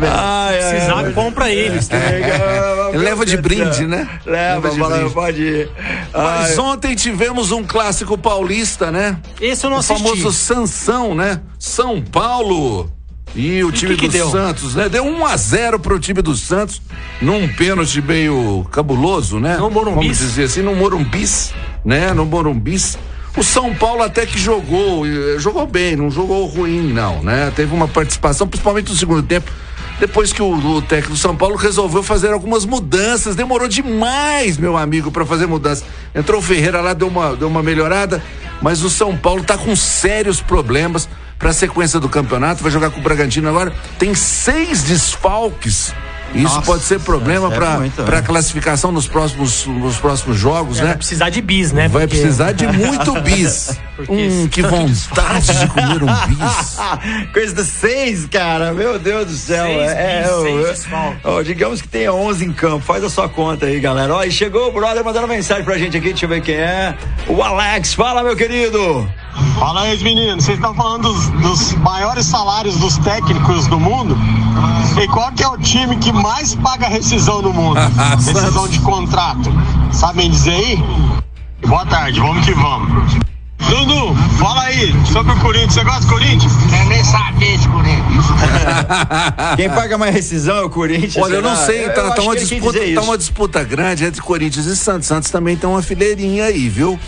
Ai, 0.03 0.63
ai, 0.63 0.71
Precisar, 0.71 1.05
ai. 1.07 1.13
compra 1.13 1.51
eles. 1.51 1.89
É. 1.91 2.91
Leva 2.97 3.27
de 3.27 3.37
brinde, 3.37 3.87
né? 3.87 4.09
Leva, 4.25 4.69
Leva 4.69 4.71
de 4.71 4.81
brinde. 4.99 5.15
pode 5.15 5.43
ir. 5.43 5.71
Mas 6.13 6.59
Ai, 6.59 6.65
ontem 6.65 6.95
tivemos 6.95 7.51
um 7.53 7.65
clássico 7.65 8.17
paulista, 8.17 8.91
né? 8.91 9.17
Esse 9.41 9.67
eu 9.67 9.71
não 9.71 9.79
o 9.79 9.81
assisti. 9.81 10.03
famoso 10.03 10.33
Sansão, 10.33 11.15
né? 11.15 11.41
São 11.59 12.01
Paulo. 12.01 12.91
E 13.35 13.63
o 13.63 13.71
time 13.71 13.95
que 13.95 14.03
que 14.03 14.09
do 14.09 14.13
deu? 14.13 14.31
Santos, 14.31 14.75
né? 14.75 14.89
Deu 14.89 15.05
1 15.05 15.27
a 15.27 15.37
0 15.37 15.79
pro 15.79 15.99
time 16.01 16.21
do 16.21 16.35
Santos, 16.35 16.83
num 17.21 17.47
pênalti 17.49 18.03
meio 18.03 18.67
cabuloso, 18.73 19.39
né? 19.39 19.57
No 19.57 19.71
Morumbis? 19.71 19.95
Vamos 19.95 20.19
dizer 20.19 20.45
assim, 20.45 20.63
no 20.63 20.75
Morumbis, 20.75 21.55
né? 21.85 22.13
No 22.13 22.27
Morumbis. 22.27 22.99
O 23.37 23.45
São 23.45 23.73
Paulo 23.75 24.03
até 24.03 24.27
que 24.27 24.39
jogou, 24.39 25.07
eh, 25.07 25.39
jogou 25.39 25.65
bem, 25.65 25.95
não 25.95 26.11
jogou 26.11 26.47
ruim, 26.47 26.93
não, 26.93 27.23
né? 27.23 27.53
Teve 27.55 27.73
uma 27.73 27.87
participação, 27.87 28.49
principalmente 28.49 28.91
no 28.91 28.97
segundo 28.97 29.23
tempo. 29.23 29.51
Depois 30.01 30.33
que 30.33 30.43
o, 30.43 30.53
o 30.53 30.83
técnico 30.83 31.13
do 31.13 31.17
São 31.17 31.37
Paulo 31.37 31.55
resolveu 31.55 32.03
fazer 32.03 32.33
algumas 32.33 32.65
mudanças, 32.65 33.37
demorou 33.37 33.69
demais, 33.69 34.57
meu 34.57 34.77
amigo, 34.77 35.13
para 35.13 35.25
fazer 35.25 35.47
mudanças. 35.47 35.85
Entrou 36.13 36.41
o 36.41 36.43
Ferreira 36.43 36.81
lá, 36.81 36.93
deu 36.93 37.07
uma, 37.07 37.37
deu 37.37 37.47
uma 37.47 37.63
melhorada, 37.63 38.21
mas 38.61 38.83
o 38.83 38.91
São 38.91 39.17
Paulo 39.17 39.45
tá 39.45 39.57
com 39.57 39.77
sérios 39.77 40.41
problemas 40.41 41.09
para 41.41 41.51
a 41.51 41.53
sequência 41.55 41.99
do 41.99 42.09
campeonato. 42.09 42.63
Vai 42.63 42.71
jogar 42.71 42.91
com 42.91 43.01
o 43.01 43.03
Bragantino 43.03 43.49
agora. 43.49 43.73
Tem 43.99 44.15
seis 44.15 44.85
desfalques. 44.85 45.93
Isso 46.33 46.45
Nossa, 46.45 46.63
pode 46.63 46.85
ser 46.85 47.01
problema 47.01 47.53
é 47.53 47.57
para 47.57 47.81
para 48.05 48.17
né? 48.21 48.23
classificação 48.25 48.93
nos 48.93 49.09
próximos 49.09 49.67
nos 49.67 49.97
próximos 49.97 50.37
jogos, 50.39 50.79
É, 50.79 50.83
né? 50.83 50.87
vai 50.91 50.97
precisar 50.99 51.29
de 51.29 51.43
bis, 51.43 51.73
né? 51.73 51.89
Vai 51.89 52.07
Porque- 52.07 52.21
precisar 52.21 52.53
de 52.53 52.69
muito 52.71 53.21
bis. 53.23 53.77
Hum, 54.09 54.49
que 54.49 54.63
vontade 54.63 55.59
de 55.59 55.67
comer 55.67 56.03
um 56.03 56.07
bis. 56.29 56.79
Coisa 57.35 57.55
do 57.55 57.65
seis, 57.65 58.25
cara. 58.27 58.73
Meu 58.73 58.99
Deus 58.99 59.27
do 59.27 59.35
céu. 59.37 59.67
Seis 59.67 59.91
é, 59.91 60.21
bis, 60.23 60.31
é, 60.31 60.43
seis 60.43 60.65
é, 60.67 60.71
desfalques. 60.73 61.21
ó, 61.25 61.43
digamos 61.43 61.83
que 61.83 61.89
tenha 61.89 62.11
11 62.11 62.45
em 62.47 62.53
campo. 62.53 62.83
Faz 62.83 63.05
a 63.05 63.11
sua 63.11 63.29
conta 63.29 63.67
aí, 63.67 63.79
galera. 63.79 64.15
Ó, 64.15 64.25
e 64.25 64.31
chegou 64.31 64.69
o 64.69 64.73
brother 64.73 65.05
mandando 65.05 65.29
mensagem 65.29 65.65
pra 65.65 65.77
gente 65.77 65.99
aqui. 65.99 66.11
Deixa 66.11 66.25
eu 66.25 66.31
ver 66.31 66.41
quem 66.41 66.55
é. 66.55 66.97
O 67.27 67.43
Alex. 67.43 67.93
Fala, 67.93 68.23
meu 68.23 68.35
querido. 68.35 69.07
Fala 69.59 69.83
aí, 69.83 70.03
meninos. 70.03 70.45
Vocês 70.45 70.59
estão 70.59 70.75
falando 70.75 71.13
dos, 71.13 71.29
dos 71.43 71.73
maiores 71.75 72.27
salários 72.27 72.77
dos 72.77 72.99
técnicos 72.99 73.67
do 73.67 73.79
mundo? 73.79 74.17
E 75.01 75.07
qual 75.09 75.31
que 75.33 75.43
é 75.43 75.49
o 75.49 75.59
time 75.59 75.97
que 75.97 76.13
mais 76.13 76.55
paga 76.55 76.89
rescisão 76.89 77.43
no 77.43 77.53
mundo? 77.53 77.79
rescisão 78.17 78.69
de 78.69 78.81
contrato. 78.81 79.51
Sabem 79.93 80.31
dizer 80.31 80.55
aí? 80.55 80.85
Boa 81.67 81.85
tarde, 81.87 82.21
vamos 82.21 82.45
que 82.45 82.53
vamos. 82.53 83.31
Dudu, 83.69 84.17
fala 84.39 84.63
aí 84.63 84.93
sobre 85.07 85.33
o 85.33 85.37
Corinthians. 85.39 85.75
Você 85.75 85.85
gosta 85.85 86.01
do 86.01 86.07
Corinthians? 86.09 86.53
Quer 86.69 86.87
nem 86.87 87.05
saber 87.05 87.59
de 87.59 87.69
Corinthians. 87.69 88.25
Quem 89.57 89.71
paga 89.71 89.97
mais 89.97 90.13
rescisão 90.13 90.57
é 90.57 90.63
o 90.63 90.71
Corinthians. 90.71 91.17
Olha, 91.17 91.35
eu 91.35 91.43
não 91.43 91.55
sei, 91.55 91.89
tá, 91.91 92.01
eu 92.01 92.15
tá 92.15 92.23
uma, 92.23 92.35
quis 92.35 92.49
disputa, 92.49 92.79
tá 92.95 93.03
uma 93.03 93.17
disputa 93.19 93.63
grande 93.63 94.05
entre 94.05 94.21
Corinthians 94.23 94.67
e 94.67 94.77
Santos. 94.77 95.07
Santos 95.07 95.31
também 95.31 95.57
tem 95.57 95.69
uma 95.69 95.83
fileirinha 95.83 96.47
aí, 96.47 96.69
viu? 96.69 96.99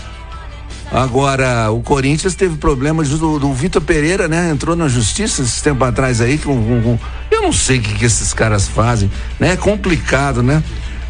Agora, 0.92 1.70
o 1.70 1.80
Corinthians 1.80 2.34
teve 2.34 2.56
problemas 2.56 3.08
do, 3.08 3.38
do 3.38 3.52
Vitor 3.54 3.80
Pereira, 3.80 4.28
né? 4.28 4.50
Entrou 4.50 4.76
na 4.76 4.88
justiça 4.88 5.40
esse 5.40 5.62
tempo 5.62 5.82
atrás 5.84 6.20
aí 6.20 6.36
com, 6.36 6.54
com, 6.54 6.82
com 6.82 6.98
eu 7.30 7.40
não 7.42 7.52
sei 7.52 7.78
o 7.78 7.80
que, 7.82 7.94
que 7.94 8.04
esses 8.04 8.34
caras 8.34 8.68
fazem, 8.68 9.10
né? 9.40 9.52
É 9.52 9.56
complicado, 9.56 10.42
né? 10.42 10.62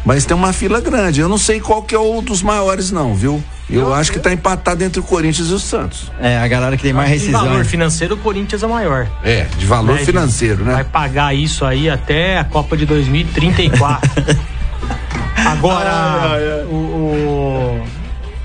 Mas 0.05 0.25
tem 0.25 0.35
uma 0.35 0.53
fila 0.53 0.79
grande. 0.79 1.19
Eu 1.19 1.27
não 1.27 1.37
sei 1.37 1.59
qual 1.59 1.81
que 1.83 1.93
é 1.93 1.99
o 1.99 2.21
dos 2.21 2.41
maiores, 2.41 2.91
não, 2.91 3.13
viu? 3.13 3.43
Eu 3.69 3.93
acho 3.93 4.11
que 4.11 4.19
tá 4.19 4.31
empatado 4.31 4.83
entre 4.83 4.99
o 4.99 5.03
Corinthians 5.03 5.47
e 5.49 5.53
o 5.53 5.59
Santos. 5.59 6.11
É, 6.19 6.37
a 6.37 6.47
galera 6.47 6.75
que 6.77 6.83
tem 6.83 6.93
mais 6.93 7.09
rescisão. 7.09 7.45
valor 7.45 7.65
financeiro, 7.65 8.15
o 8.15 8.17
Corinthians 8.17 8.61
é 8.61 8.67
maior. 8.67 9.07
É, 9.23 9.47
de 9.57 9.65
valor 9.65 9.95
Né, 9.95 10.05
financeiro, 10.05 10.63
né? 10.63 10.73
Vai 10.73 10.83
pagar 10.83 11.33
isso 11.33 11.65
aí 11.65 11.89
até 11.89 12.37
a 12.37 12.43
Copa 12.43 12.75
de 12.77 12.85
2034. 12.85 14.09
Agora, 15.45 16.65
o, 16.69 16.75
o- 16.75 17.83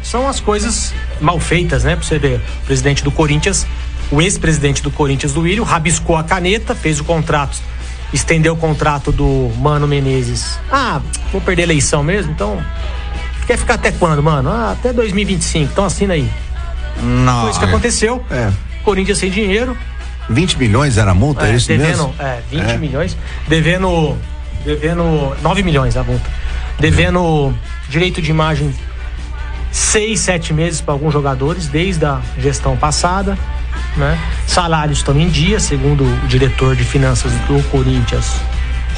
são 0.03 0.27
as 0.29 0.41
coisas 0.41 0.95
mal 1.21 1.39
feitas, 1.41 1.85
né? 1.85 1.97
Pra 1.97 2.05
você 2.05 2.19
ver, 2.19 2.41
o 2.63 2.67
presidente 2.67 3.03
do 3.05 3.11
Corinthians, 3.11 3.67
o 4.11 4.21
ex-presidente 4.23 4.83
do 4.83 4.91
Corinthians, 4.91 5.33
do 5.33 5.41
Willian, 5.41 5.65
rabiscou 5.65 6.17
a 6.17 6.23
caneta, 6.25 6.75
fez 6.75 7.01
o 7.01 7.05
contrato, 7.05 7.59
estendeu 8.13 8.55
o 8.55 8.57
contrato 8.57 9.13
do 9.13 9.51
Mano 9.59 9.87
Menezes. 9.87 10.59
Ah, 10.71 11.01
vou 11.33 11.41
perder 11.41 11.63
a 11.63 11.67
eleição 11.67 12.03
mesmo, 12.03 12.33
então. 12.33 12.63
Quer 13.47 13.57
ficar 13.57 13.75
até 13.75 13.91
quando, 13.93 14.23
mano? 14.23 14.51
Ah, 14.51 14.73
até 14.73 14.93
2025, 14.93 15.71
então 15.73 15.85
assina 15.85 16.15
aí. 16.15 16.31
Não. 17.03 17.43
Foi 17.43 17.51
isso 17.51 17.59
que 17.59 17.65
aconteceu. 17.65 18.25
É. 18.31 18.51
Corinthians 18.85 19.19
sem 19.19 19.31
dinheiro, 19.31 19.77
20 20.31 20.59
milhões 20.59 20.99
era 20.99 21.13
a 21.13 21.15
multa, 21.15 21.47
é, 21.47 21.53
é, 21.53 21.57
isso 21.57 21.69
devendo, 21.69 21.87
mesmo? 21.89 22.15
É, 22.19 22.41
20 22.51 22.71
É. 22.71 22.77
milhões. 22.77 23.17
Devendo. 23.47 24.17
Devendo. 24.65 25.37
9 25.43 25.63
milhões 25.63 25.97
a 25.97 26.03
multa. 26.03 26.29
Devendo 26.79 27.55
direito 27.89 28.21
de 28.21 28.31
imagem 28.31 28.73
6, 29.71 30.19
7 30.19 30.53
meses 30.53 30.81
para 30.81 30.95
alguns 30.95 31.13
jogadores, 31.13 31.67
desde 31.67 32.05
a 32.05 32.21
gestão 32.39 32.77
passada. 32.77 33.39
Né? 33.97 34.19
Salários 34.47 34.99
estão 34.99 35.19
em 35.19 35.29
dia, 35.29 35.59
segundo 35.59 36.05
o 36.05 36.27
diretor 36.27 36.77
de 36.77 36.85
finanças 36.85 37.33
do 37.47 37.63
Corinthians, 37.71 38.37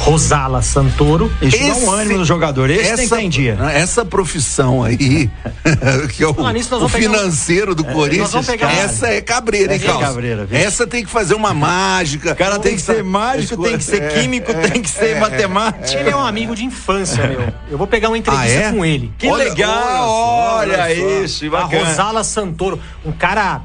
Rosala 0.01 0.63
Santoro. 0.63 1.31
Isso 1.43 1.59
dá 1.59 1.75
um 1.77 1.91
ânimo 1.91 2.19
no 2.21 2.25
jogador. 2.25 2.71
Esse 2.71 2.97
tem 2.97 3.09
que 3.09 3.15
ter 3.15 3.21
em 3.23 3.29
dia. 3.29 3.59
Essa 3.73 4.03
profissão 4.05 4.83
aí, 4.83 5.31
que 6.17 6.25
é 6.25 6.27
o, 6.27 6.31
Ah, 6.39 6.51
o 6.51 6.55
pegar 6.55 6.77
um- 6.85 6.89
financeiro 6.89 7.75
do 7.75 7.87
É, 7.87 7.93
Corinthians, 7.93 8.35
essa 8.35 9.09
é 9.09 9.21
cabreira, 9.21 9.75
hein, 9.75 9.77
Essa 9.77 9.85
é 9.85 9.89
Carlos? 9.89 10.09
cabreira? 10.09 10.49
Essa 10.51 10.87
tem 10.87 11.05
que 11.05 11.11
fazer 11.11 11.35
uma 11.35 11.53
mágica. 11.53 12.33
O 12.33 12.37
cara 12.37 12.59
tem 12.59 12.75
que 12.77 12.81
ser 12.83 13.05
mágico, 13.05 13.63
tem 13.63 13.77
que 13.77 13.85
ser 13.85 14.09
químico, 14.15 14.53
tem 14.55 14.81
que 14.81 14.89
ser 14.89 15.21
matemático. 15.21 15.99
Ele 16.01 16.09
é 16.11 16.17
um 16.17 16.25
amigo 16.25 16.57
de 16.57 16.65
infância, 16.65 17.27
meu. 17.27 17.53
Eu 17.71 17.77
vou 17.77 17.87
pegar 17.87 18.09
uma 18.09 18.17
entrevista 18.19 18.47
Ah, 18.59 18.69
é? 18.69 18.73
com 18.73 18.85
ele. 18.85 19.13
Que 19.19 19.31
legal, 19.31 20.09
olha, 20.09 20.83
olha 20.83 20.95
só. 20.97 21.25
isso, 21.25 21.47
A 21.47 21.51
bacana. 21.51 21.85
Rosala 21.89 22.25
Santoro, 22.25 22.81
um 23.05 23.13
cara 23.13 23.61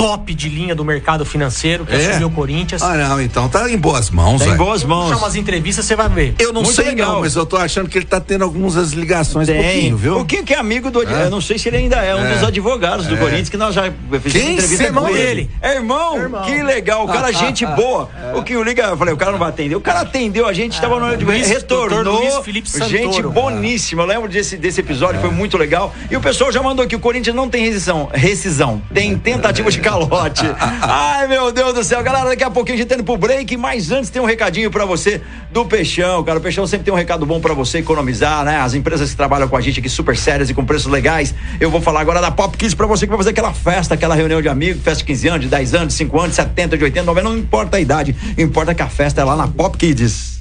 top 0.00 0.34
de 0.34 0.48
linha 0.48 0.74
do 0.74 0.84
mercado 0.84 1.24
financeiro 1.24 1.84
que 1.84 1.94
É? 1.94 2.10
assumiu 2.10 2.28
o 2.28 2.30
Corinthians. 2.30 2.82
Ah, 2.82 2.94
não, 2.96 3.20
então 3.20 3.48
tá 3.48 3.70
em 3.70 3.76
boas 3.78 4.10
mãos, 4.10 4.40
Tá 4.42 4.48
em 4.48 4.56
boas 4.56 4.82
mãos. 4.84 5.08
Chama 5.08 5.22
umas 5.22 5.36
entrevistas, 5.36 5.84
você 5.84 5.94
vai 5.96 6.08
ver. 6.08 6.34
Eu 6.38 6.52
não 6.52 6.62
Muito 6.62 6.74
sei 6.74 6.86
legal. 6.86 7.12
não, 7.14 7.20
mas 7.20 7.34
eu 7.36 7.44
tô 7.46 7.56
achando 7.56 7.88
que 7.88 7.98
ele 7.98 8.04
tá 8.06 8.20
tendo 8.20 8.42
algumas 8.44 8.92
ligações 8.92 9.48
um 9.48 9.52
Tem. 9.52 9.62
pouquinho, 9.62 9.96
viu? 9.96 10.18
O 10.20 10.24
Quinho 10.24 10.44
que 10.44 10.54
é 10.54 10.58
amigo 10.58 10.90
do. 10.90 11.02
Eu 11.02 11.30
não 11.30 11.40
sei 11.40 11.58
se 11.58 11.68
ele 11.68 11.76
ainda 11.78 11.96
é 11.96 12.14
um 12.14 12.24
É. 12.24 12.34
dos 12.34 12.44
advogados 12.44 13.06
do 13.06 13.14
É. 13.14 13.18
Corinthians, 13.18 13.48
que 13.48 13.56
nós 13.56 13.74
já 13.74 13.82
fizemos 14.22 14.32
Quem? 14.32 14.52
entrevista 14.54 14.84
é 14.84 14.86
irmão 14.86 15.04
com 15.04 15.10
ele. 15.10 15.18
dele? 15.18 15.50
É 15.60 15.74
irmão? 15.74 16.16
Irmão. 16.18 16.42
Que 16.44 16.62
legal. 16.62 17.04
O 17.04 17.08
cara, 17.08 17.32
gente 17.32 17.64
boa. 17.76 18.08
O 18.34 18.42
Quinho 18.42 18.62
liga, 18.62 18.84
eu 18.84 18.96
falei, 18.96 19.12
o 19.14 19.16
cara 19.16 19.32
não 19.32 19.38
vai 19.38 19.48
atender. 19.50 19.74
O 19.76 19.80
cara 19.80 20.00
atendeu 20.00 20.46
a 20.46 20.52
gente, 20.52 20.80
tava 20.80 20.98
no 20.98 21.06
hora 21.06 21.16
de 21.16 21.24
Luiz- 21.24 21.48
retornou. 21.48 22.20
Luiz 22.20 22.36
Felipe 22.44 22.68
Santoro. 22.70 22.90
gente 22.90 23.22
boníssima. 23.22 24.02
Eu 24.02 24.06
lembro 24.06 24.28
desse, 24.28 24.56
desse 24.56 24.80
episódio, 24.80 25.20
foi 25.20 25.30
muito 25.30 25.56
legal. 25.58 25.94
E 26.10 26.16
o 26.16 26.20
pessoal 26.20 26.50
já 26.52 26.62
mandou 26.62 26.84
aqui: 26.84 26.96
o 26.96 27.00
Corinthians 27.00 27.34
não 27.36 27.48
tem 27.48 27.64
rescisão. 27.64 28.08
Rescisão. 28.12 28.80
Tem 28.92 29.16
tentativa 29.18 29.70
de 29.70 29.78
calote. 29.90 30.44
Ai, 30.82 31.26
meu 31.26 31.50
Deus 31.50 31.74
do 31.74 31.82
céu. 31.82 32.02
Galera, 32.02 32.28
daqui 32.28 32.44
a 32.44 32.50
pouquinho 32.50 32.76
a 32.76 32.78
gente 32.78 32.88
tá 32.88 32.94
indo 32.94 33.04
pro 33.04 33.16
break, 33.16 33.56
mas 33.56 33.90
antes 33.90 34.10
tem 34.10 34.22
um 34.22 34.24
recadinho 34.24 34.70
pra 34.70 34.84
você 34.84 35.20
do 35.50 35.64
Peixão, 35.64 36.22
cara. 36.22 36.38
O 36.38 36.42
Peixão 36.42 36.66
sempre 36.66 36.84
tem 36.84 36.94
um 36.94 36.96
recado 36.96 37.26
bom 37.26 37.40
pra 37.40 37.54
você 37.54 37.78
economizar, 37.78 38.44
né? 38.44 38.60
As 38.60 38.74
empresas 38.74 39.10
que 39.10 39.16
trabalham 39.16 39.48
com 39.48 39.56
a 39.56 39.60
gente 39.60 39.80
aqui 39.80 39.88
super 39.88 40.16
sérias 40.16 40.48
e 40.48 40.54
com 40.54 40.64
preços 40.64 40.90
legais. 40.90 41.34
Eu 41.58 41.70
vou 41.70 41.80
falar 41.80 42.00
agora 42.00 42.20
da 42.20 42.30
Pop 42.30 42.56
Kids 42.56 42.74
pra 42.74 42.86
você 42.86 43.06
que 43.06 43.10
vai 43.10 43.18
fazer 43.18 43.30
aquela 43.30 43.52
festa, 43.52 43.94
aquela 43.94 44.14
reunião 44.14 44.40
de 44.40 44.48
amigos, 44.48 44.82
festa 44.82 44.98
de 44.98 45.04
15 45.04 45.28
anos, 45.28 45.40
de 45.42 45.48
10 45.48 45.74
anos, 45.74 45.88
de 45.88 45.94
5 45.94 46.18
anos, 46.18 46.30
de 46.30 46.36
70, 46.36 46.78
de 46.78 46.84
80, 46.84 47.06
90, 47.06 47.28
não 47.28 47.36
importa 47.36 47.76
a 47.76 47.80
idade. 47.80 48.14
Importa 48.38 48.74
que 48.74 48.82
a 48.82 48.88
festa 48.88 49.20
é 49.20 49.24
lá 49.24 49.36
na 49.36 49.48
Pop 49.48 49.76
Kids. 49.76 50.39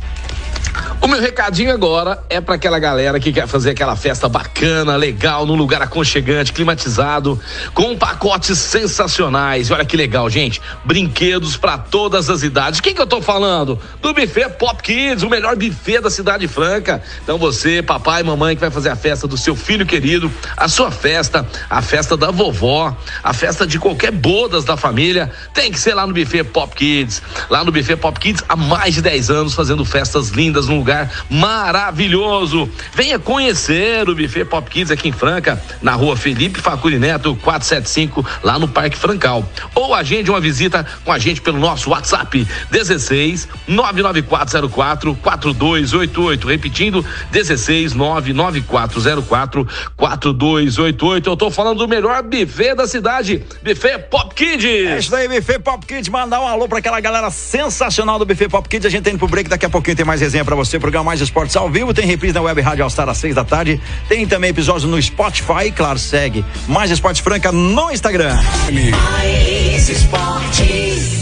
O 1.02 1.08
meu 1.08 1.22
recadinho 1.22 1.74
agora 1.74 2.22
é 2.30 2.42
para 2.42 2.56
aquela 2.56 2.78
galera 2.78 3.20
que 3.20 3.32
quer 3.32 3.48
fazer 3.48 3.72
aquela 3.72 3.96
festa 3.96 4.28
bacana, 4.28 4.98
legal, 4.98 5.46
num 5.46 5.56
lugar 5.56 5.82
aconchegante, 5.82 6.52
climatizado, 6.52 7.40
com 7.74 7.98
pacotes 7.98 8.60
sensacionais. 8.60 9.70
E 9.70 9.74
olha 9.74 9.86
que 9.86 9.96
legal, 9.96 10.30
gente. 10.30 10.62
Brinquedos 10.84 11.56
para 11.56 11.78
todas 11.78 12.30
as 12.30 12.44
idades. 12.44 12.82
Quem 12.82 12.94
que 12.94 13.02
eu 13.02 13.08
tô 13.08 13.22
falando? 13.22 13.80
Do 14.02 14.14
buffet 14.14 14.50
Pop 14.60 14.84
Kids, 14.84 15.24
o 15.24 15.30
melhor 15.30 15.56
buffet 15.56 16.02
da 16.02 16.10
Cidade 16.10 16.48
Franca. 16.50 17.02
Então 17.24 17.38
você, 17.38 17.82
papai 17.82 18.22
e 18.22 18.24
mamãe 18.26 18.56
que 18.56 18.62
vai 18.62 18.70
fazer 18.70 18.90
a 18.90 18.96
festa 18.96 19.26
do 19.26 19.38
seu 19.38 19.56
filho 19.56 19.86
querido, 19.86 20.30
a 20.58 20.68
sua 20.68 20.92
festa, 20.92 21.48
a 21.70 21.82
festa 21.82 22.18
da 22.18 22.30
vovó, 22.30 22.96
a 23.24 23.34
festa 23.34 23.66
de 23.66 23.80
qualquer 23.80 24.12
bodas 24.12 24.66
da 24.66 24.76
família, 24.76 25.32
tem 25.54 25.72
que 25.72 25.80
ser 25.80 25.94
lá 25.94 26.06
no 26.06 26.14
buffet 26.14 26.44
Pop 26.44 26.76
Kids. 26.76 27.22
Lá 27.50 27.64
no 27.64 27.72
buffet 27.72 27.96
Pop 27.96 28.20
Kids 28.20 28.44
há 28.50 28.56
mais 28.58 28.96
de 28.96 29.02
10 29.02 29.30
anos 29.30 29.54
fazendo 29.54 29.86
festas 29.86 30.30
lindas 30.30 30.59
num 30.68 30.78
lugar 30.78 31.10
maravilhoso. 31.30 32.70
Venha 32.94 33.20
conhecer 33.20 34.08
o 34.10 34.16
buffet 34.16 34.46
Pop 34.46 34.70
Kids 34.70 34.92
aqui 34.92 35.10
em 35.10 35.12
Franca, 35.12 35.62
na 35.82 35.94
rua 35.94 36.16
Felipe 36.16 36.60
Facuri 36.60 37.00
Neto, 37.00 37.36
475, 37.42 38.26
lá 38.44 38.58
no 38.60 38.68
Parque 38.68 38.98
Francal. 38.98 39.48
Ou 39.76 39.94
agende 39.94 40.30
uma 40.30 40.40
visita 40.40 40.86
com 41.04 41.12
a 41.12 41.20
gente 41.20 41.42
pelo 41.42 41.60
nosso 41.60 41.90
WhatsApp, 41.92 42.48
16 42.72 43.48
99404 43.68 45.16
4288. 45.16 46.48
Repetindo, 46.48 47.06
16 47.32 47.94
99404 47.94 49.68
4288. 49.96 51.30
Eu 51.30 51.38
tô 51.38 51.52
falando 51.52 51.80
do 51.80 51.88
melhor 51.88 52.22
buffet 52.24 52.76
da 52.76 52.88
cidade, 52.88 53.44
buffet 53.64 54.00
Pop 54.10 54.34
Kids. 54.34 54.66
É 54.66 54.98
isso 54.98 55.12
daí, 55.12 55.28
Buffet 55.28 55.60
Pop 55.60 55.86
Kids. 55.86 56.10
Mandar 56.10 56.42
um 56.42 56.48
alô 56.48 56.68
pra 56.68 56.80
aquela 56.80 57.00
galera 57.00 57.30
sensacional 57.30 58.18
do 58.18 58.26
Buffet 58.26 58.50
Pop 58.50 58.68
Kids. 58.68 58.86
A 58.86 58.90
gente 58.90 59.04
tá 59.04 59.10
indo 59.10 59.20
pro 59.20 59.28
break. 59.28 59.50
Daqui 59.50 59.66
a 59.66 59.70
pouquinho 59.70 59.96
tem 59.96 60.06
mais 60.06 60.22
resenha 60.22 60.44
pra 60.50 60.56
você. 60.56 60.80
Programa 60.80 61.06
Mais 61.06 61.22
Esportes 61.22 61.56
ao 61.56 61.70
vivo. 61.70 61.94
Tem 61.94 62.06
reprise 62.06 62.34
na 62.34 62.42
Web 62.42 62.60
Rádio 62.62 62.84
All 62.84 62.90
Star 62.90 63.08
às 63.08 63.18
seis 63.18 63.36
da 63.36 63.44
tarde. 63.44 63.80
Tem 64.08 64.26
também 64.26 64.50
episódios 64.50 64.90
no 64.90 65.00
Spotify. 65.02 65.68
E 65.68 65.72
claro, 65.72 66.00
segue 66.00 66.44
Mais 66.68 66.90
Esportes 66.90 67.22
Franca 67.22 67.52
no 67.52 67.92
Instagram. 67.92 68.36
Mais 68.72 69.90
esportes. 69.90 71.20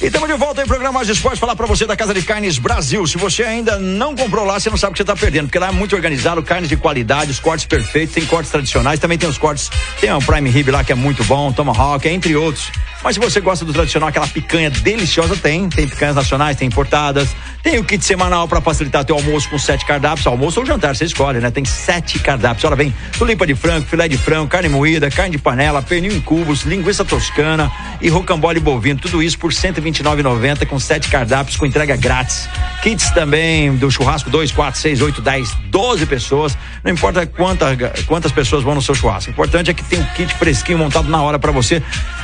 E 0.00 0.06
estamos 0.06 0.28
de 0.28 0.36
volta 0.36 0.62
em 0.62 0.66
programa 0.66 0.92
Mais 0.92 1.08
Esportes. 1.08 1.38
Falar 1.38 1.56
pra 1.56 1.66
você 1.66 1.86
da 1.86 1.96
Casa 1.96 2.14
de 2.14 2.22
Carnes 2.22 2.58
Brasil. 2.58 3.06
Se 3.06 3.18
você 3.18 3.42
ainda 3.42 3.78
não 3.78 4.14
comprou 4.14 4.44
lá, 4.44 4.58
você 4.58 4.70
não 4.70 4.76
sabe 4.76 4.90
o 4.90 4.94
que 4.94 4.98
você 4.98 5.04
tá 5.04 5.16
perdendo. 5.16 5.46
Porque 5.46 5.58
lá 5.58 5.68
é 5.68 5.72
muito 5.72 5.94
organizado, 5.94 6.42
carnes 6.42 6.68
de 6.68 6.76
qualidade, 6.76 7.30
os 7.30 7.40
cortes 7.40 7.66
perfeitos. 7.66 8.14
Tem 8.14 8.24
cortes 8.24 8.50
tradicionais, 8.50 8.98
também 8.98 9.18
tem 9.18 9.28
os 9.28 9.38
cortes. 9.38 9.70
Tem 10.00 10.12
o 10.12 10.18
Prime 10.20 10.48
Rib 10.50 10.70
lá 10.70 10.82
que 10.82 10.92
é 10.92 10.94
muito 10.94 11.22
bom, 11.24 11.52
Tomahawk, 11.52 12.08
entre 12.08 12.34
outros. 12.34 12.70
Mas 13.04 13.16
se 13.16 13.20
você 13.20 13.38
gosta 13.38 13.66
do 13.66 13.72
tradicional, 13.74 14.08
aquela 14.08 14.26
picanha 14.26 14.70
deliciosa, 14.70 15.36
tem. 15.36 15.68
Tem 15.68 15.86
picanhas 15.86 16.16
nacionais, 16.16 16.56
tem 16.56 16.66
importadas. 16.66 17.28
Tem 17.62 17.78
o 17.78 17.84
kit 17.84 18.02
semanal 18.02 18.48
para 18.48 18.62
facilitar 18.62 19.04
teu 19.04 19.14
almoço 19.14 19.48
com 19.50 19.58
sete 19.58 19.84
cardápios. 19.84 20.26
Almoço 20.26 20.60
ou 20.60 20.66
jantar, 20.66 20.96
você 20.96 21.04
escolhe, 21.04 21.38
né? 21.38 21.50
Tem 21.50 21.66
sete 21.66 22.18
cardápios. 22.18 22.64
Olha 22.64 22.76
bem, 22.76 22.94
tulipa 23.18 23.46
de 23.46 23.54
frango, 23.54 23.86
filé 23.86 24.08
de 24.08 24.16
frango, 24.16 24.48
carne 24.48 24.70
moída, 24.70 25.10
carne 25.10 25.32
de 25.32 25.38
panela, 25.38 25.82
pernil 25.82 26.16
em 26.16 26.20
cubos, 26.20 26.62
linguiça 26.62 27.04
toscana 27.04 27.70
e 28.00 28.08
rocambole 28.08 28.58
bovino. 28.58 28.98
Tudo 28.98 29.22
isso 29.22 29.38
por 29.38 29.52
R$ 29.52 29.56
129,90 29.56 30.66
com 30.66 30.78
sete 30.78 31.10
cardápios 31.10 31.56
com 31.56 31.66
entrega 31.66 31.96
grátis. 31.96 32.48
Kits 32.82 33.10
também 33.10 33.76
do 33.76 33.90
churrasco 33.90 34.30
2, 34.30 34.50
4, 34.50 34.80
6, 34.80 35.02
8, 35.02 35.20
10, 35.20 35.56
12 35.68 36.06
pessoas. 36.06 36.56
Não 36.82 36.90
importa 36.90 37.26
quanta, 37.26 37.76
quantas 38.06 38.32
pessoas 38.32 38.62
vão 38.62 38.74
no 38.74 38.82
seu 38.82 38.94
churrasco. 38.94 39.30
O 39.30 39.32
importante 39.32 39.70
é 39.70 39.74
que 39.74 39.84
tem 39.84 40.00
um 40.00 40.04
kit 40.14 40.34
fresquinho 40.34 40.78
montado 40.78 41.08
na 41.08 41.22
hora 41.22 41.38
para 41.38 41.52
você. 41.52 41.82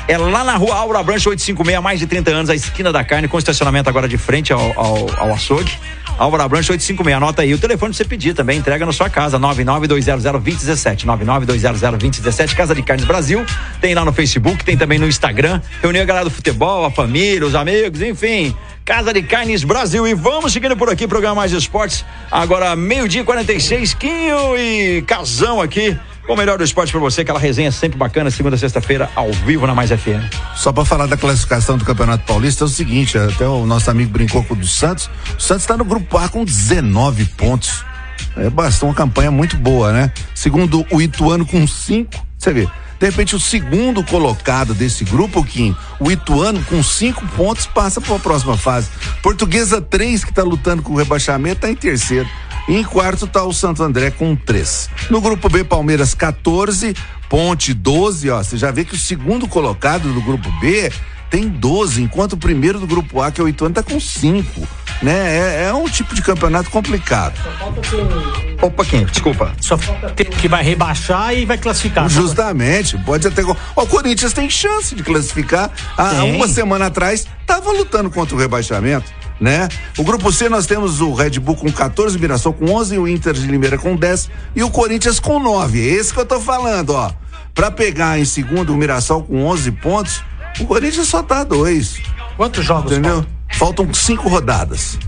É 0.09 0.19
lá 0.19 0.43
na 0.43 0.57
rua 0.57 0.70
Aura 0.73 1.03
Branche 1.03 1.29
856, 1.29 1.79
há 1.79 1.81
mais 1.81 2.01
de 2.01 2.07
30 2.07 2.31
anos, 2.31 2.51
a 2.51 2.55
esquina 2.55 2.93
da 2.93 3.03
carne, 3.05 3.29
com 3.29 3.39
estacionamento 3.39 3.89
agora 3.89 4.09
de 4.09 4.17
frente 4.17 4.53
ao, 4.53 4.61
ao, 4.79 5.07
ao 5.19 5.33
açougue. 5.33 5.73
Álvaro 6.21 6.47
Branche 6.51 6.71
856, 6.71 7.17
anota 7.17 7.41
aí 7.41 7.55
o 7.55 7.59
telefone 7.59 7.95
pra 7.95 7.97
você 7.97 8.05
pedir 8.05 8.35
também, 8.35 8.59
entrega 8.59 8.85
na 8.85 8.93
sua 8.93 9.09
casa, 9.09 9.39
992002017, 9.39 11.07
992002017, 11.07 12.55
Casa 12.55 12.75
de 12.75 12.83
Carnes 12.83 13.07
Brasil, 13.07 13.43
tem 13.81 13.95
lá 13.95 14.05
no 14.05 14.13
Facebook, 14.13 14.63
tem 14.63 14.77
também 14.77 14.99
no 14.99 15.09
Instagram, 15.09 15.63
reuniu 15.81 16.03
a 16.03 16.05
galera 16.05 16.27
do 16.27 16.31
futebol, 16.31 16.85
a 16.85 16.91
família, 16.91 17.47
os 17.47 17.55
amigos, 17.55 18.03
enfim, 18.03 18.55
Casa 18.85 19.15
de 19.15 19.23
Carnes 19.23 19.65
Brasil 19.65 20.07
e 20.07 20.13
vamos 20.13 20.53
seguindo 20.53 20.77
por 20.77 20.91
aqui, 20.91 21.09
programa 21.09 21.37
Mais 21.37 21.53
Esportes, 21.53 22.05
agora 22.31 22.77
meio-dia 22.77 23.23
e 23.23 23.25
46, 23.25 23.95
Quinho 23.95 24.59
e 24.59 25.03
Casão 25.07 25.59
aqui, 25.63 25.97
o 26.29 26.37
melhor 26.37 26.59
do 26.59 26.65
esporte 26.65 26.93
pra 26.93 27.01
você, 27.01 27.23
aquela 27.23 27.39
resenha 27.39 27.73
sempre 27.73 27.99
bacana, 27.99 28.31
segunda, 28.31 28.57
sexta-feira, 28.57 29.11
ao 29.15 29.33
vivo 29.33 29.67
na 29.67 29.75
Mais 29.75 29.91
FM. 29.91 30.23
Só 30.55 30.73
para 30.73 30.85
falar 30.85 31.07
da 31.07 31.17
classificação 31.17 31.77
do 31.77 31.85
Campeonato 31.85 32.25
Paulista 32.25 32.65
é 32.65 32.67
o 32.67 32.69
seguinte, 32.69 33.19
até 33.19 33.47
o 33.47 33.67
nosso 33.67 33.91
amigo 33.91 34.11
brincou 34.11 34.45
com 34.45 34.55
o 34.55 34.57
do 34.57 34.67
Santos. 34.67 35.11
O 35.37 35.41
Santos 35.41 35.63
está 35.63 35.77
no 35.77 35.85
grupo 35.85 36.17
A 36.19 36.29
com 36.29 36.45
19 36.45 37.25
pontos. 37.37 37.85
É 38.37 38.49
bastante 38.49 38.85
uma 38.85 38.95
campanha 38.95 39.31
muito 39.31 39.57
boa, 39.57 39.93
né? 39.93 40.13
Segundo 40.35 40.87
o 40.91 41.01
Ituano 41.01 41.45
com 41.45 41.67
5, 41.67 42.27
você 42.39 42.53
vê. 42.53 42.69
De 43.01 43.07
repente, 43.07 43.35
o 43.35 43.41
segundo 43.41 44.05
colocado 44.05 44.75
desse 44.75 45.05
grupo, 45.05 45.43
Kim, 45.43 45.75
o 45.99 46.11
Ituano, 46.11 46.63
com 46.65 46.83
cinco 46.83 47.27
pontos, 47.29 47.67
passa 47.67 47.99
para 47.99 48.15
a 48.15 48.19
próxima 48.19 48.59
fase. 48.59 48.91
Portuguesa 49.23 49.81
3, 49.81 50.23
que 50.23 50.31
está 50.31 50.43
lutando 50.43 50.83
com 50.83 50.93
o 50.93 50.97
rebaixamento, 50.97 51.57
está 51.57 51.71
em 51.71 51.75
terceiro. 51.75 52.29
E 52.69 52.77
em 52.77 52.85
quarto 52.85 53.25
está 53.25 53.43
o 53.43 53.55
Santo 53.55 53.83
André 53.83 54.11
com 54.11 54.37
três. 54.37 54.91
No 55.09 55.21
grupo 55.21 55.49
B, 55.49 55.65
Palmeiras 55.65 56.15
14, 56.15 56.95
Ponte 57.31 57.73
12, 57.73 58.29
ó. 58.29 58.43
Você 58.43 58.59
já 58.59 58.73
vê 58.73 58.85
que 58.85 58.95
o 58.95 58.99
segundo 58.99 59.47
colocado 59.47 60.13
do 60.13 60.21
grupo 60.21 60.51
B 60.61 60.93
tem 61.31 61.49
12, 61.49 62.03
enquanto 62.03 62.33
o 62.33 62.37
primeiro 62.37 62.81
do 62.81 62.87
grupo 62.89 63.23
A, 63.23 63.31
que 63.31 63.41
é 63.41 63.45
o 63.45 63.49
Ituano, 63.49 63.73
tá 63.73 63.85
com 63.85 64.01
5. 64.01 64.69
Né? 65.01 65.13
É, 65.13 65.65
é, 65.69 65.73
um 65.73 65.89
tipo 65.89 66.13
de 66.13 66.21
campeonato 66.21 66.69
complicado. 66.71 67.41
Opa, 68.61 68.85
quem? 68.85 69.05
Desculpa. 69.07 69.55
Só 69.61 69.79
falta 69.79 70.11
ter 70.11 70.25
que 70.27 70.49
vai 70.49 70.63
rebaixar 70.63 71.33
e 71.33 71.47
vai 71.47 71.57
classificar. 71.57 72.09
Justamente, 72.09 72.99
pode 72.99 73.27
até. 73.27 73.43
o 73.43 73.87
Corinthians 73.87 74.33
tem 74.33 74.51
chance 74.51 74.95
de 74.95 75.03
classificar. 75.05 75.71
Há 75.97 76.25
uma 76.25 76.49
semana 76.49 76.87
atrás, 76.87 77.27
estava 77.41 77.71
lutando 77.71 78.11
contra 78.11 78.35
o 78.35 78.39
rebaixamento. 78.39 79.11
Né? 79.41 79.69
O 79.97 80.05
grupo 80.05 80.31
C 80.31 80.51
nós 80.51 80.67
temos 80.67 81.01
o 81.01 81.15
Red 81.15 81.39
Bull 81.41 81.57
com 81.57 81.73
14, 81.73 82.19
o 82.19 82.21
Mirassol 82.21 82.53
com 82.53 82.67
11, 82.73 82.99
o 82.99 83.09
Inter 83.09 83.33
de 83.33 83.47
Limeira 83.47 83.79
com 83.79 83.97
10 83.97 84.29
e 84.55 84.63
o 84.63 84.69
Corinthians 84.69 85.19
com 85.19 85.39
9. 85.39 85.81
É 85.81 85.95
esse 85.95 86.13
que 86.13 86.21
eu 86.21 86.27
tô 86.27 86.39
falando, 86.41 86.91
ó. 86.91 87.11
Para 87.55 87.71
pegar 87.71 88.19
em 88.19 88.25
segundo 88.27 88.75
o 88.75 88.77
Mirassol 88.77 89.23
com 89.23 89.47
11 89.47 89.73
pontos, 89.73 90.23
o 90.59 90.67
Corinthians 90.67 91.09
só 91.09 91.23
tá 91.23 91.45
dois. 91.45 92.01
Quantos 92.37 92.65
jogos? 92.65 92.93
Entendeu? 92.93 93.25
Faltam, 93.51 93.87
faltam 93.87 93.95
cinco 93.95 94.29
rodadas. 94.29 94.99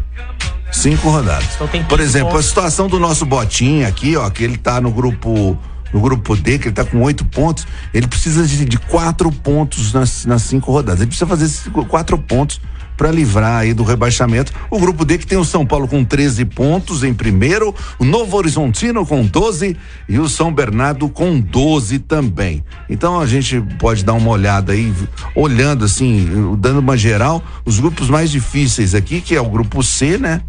Cinco 0.70 1.10
rodadas. 1.10 1.48
Então 1.54 1.84
Por 1.84 2.00
exemplo, 2.00 2.30
pontos. 2.30 2.46
a 2.46 2.48
situação 2.48 2.88
do 2.88 2.98
nosso 2.98 3.26
Botinha 3.26 3.88
aqui, 3.88 4.16
ó, 4.16 4.28
que 4.30 4.42
ele 4.42 4.56
tá 4.56 4.80
no 4.80 4.90
grupo 4.90 5.58
no 5.92 6.00
grupo 6.00 6.34
D, 6.34 6.58
que 6.58 6.68
ele 6.68 6.74
tá 6.74 6.86
com 6.86 7.02
oito 7.02 7.22
pontos, 7.26 7.66
ele 7.92 8.06
precisa 8.06 8.46
de, 8.46 8.64
de 8.64 8.78
quatro 8.78 9.30
pontos 9.30 9.92
nas, 9.92 10.24
nas 10.24 10.42
cinco 10.42 10.72
rodadas. 10.72 11.00
Ele 11.00 11.08
precisa 11.08 11.26
fazer 11.26 11.44
esses 11.44 11.70
quatro 11.86 12.16
pontos 12.16 12.60
para 12.96 13.10
livrar 13.10 13.58
aí 13.58 13.74
do 13.74 13.82
rebaixamento. 13.82 14.52
O 14.70 14.78
grupo 14.78 15.04
D 15.04 15.18
que 15.18 15.26
tem 15.26 15.38
o 15.38 15.44
São 15.44 15.66
Paulo 15.66 15.88
com 15.88 16.04
13 16.04 16.44
pontos 16.46 17.02
em 17.02 17.12
primeiro, 17.12 17.74
o 17.98 18.04
Novo 18.04 18.36
Horizontino 18.36 19.04
com 19.06 19.24
12 19.24 19.76
e 20.08 20.18
o 20.18 20.28
São 20.28 20.52
Bernardo 20.52 21.08
com 21.08 21.38
12 21.38 21.98
também. 22.00 22.64
Então 22.88 23.20
a 23.20 23.26
gente 23.26 23.60
pode 23.78 24.04
dar 24.04 24.14
uma 24.14 24.30
olhada 24.30 24.72
aí, 24.72 24.92
olhando 25.34 25.84
assim, 25.84 26.56
dando 26.58 26.80
uma 26.80 26.96
geral, 26.96 27.42
os 27.64 27.80
grupos 27.80 28.08
mais 28.08 28.30
difíceis 28.30 28.94
aqui, 28.94 29.20
que 29.20 29.34
é 29.34 29.40
o 29.40 29.48
grupo 29.48 29.82
C, 29.82 30.18
né? 30.18 30.42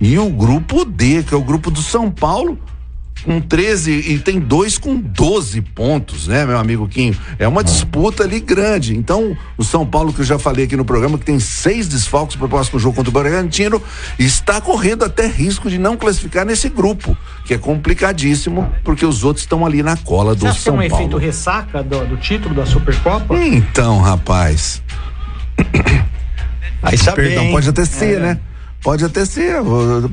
E 0.00 0.18
o 0.18 0.30
grupo 0.30 0.84
D, 0.84 1.22
que 1.22 1.34
é 1.34 1.36
o 1.36 1.42
grupo 1.42 1.70
do 1.70 1.82
São 1.82 2.10
Paulo, 2.10 2.58
com 3.24 3.40
13 3.40 3.92
e 3.92 4.18
tem 4.18 4.38
dois 4.38 4.78
com 4.78 4.96
12 4.96 5.60
pontos, 5.60 6.28
né, 6.28 6.44
meu 6.46 6.58
amigo 6.58 6.88
Quinho? 6.88 7.16
É 7.38 7.46
uma 7.46 7.62
disputa 7.62 8.24
ali 8.24 8.40
grande. 8.40 8.96
Então, 8.96 9.36
o 9.56 9.64
São 9.64 9.86
Paulo, 9.86 10.12
que 10.12 10.20
eu 10.20 10.24
já 10.24 10.38
falei 10.38 10.64
aqui 10.64 10.76
no 10.76 10.84
programa, 10.84 11.18
que 11.18 11.24
tem 11.24 11.38
seis 11.40 11.88
desfalques 11.88 12.36
para 12.36 12.46
o 12.46 12.48
próximo 12.48 12.78
jogo 12.78 12.96
contra 12.96 13.10
o 13.10 13.12
Bragantino, 13.12 13.82
está 14.18 14.60
correndo 14.60 15.04
até 15.04 15.26
risco 15.26 15.68
de 15.68 15.78
não 15.78 15.96
classificar 15.96 16.44
nesse 16.44 16.68
grupo, 16.68 17.16
que 17.44 17.54
é 17.54 17.58
complicadíssimo, 17.58 18.72
porque 18.84 19.04
os 19.04 19.24
outros 19.24 19.44
estão 19.44 19.64
ali 19.64 19.82
na 19.82 19.96
cola 19.96 20.34
do 20.34 20.40
Você 20.40 20.60
São 20.60 20.74
Paulo. 20.74 20.82
Você 20.82 20.88
tem 20.88 20.98
um 20.98 21.00
efeito 21.00 21.16
ressaca 21.16 21.82
do, 21.82 22.06
do 22.06 22.16
título 22.16 22.54
da 22.54 22.66
Supercopa? 22.66 23.36
Então, 23.36 23.98
rapaz. 23.98 24.82
Aí 26.82 26.96
sabe, 26.96 27.16
Perdão, 27.16 27.50
pode 27.50 27.68
até 27.68 27.84
ser, 27.84 28.18
é. 28.18 28.20
né? 28.20 28.40
Pode 28.80 29.04
até 29.04 29.24
ser, 29.24 29.56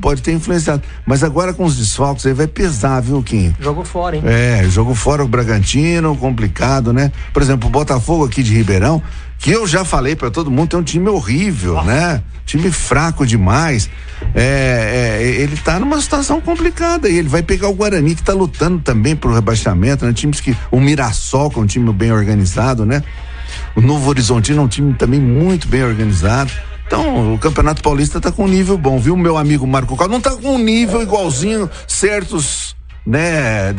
pode 0.01 0.22
ter 0.24 0.34
influenciado. 0.34 0.82
Mas 1.05 1.24
agora 1.24 1.53
com 1.53 1.66
os 1.66 1.78
desfalques 1.78 2.26
aí 2.26 2.34
vai 2.34 2.47
pesar, 2.47 2.99
viu, 2.99 3.22
Kim? 3.22 3.53
Jogo 3.59 3.84
fora, 3.84 4.18
hein? 4.18 4.24
É, 4.26 4.63
jogo 4.68 4.95
fora 4.95 5.24
o 5.24 5.28
Bragantino, 5.28 6.16
complicado, 6.18 6.91
né? 6.91 7.11
Por 7.32 7.43
exemplo, 7.43 7.70
o 7.70 7.72
Botafogo 7.72 8.26
aqui 8.26 8.41
de 8.41 8.55
Ribeirão, 8.55 9.01
que 9.38 9.51
eu 9.51 9.68
já 9.68 9.86
falei 9.86 10.16
para 10.16 10.32
todo 10.32 10.49
mundo, 10.49 10.70
tem 10.70 10.80
um 10.80 10.84
time 10.84 11.07
horrível, 11.09 11.84
né? 11.84 12.24
Time 12.43 12.72
fraco 12.72 13.26
demais. 13.26 13.88
É, 14.34 15.20
é, 15.22 15.41
ele 15.41 15.55
tá 15.57 15.80
numa 15.80 16.01
situação 16.01 16.41
complicada 16.41 17.07
e 17.07 17.18
ele 17.18 17.30
vai 17.30 17.43
pegar 17.43 17.68
o 17.68 17.74
Guarani, 17.74 18.16
que 18.16 18.24
tá 18.24 18.34
lutando 18.34 18.80
também 18.80 19.16
pro 19.16 19.34
rebaixamento, 19.34 20.05
né? 20.05 20.13
Times 20.13 20.39
que. 20.39 20.57
O 20.72 20.80
Mirassol, 20.80 21.51
que 21.51 21.59
é 21.59 21.61
um 21.61 21.68
time 21.68 21.93
bem 21.93 22.11
organizado, 22.11 22.84
né? 22.84 23.03
O 23.76 23.82
Novo 23.82 24.09
Horizontino 24.09 24.61
é 24.61 24.66
um 24.66 24.68
time 24.68 24.93
também 24.95 25.20
muito 25.20 25.68
bem 25.68 25.84
organizado. 25.84 26.51
Então, 26.88 27.33
o 27.33 27.39
Campeonato 27.39 27.81
Paulista 27.81 28.21
tá 28.21 28.31
com 28.31 28.45
um 28.45 28.47
nível 28.47 28.77
bom, 28.77 28.99
viu, 28.99 29.17
meu 29.17 29.38
amigo 29.38 29.65
Marco 29.65 29.97
Cal? 29.97 30.07
Não 30.07 30.21
tá 30.21 30.36
com 30.36 30.55
um 30.55 30.59
nível 30.59 31.01
igualzinho 31.01 31.69
certos, 31.88 32.75
né? 33.05 33.73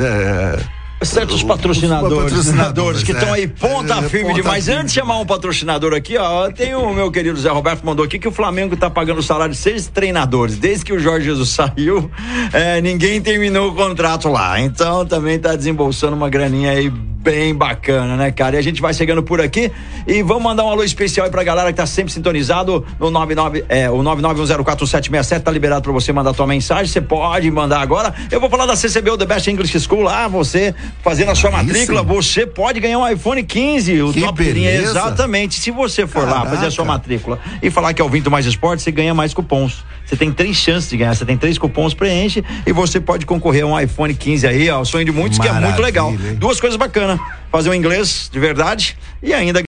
certos 1.03 1.43
patrocinadores, 1.43 2.33
patrocinadores 2.33 3.03
que 3.03 3.13
estão 3.13 3.29
é. 3.29 3.33
aí 3.33 3.47
ponta 3.47 3.95
é, 3.95 4.03
firme 4.09 4.29
ponta 4.29 4.43
demais. 4.43 4.69
Antes 4.69 4.93
de 4.93 5.01
chamar 5.01 5.19
um 5.19 5.27
patrocinador 5.27 5.93
aqui, 5.93 6.17
ó, 6.17 6.51
tem 6.51 6.75
o 6.75 6.93
meu 6.95 7.11
querido 7.11 7.39
Zé 7.39 7.51
Roberto 7.51 7.85
mandou 7.85 8.05
aqui 8.05 8.19
que 8.19 8.29
o 8.29 8.33
Flamengo 8.33 8.75
está 8.75 8.89
pagando 8.89 9.19
o 9.19 9.23
salário 9.23 9.53
de 9.53 9.61
seis 9.61 9.89
treinadores. 9.89 10.59
Desde 10.59 10.85
que 10.85 10.93
o 10.93 10.99
Jorge 10.99 11.27
Jesus 11.27 11.51
saiu, 11.51 12.11
é, 12.53 12.81
ninguém 12.81 13.21
terminou 13.21 13.71
o 13.71 13.75
contrato 13.75 14.29
lá. 14.29 14.59
Então 14.61 15.05
também 15.05 15.37
está 15.37 15.55
desembolsando 15.55 16.17
uma 16.17 16.31
graninha 16.31 16.71
aí 16.71 16.91
bem 17.27 17.53
bacana, 17.53 18.17
né, 18.17 18.31
cara? 18.31 18.55
E 18.55 18.59
a 18.61 18.63
gente 18.63 18.81
vai 18.81 18.95
chegando 18.95 19.21
por 19.21 19.41
aqui 19.41 19.73
e 20.07 20.23
vamos 20.23 20.45
mandar 20.45 20.65
um 20.65 20.71
alô 20.71 20.85
especial 20.85 21.25
aí 21.25 21.31
pra 21.31 21.43
galera 21.43 21.73
que 21.73 21.77
tá 21.77 21.85
sempre 21.85 22.13
sintonizado 22.13 22.87
no 23.01 23.11
99, 23.11 23.65
é, 23.69 23.91
o 23.91 23.97
991047767 23.97 25.41
tá 25.41 25.51
liberado 25.51 25.83
pra 25.83 25.91
você 25.91 26.13
mandar 26.13 26.33
tua 26.33 26.47
mensagem, 26.47 26.87
você 26.87 27.01
pode 27.01 27.51
mandar 27.51 27.81
agora. 27.81 28.15
Eu 28.31 28.39
vou 28.39 28.49
falar 28.49 28.65
da 28.65 28.77
CCB, 28.77 29.19
The 29.19 29.27
Best 29.27 29.51
English 29.51 29.81
School, 29.81 30.03
lá 30.03 30.29
você 30.29 30.73
fazendo 31.03 31.33
a 31.33 31.35
sua 31.35 31.51
matrícula, 31.51 32.03
Isso. 32.03 32.09
você 32.09 32.47
pode 32.47 32.79
ganhar 32.79 33.01
um 33.01 33.09
iPhone 33.09 33.43
15, 33.43 34.03
o 34.03 34.13
que 34.13 34.21
top 34.21 34.45
linha, 34.45 34.71
exatamente. 34.71 35.59
Se 35.59 35.73
você 35.73 36.07
for 36.07 36.27
Caraca. 36.27 36.45
lá 36.45 36.51
fazer 36.51 36.67
a 36.67 36.71
sua 36.71 36.85
matrícula 36.85 37.41
e 37.61 37.73
falar 37.73 37.93
que 37.93 38.01
é 38.01 38.05
o 38.05 38.09
Vinto 38.09 38.31
Mais 38.31 38.47
Esporte, 38.47 38.85
você 38.85 38.93
ganha 38.93 39.13
mais 39.13 39.35
cupons. 39.35 39.85
Você 40.07 40.17
tem 40.17 40.31
três 40.31 40.57
chances 40.57 40.89
de 40.89 40.97
ganhar, 40.97 41.15
você 41.15 41.25
tem 41.25 41.37
três 41.37 41.59
cupons, 41.59 41.93
preenche 41.93 42.45
e 42.65 42.73
você 42.73 43.01
pode 43.01 43.27
concorrer 43.27 43.65
a 43.65 43.67
um 43.67 43.79
iPhone 43.79 44.15
15 44.15 44.47
aí, 44.47 44.71
ó, 44.71 44.81
o 44.81 44.85
sonho 44.85 45.05
de 45.05 45.11
muitos 45.11 45.39
Maravilha, 45.39 45.61
que 45.61 45.65
é 45.65 45.69
muito 45.69 45.83
legal. 45.83 46.11
Hein? 46.13 46.37
Duas 46.37 46.61
coisas 46.61 46.77
bacanas 46.77 47.19
fazer 47.57 47.71
o 47.71 47.75
inglês 47.75 48.29
de 48.31 48.39
verdade 48.39 48.99
e 49.23 49.33
ainda 49.33 49.63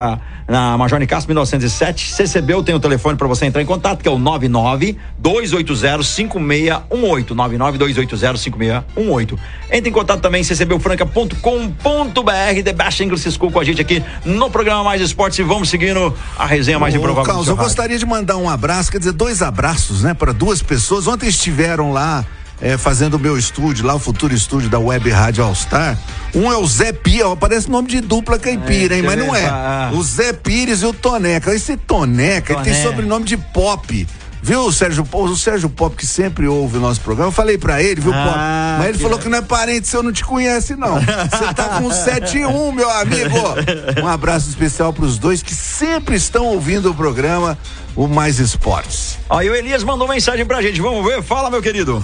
na 0.45 0.77
Major 0.77 0.99
Nicasso 0.99 1.25
1907, 1.25 2.13
CCB 2.13 2.61
tem 2.63 2.75
o 2.75 2.81
telefone 2.81 3.17
para 3.17 3.27
você 3.27 3.45
entrar 3.45 3.61
em 3.61 3.65
contato, 3.65 4.01
que 4.01 4.09
é 4.09 4.11
o 4.11 4.19
99 4.19 4.97
280 5.17 6.03
5618, 6.03 7.33
99 7.33 7.77
280 7.77 8.37
5618. 8.37 9.39
Entre 9.71 9.89
em 9.89 9.93
contato 9.93 10.19
também 10.19 10.43
ccbufranca.com.br, 10.43 12.63
The 12.63 12.73
Best 12.73 13.01
English 13.01 13.31
School 13.31 13.51
com 13.51 13.61
a 13.61 13.63
gente 13.63 13.79
aqui 13.79 14.03
no 14.25 14.51
programa 14.51 14.83
Mais 14.83 15.01
Esportes 15.01 15.39
e 15.39 15.43
vamos 15.43 15.69
seguindo 15.69 16.13
a 16.37 16.45
resenha 16.45 16.77
mais 16.77 16.93
Ô, 16.93 16.97
improvável. 16.97 17.25
Carlos, 17.25 17.47
eu 17.47 17.55
gostaria 17.55 17.97
de 17.97 18.05
mandar 18.05 18.35
um 18.35 18.49
abraço, 18.49 18.91
quer 18.91 18.99
dizer, 18.99 19.13
dois 19.13 19.41
abraços, 19.41 20.03
né, 20.03 20.13
para 20.13 20.33
duas 20.33 20.61
pessoas. 20.61 21.07
Ontem 21.07 21.29
estiveram 21.29 21.93
lá 21.93 22.25
é, 22.61 22.77
fazendo 22.77 23.15
o 23.15 23.19
meu 23.19 23.37
estúdio, 23.37 23.85
lá 23.85 23.95
o 23.95 23.99
futuro 23.99 24.33
estúdio 24.33 24.69
da 24.69 24.79
Web 24.79 25.09
Rádio 25.09 25.43
All 25.43 25.55
Star. 25.55 25.97
Um 26.33 26.51
é 26.51 26.57
o 26.57 26.65
Zé 26.65 26.91
Pia, 26.91 27.35
parece 27.35 27.69
nome 27.69 27.87
de 27.87 28.01
dupla 28.01 28.39
caipira, 28.39 28.95
é, 28.95 28.97
hein? 28.97 29.03
Mas 29.03 29.17
não 29.17 29.35
é. 29.35 29.45
Ah. 29.45 29.91
O 29.93 30.03
Zé 30.03 30.33
Pires 30.33 30.81
e 30.81 30.85
o 30.85 30.93
Toneca. 30.93 31.53
Esse 31.53 31.77
Toneca, 31.77 32.53
ele 32.53 32.63
tem 32.63 32.83
sobrenome 32.83 33.25
de 33.25 33.37
pop. 33.37 34.07
Viu, 34.41 34.61
o 34.61 34.71
Sérgio 34.71 35.03
Pop? 35.03 35.29
O 35.29 35.35
Sérgio 35.35 35.69
Pop 35.69 35.95
que 35.95 36.05
sempre 36.05 36.47
ouve 36.47 36.77
o 36.77 36.79
nosso 36.79 37.01
programa. 37.01 37.29
Eu 37.29 37.33
falei 37.33 37.57
pra 37.57 37.81
ele, 37.81 37.99
viu, 37.99 38.13
ah, 38.13 38.23
Pop? 38.23 38.37
Mas 38.79 38.89
ele 38.89 38.97
falou 38.99 39.19
que 39.19 39.27
não 39.27 39.39
é 39.39 39.41
parente 39.41 39.87
seu, 39.87 40.01
não 40.01 40.11
te 40.11 40.23
conhece, 40.23 40.75
não. 40.75 40.95
Você 40.99 41.53
tá 41.53 41.79
com 41.81 41.91
71, 41.91 42.71
meu 42.71 42.89
amigo. 42.89 43.37
Um 44.01 44.07
abraço 44.07 44.47
especial 44.49 44.93
pros 44.93 45.17
dois 45.17 45.41
que 45.41 45.53
sempre 45.53 46.15
estão 46.15 46.45
ouvindo 46.45 46.91
o 46.91 46.93
programa, 46.93 47.57
o 47.97 48.07
Mais 48.07 48.37
Esportes. 48.37 49.17
Aí 49.27 49.49
o 49.49 49.55
Elias 49.55 49.83
mandou 49.83 50.07
mensagem 50.07 50.45
pra 50.45 50.61
gente. 50.61 50.79
Vamos 50.79 51.03
ver? 51.03 51.23
Fala, 51.23 51.49
meu 51.49 51.61
querido. 51.61 52.01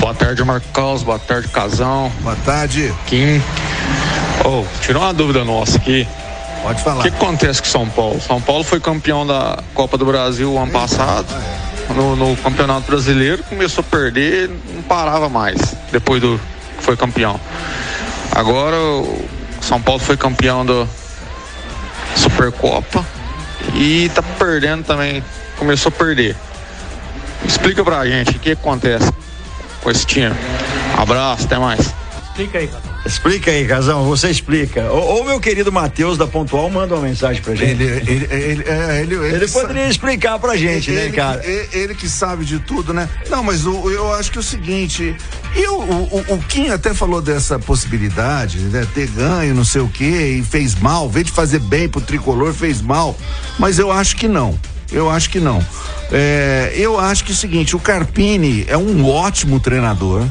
Boa 0.00 0.12
tarde, 0.12 0.42
Marcos. 0.42 1.02
Boa 1.04 1.18
tarde, 1.20 1.48
Casão. 1.48 2.12
Boa 2.20 2.36
tarde. 2.44 2.92
Kim. 3.06 3.40
Oh, 4.44 4.64
tirou 4.82 5.00
uma 5.00 5.14
dúvida 5.14 5.44
nossa 5.44 5.78
aqui. 5.78 6.06
Pode 6.62 6.82
falar. 6.82 6.98
O 6.98 7.02
que 7.02 7.08
acontece 7.08 7.62
com 7.62 7.68
São 7.68 7.88
Paulo? 7.88 8.20
São 8.20 8.40
Paulo 8.40 8.64
foi 8.64 8.80
campeão 8.80 9.24
da 9.24 9.62
Copa 9.72 9.96
do 9.96 10.04
Brasil 10.04 10.58
ano 10.58 10.72
passado. 10.72 11.28
No, 11.94 12.16
no, 12.16 12.36
Campeonato 12.38 12.86
Brasileiro, 12.86 13.44
começou 13.44 13.84
a 13.86 13.90
perder, 13.90 14.50
não 14.74 14.82
parava 14.82 15.28
mais 15.28 15.76
depois 15.92 16.20
do 16.20 16.40
que 16.78 16.82
foi 16.82 16.96
campeão. 16.96 17.38
Agora 18.32 18.76
o 18.76 19.24
São 19.60 19.80
Paulo 19.80 20.00
foi 20.00 20.16
campeão 20.16 20.64
da 20.64 20.86
Supercopa 22.16 23.04
e 23.74 24.08
tá 24.14 24.22
perdendo 24.22 24.84
também, 24.84 25.22
começou 25.56 25.90
a 25.90 25.92
perder. 25.92 26.36
Explica 27.46 27.84
pra 27.84 28.06
gente 28.06 28.36
o 28.36 28.40
que 28.40 28.52
acontece 28.52 29.12
com 29.82 29.90
esse 29.90 30.06
time. 30.06 30.34
Abraço, 30.96 31.44
até 31.44 31.58
mais. 31.58 31.92
Explica 32.28 32.58
aí, 32.58 32.68
cara. 32.68 32.94
Explica 33.06 33.50
aí, 33.50 33.66
Casão, 33.66 34.04
você 34.04 34.30
explica. 34.30 34.90
Ou, 34.90 35.18
ou 35.18 35.24
meu 35.24 35.38
querido 35.38 35.70
Matheus 35.70 36.16
da 36.16 36.26
Pontual 36.26 36.70
manda 36.70 36.94
uma 36.94 37.02
mensagem 37.02 37.42
pra 37.42 37.54
gente. 37.54 37.82
Ele, 37.82 37.84
ele, 37.84 38.28
ele, 38.30 38.64
é, 38.66 39.02
ele, 39.02 39.14
ele 39.14 39.48
poderia 39.48 39.82
sabe. 39.82 39.90
explicar 39.90 40.38
pra 40.38 40.56
gente, 40.56 40.90
né, 40.90 41.10
cara? 41.10 41.42
Ele, 41.44 41.94
que 41.94 42.08
sabe 42.08 42.46
de 42.46 42.58
tudo, 42.58 42.94
né? 42.94 43.08
Não, 43.28 43.42
mas 43.44 43.66
o, 43.66 43.90
eu 43.90 44.12
acho 44.14 44.32
que 44.32 44.38
é 44.38 44.40
o 44.40 44.44
seguinte, 44.44 45.14
E 45.54 45.66
o, 45.68 45.78
o, 45.78 46.34
o 46.34 46.38
Kim 46.48 46.68
até 46.68 46.92
falou 46.92 47.22
dessa 47.22 47.58
possibilidade, 47.58 48.58
né? 48.58 48.86
Ter 48.92 49.06
ganho, 49.06 49.54
não 49.54 49.64
sei 49.64 49.80
o 49.80 49.88
quê, 49.88 50.38
e 50.38 50.42
fez 50.42 50.74
mal, 50.74 51.08
veio 51.08 51.24
de 51.24 51.32
fazer 51.32 51.60
bem 51.60 51.88
pro 51.88 52.00
tricolor, 52.00 52.52
fez 52.52 52.80
mal. 52.80 53.16
Mas 53.58 53.78
eu 53.78 53.92
acho 53.92 54.16
que 54.16 54.26
não. 54.26 54.58
Eu 54.90 55.10
acho 55.10 55.30
que 55.30 55.40
não. 55.40 55.64
É, 56.12 56.72
eu 56.76 56.98
acho 56.98 57.24
que 57.24 57.32
é 57.32 57.34
o 57.34 57.36
seguinte, 57.36 57.76
o 57.76 57.80
Carpini 57.80 58.64
é 58.68 58.76
um 58.76 59.08
ótimo 59.08 59.58
treinador, 59.60 60.24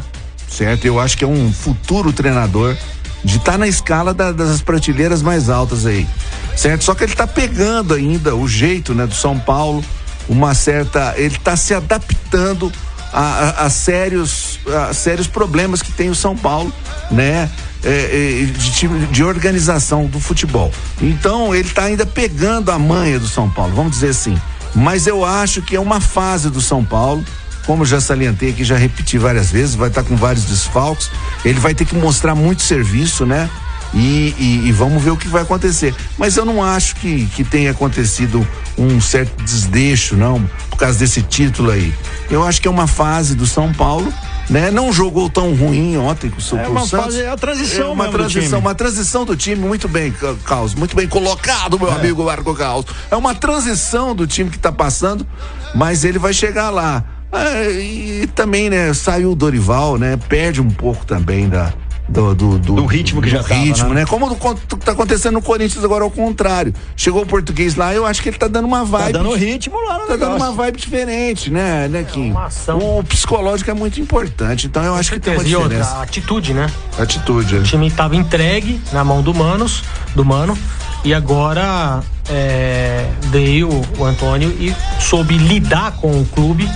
certo? 0.48 0.86
Eu 0.86 1.00
acho 1.00 1.18
que 1.18 1.24
é 1.24 1.28
um 1.28 1.52
futuro 1.52 2.14
treinador 2.14 2.76
de 3.24 3.38
estar 3.38 3.54
tá 3.54 3.58
na 3.58 3.68
escala 3.68 4.14
da, 4.14 4.32
das 4.32 4.62
prateleiras 4.62 5.22
mais 5.22 5.50
altas 5.50 5.86
aí, 5.86 6.08
certo? 6.56 6.84
Só 6.84 6.94
que 6.94 7.04
ele 7.04 7.14
está 7.14 7.26
pegando 7.26 7.94
ainda 7.94 8.36
o 8.36 8.48
jeito, 8.48 8.94
né, 8.94 9.08
do 9.08 9.16
São 9.16 9.40
Paulo, 9.40 9.84
uma 10.28 10.54
certa, 10.54 11.14
ele 11.18 11.36
está 11.36 11.56
se 11.56 11.74
adaptando 11.74 12.72
a, 13.12 13.22
a, 13.22 13.66
a, 13.66 13.70
sérios, 13.70 14.53
sérios 14.94 15.28
problemas 15.28 15.82
que 15.82 15.92
tem 15.92 16.10
o 16.10 16.16
São 16.16 16.36
Paulo, 16.36 16.72
né? 17.12 17.50
É, 17.86 17.90
é, 17.90 18.46
de, 18.46 19.08
de 19.08 19.24
organização 19.26 20.06
do 20.06 20.18
futebol. 20.18 20.72
Então 21.02 21.54
ele 21.54 21.68
está 21.68 21.84
ainda 21.84 22.06
pegando 22.06 22.72
a 22.72 22.80
manha 22.80 23.20
do 23.20 23.28
São 23.28 23.50
Paulo, 23.50 23.76
vamos 23.76 23.92
dizer 23.92 24.10
assim. 24.10 24.40
Mas 24.74 25.06
eu 25.06 25.26
acho 25.26 25.62
que 25.62 25.76
é 25.76 25.80
uma 25.80 26.00
fase 26.00 26.50
do 26.50 26.62
São 26.62 26.84
Paulo 26.84 27.24
como 27.66 27.86
já 27.86 28.02
salientei 28.02 28.50
aqui, 28.50 28.64
já 28.64 28.78
repeti 28.78 29.18
várias 29.18 29.52
vezes, 29.52 29.76
vai 29.76 29.88
estar 29.88 30.04
com 30.04 30.16
vários 30.16 30.46
desfalques, 30.46 31.10
ele 31.46 31.60
vai 31.60 31.74
ter 31.74 31.86
que 31.86 31.96
mostrar 31.96 32.36
muito 32.36 32.62
serviço, 32.62 33.26
né? 33.26 33.50
E, 33.94 34.34
e, 34.40 34.68
e, 34.68 34.72
vamos 34.72 35.04
ver 35.04 35.12
o 35.12 35.18
que 35.18 35.28
vai 35.28 35.44
acontecer. 35.44 35.94
Mas 36.18 36.36
eu 36.36 36.44
não 36.44 36.64
acho 36.64 36.96
que, 36.96 37.28
que 37.28 37.44
tenha 37.44 37.70
acontecido 37.70 38.46
um 38.76 39.00
certo 39.00 39.44
desdeixo, 39.44 40.16
não, 40.16 40.44
por 40.70 40.78
causa 40.78 40.98
desse 40.98 41.22
título 41.22 41.70
aí. 41.70 41.94
Eu 42.30 42.44
acho 42.44 42.60
que 42.60 42.68
é 42.68 42.72
uma 42.72 42.88
fase 42.88 43.36
do 43.36 43.46
São 43.46 43.72
Paulo. 43.72 44.12
Né? 44.50 44.70
Não 44.70 44.92
jogou 44.92 45.30
tão 45.30 45.56
ruim 45.56 45.98
ontem 45.98 46.30
com 46.30 46.38
o 46.38 46.42
seu 46.42 46.60
é 46.60 46.68
uma 46.68 46.86
Santos. 46.86 47.06
Fase, 47.06 47.22
é 47.22 47.30
a 47.30 47.38
transição, 47.38 47.88
é 47.88 47.90
uma 47.92 48.10
transição, 48.10 48.60
uma 48.60 48.76
transição 48.76 49.26
do 49.26 49.38
time 49.38 49.66
muito 49.66 49.88
bem, 49.88 50.14
Caos, 50.44 50.76
muito 50.76 50.96
bem 50.96 51.08
colocado, 51.08 51.80
meu 51.80 51.90
é. 51.90 51.96
amigo 51.96 52.26
Marco 52.26 52.54
Caos. 52.54 52.86
É 53.10 53.16
uma 53.16 53.34
transição 53.34 54.14
do 54.14 54.28
time 54.28 54.50
que 54.50 54.58
está 54.58 54.72
passando, 54.72 55.26
mas 55.74 56.04
ele 56.04 56.20
vai 56.20 56.34
chegar 56.34 56.70
lá. 56.70 57.04
É, 57.32 57.72
e 57.72 58.28
também, 58.28 58.70
né, 58.70 58.94
saiu 58.94 59.32
o 59.32 59.36
Dorival, 59.36 59.98
né? 59.98 60.20
Perde 60.30 60.62
um 60.62 60.70
pouco 60.70 61.04
também 61.04 61.50
da, 61.50 61.74
do, 62.08 62.36
do, 62.36 62.60
do, 62.60 62.74
do, 62.76 62.86
ritmo 62.86 63.22
que 63.22 63.30
do 63.30 63.36
já 63.36 63.42
ritmo, 63.42 63.76
tava, 63.76 63.94
né? 63.94 64.02
né? 64.02 64.06
Como 64.06 64.36
tá 64.84 64.92
acontecendo 64.92 65.36
no 65.36 65.42
Corinthians 65.42 65.84
agora 65.84 66.04
ao 66.04 66.12
contrário. 66.12 66.74
Chegou 66.96 67.24
o 67.24 67.26
português 67.26 67.76
lá, 67.76 67.94
eu 67.94 68.06
acho 68.06 68.22
que 68.22 68.30
ele 68.30 68.38
tá 68.38 68.48
dando 68.48 68.66
uma 68.66 68.80
tá 68.80 68.84
vibe. 68.84 69.14
Tá 69.14 69.20
dando 69.20 69.34
ritmo 69.34 69.76
lá 69.88 69.94
no 70.00 70.06
Tá 70.06 70.14
negócio. 70.14 70.20
dando 70.20 70.36
uma 70.36 70.52
vibe 70.52 70.80
diferente, 70.80 71.50
né, 71.50 71.88
né, 71.88 72.04
Kim? 72.04 72.34
É 72.34 72.74
o 72.74 73.04
psicológico 73.04 73.72
é 73.72 73.74
muito 73.74 74.02
importante, 74.02 74.68
então 74.68 74.84
eu 74.84 74.96
acho 74.96 75.12
que 75.12 75.20
tem 75.20 75.34
uma 75.34 75.44
diferença. 75.44 75.70
E 75.70 75.78
outra, 75.78 76.00
a 76.00 76.04
atitude, 76.04 76.54
né? 76.54 76.70
Atitude. 76.98 77.56
O 77.56 77.62
é. 77.62 77.64
time 77.64 77.90
tava 77.90 78.16
entregue 78.16 78.82
na 78.92 79.04
mão 79.04 79.22
do 79.22 79.34
Manos, 79.34 79.84
do 80.14 80.26
Mano, 80.26 80.58
e 81.06 81.14
agora 81.14 82.02
é, 82.30 83.08
veio 83.24 83.70
o 83.98 84.04
Antônio 84.04 84.50
e 84.60 84.76
soube 85.00 85.38
lidar 85.38 85.94
com 85.94 86.20
o 86.20 86.26
clube 86.26 86.70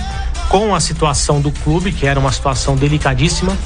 com 0.48 0.74
a 0.74 0.80
situação 0.80 1.40
do 1.40 1.50
clube, 1.50 1.92
que 1.92 2.06
era 2.06 2.18
uma 2.18 2.32
situação 2.32 2.74
delicadíssima, 2.74 3.56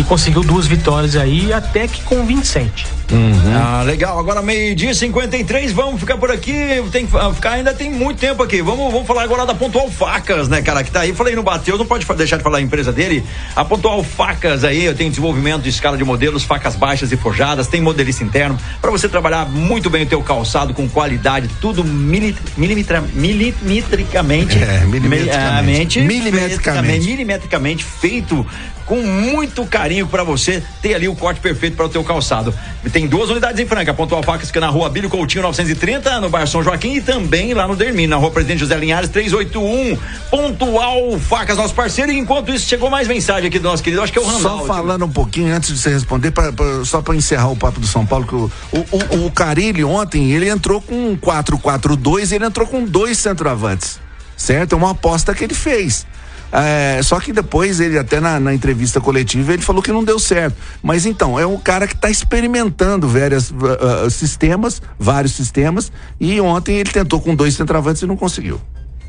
e 0.00 0.04
conseguiu 0.04 0.42
duas 0.42 0.66
vitórias 0.66 1.14
aí, 1.14 1.52
até 1.52 1.86
que 1.86 2.02
convincente. 2.02 2.86
Uhum. 3.12 3.54
Ah, 3.54 3.82
legal. 3.82 4.18
Agora 4.18 4.40
meio-dia 4.40 4.94
53, 4.94 5.72
vamos 5.72 6.00
ficar 6.00 6.16
por 6.16 6.30
aqui. 6.30 6.54
Tem 6.90 7.06
que 7.06 7.12
ficar, 7.34 7.50
ainda 7.50 7.74
tem 7.74 7.90
muito 7.90 8.18
tempo 8.18 8.42
aqui. 8.42 8.62
Vamos, 8.62 8.90
vamos 8.90 9.06
falar 9.06 9.24
agora 9.24 9.44
da 9.44 9.54
Pontual 9.54 9.90
Facas, 9.90 10.48
né, 10.48 10.62
cara? 10.62 10.82
Que 10.82 10.90
tá 10.90 11.00
aí. 11.00 11.12
Falei 11.12 11.34
no 11.36 11.42
bateu, 11.42 11.76
não 11.76 11.84
pode 11.84 12.06
deixar 12.16 12.38
de 12.38 12.42
falar 12.42 12.58
a 12.58 12.60
empresa 12.62 12.90
dele. 12.90 13.22
A 13.54 13.62
Pontual 13.62 14.02
Facas 14.02 14.64
aí, 14.64 14.84
eu 14.84 14.94
tenho 14.94 15.10
desenvolvimento 15.10 15.62
de 15.62 15.68
escala 15.68 15.98
de 15.98 16.04
modelos, 16.04 16.44
facas 16.44 16.76
baixas 16.76 17.12
e 17.12 17.16
forjadas, 17.16 17.66
tem 17.66 17.82
modelista 17.82 18.24
interno 18.24 18.56
para 18.80 18.90
você 18.90 19.06
trabalhar 19.06 19.46
muito 19.46 19.90
bem 19.90 20.04
o 20.04 20.06
teu 20.06 20.22
calçado 20.22 20.72
com 20.72 20.88
qualidade, 20.88 21.50
tudo 21.60 21.84
milimetra, 21.84 23.02
milimetricamente, 23.12 24.56
é, 24.56 24.84
milimetricamente, 24.86 26.00
milimetricamente, 26.00 27.06
milimetricamente 27.06 27.84
feito 27.84 28.46
com 28.90 29.00
muito 29.02 29.64
carinho 29.66 30.08
para 30.08 30.24
você 30.24 30.60
ter 30.82 30.94
ali 30.94 31.06
o 31.06 31.14
corte 31.14 31.40
perfeito 31.40 31.76
para 31.76 31.86
o 31.86 31.88
teu 31.88 32.02
calçado. 32.02 32.52
Tem 32.92 33.06
duas 33.06 33.30
unidades 33.30 33.60
em 33.60 33.64
Franca, 33.64 33.94
Pontual 33.94 34.20
Facas, 34.20 34.50
que 34.50 34.58
é 34.58 34.60
na 34.60 34.66
rua 34.66 34.90
Bílio 34.90 35.08
Coutinho 35.08 35.44
930, 35.44 36.20
no 36.20 36.28
bairro 36.28 36.48
São 36.48 36.60
Joaquim 36.60 36.96
e 36.96 37.00
também 37.00 37.54
lá 37.54 37.68
no 37.68 37.76
Dermin, 37.76 38.08
na 38.08 38.16
rua 38.16 38.32
Presidente 38.32 38.58
José 38.58 38.76
Linhares 38.76 39.08
381. 39.10 39.96
Pontual 40.28 41.20
Facas, 41.20 41.56
nosso 41.56 41.72
parceiro. 41.72 42.10
E 42.10 42.18
enquanto 42.18 42.50
isso, 42.50 42.66
chegou 42.66 42.90
mais 42.90 43.06
mensagem 43.06 43.46
aqui 43.46 43.60
do 43.60 43.68
nosso 43.68 43.80
querido, 43.80 44.02
acho 44.02 44.12
que 44.12 44.18
é 44.18 44.22
o 44.22 44.26
Randall. 44.26 44.58
Só 44.58 44.66
falando 44.66 45.04
um 45.04 45.12
pouquinho 45.12 45.54
antes 45.54 45.72
de 45.72 45.78
você 45.78 45.90
responder, 45.90 46.32
pra, 46.32 46.52
pra, 46.52 46.84
só 46.84 47.00
para 47.00 47.14
encerrar 47.14 47.48
o 47.52 47.56
papo 47.56 47.78
do 47.78 47.86
São 47.86 48.04
Paulo, 48.04 48.26
que 48.26 48.34
o, 48.34 48.50
o, 48.72 49.18
o, 49.18 49.26
o 49.26 49.30
Carilli 49.30 49.84
ontem, 49.84 50.32
ele 50.32 50.48
entrou 50.48 50.80
com 50.80 51.12
um 51.12 51.16
4-4-2, 51.16 52.32
ele 52.32 52.44
entrou 52.44 52.66
com 52.66 52.84
dois 52.84 53.18
centroavantes, 53.18 54.00
certo? 54.36 54.72
É 54.72 54.76
uma 54.76 54.90
aposta 54.90 55.32
que 55.32 55.44
ele 55.44 55.54
fez. 55.54 56.04
É, 56.52 57.00
só 57.02 57.20
que 57.20 57.32
depois 57.32 57.78
ele 57.80 57.98
até 57.98 58.20
na, 58.20 58.40
na, 58.40 58.52
entrevista 58.52 59.00
coletiva 59.00 59.52
ele 59.52 59.62
falou 59.62 59.82
que 59.82 59.92
não 59.92 60.02
deu 60.02 60.18
certo. 60.18 60.56
Mas 60.82 61.06
então, 61.06 61.38
é 61.38 61.46
um 61.46 61.56
cara 61.56 61.86
que 61.86 61.94
está 61.94 62.10
experimentando 62.10 63.08
vários 63.08 63.50
uh, 63.50 64.06
uh, 64.06 64.10
sistemas, 64.10 64.82
vários 64.98 65.32
sistemas, 65.32 65.92
e 66.18 66.40
ontem 66.40 66.76
ele 66.76 66.90
tentou 66.90 67.20
com 67.20 67.34
dois 67.34 67.54
centroavantes 67.54 68.02
e 68.02 68.06
não 68.06 68.16
conseguiu. 68.16 68.60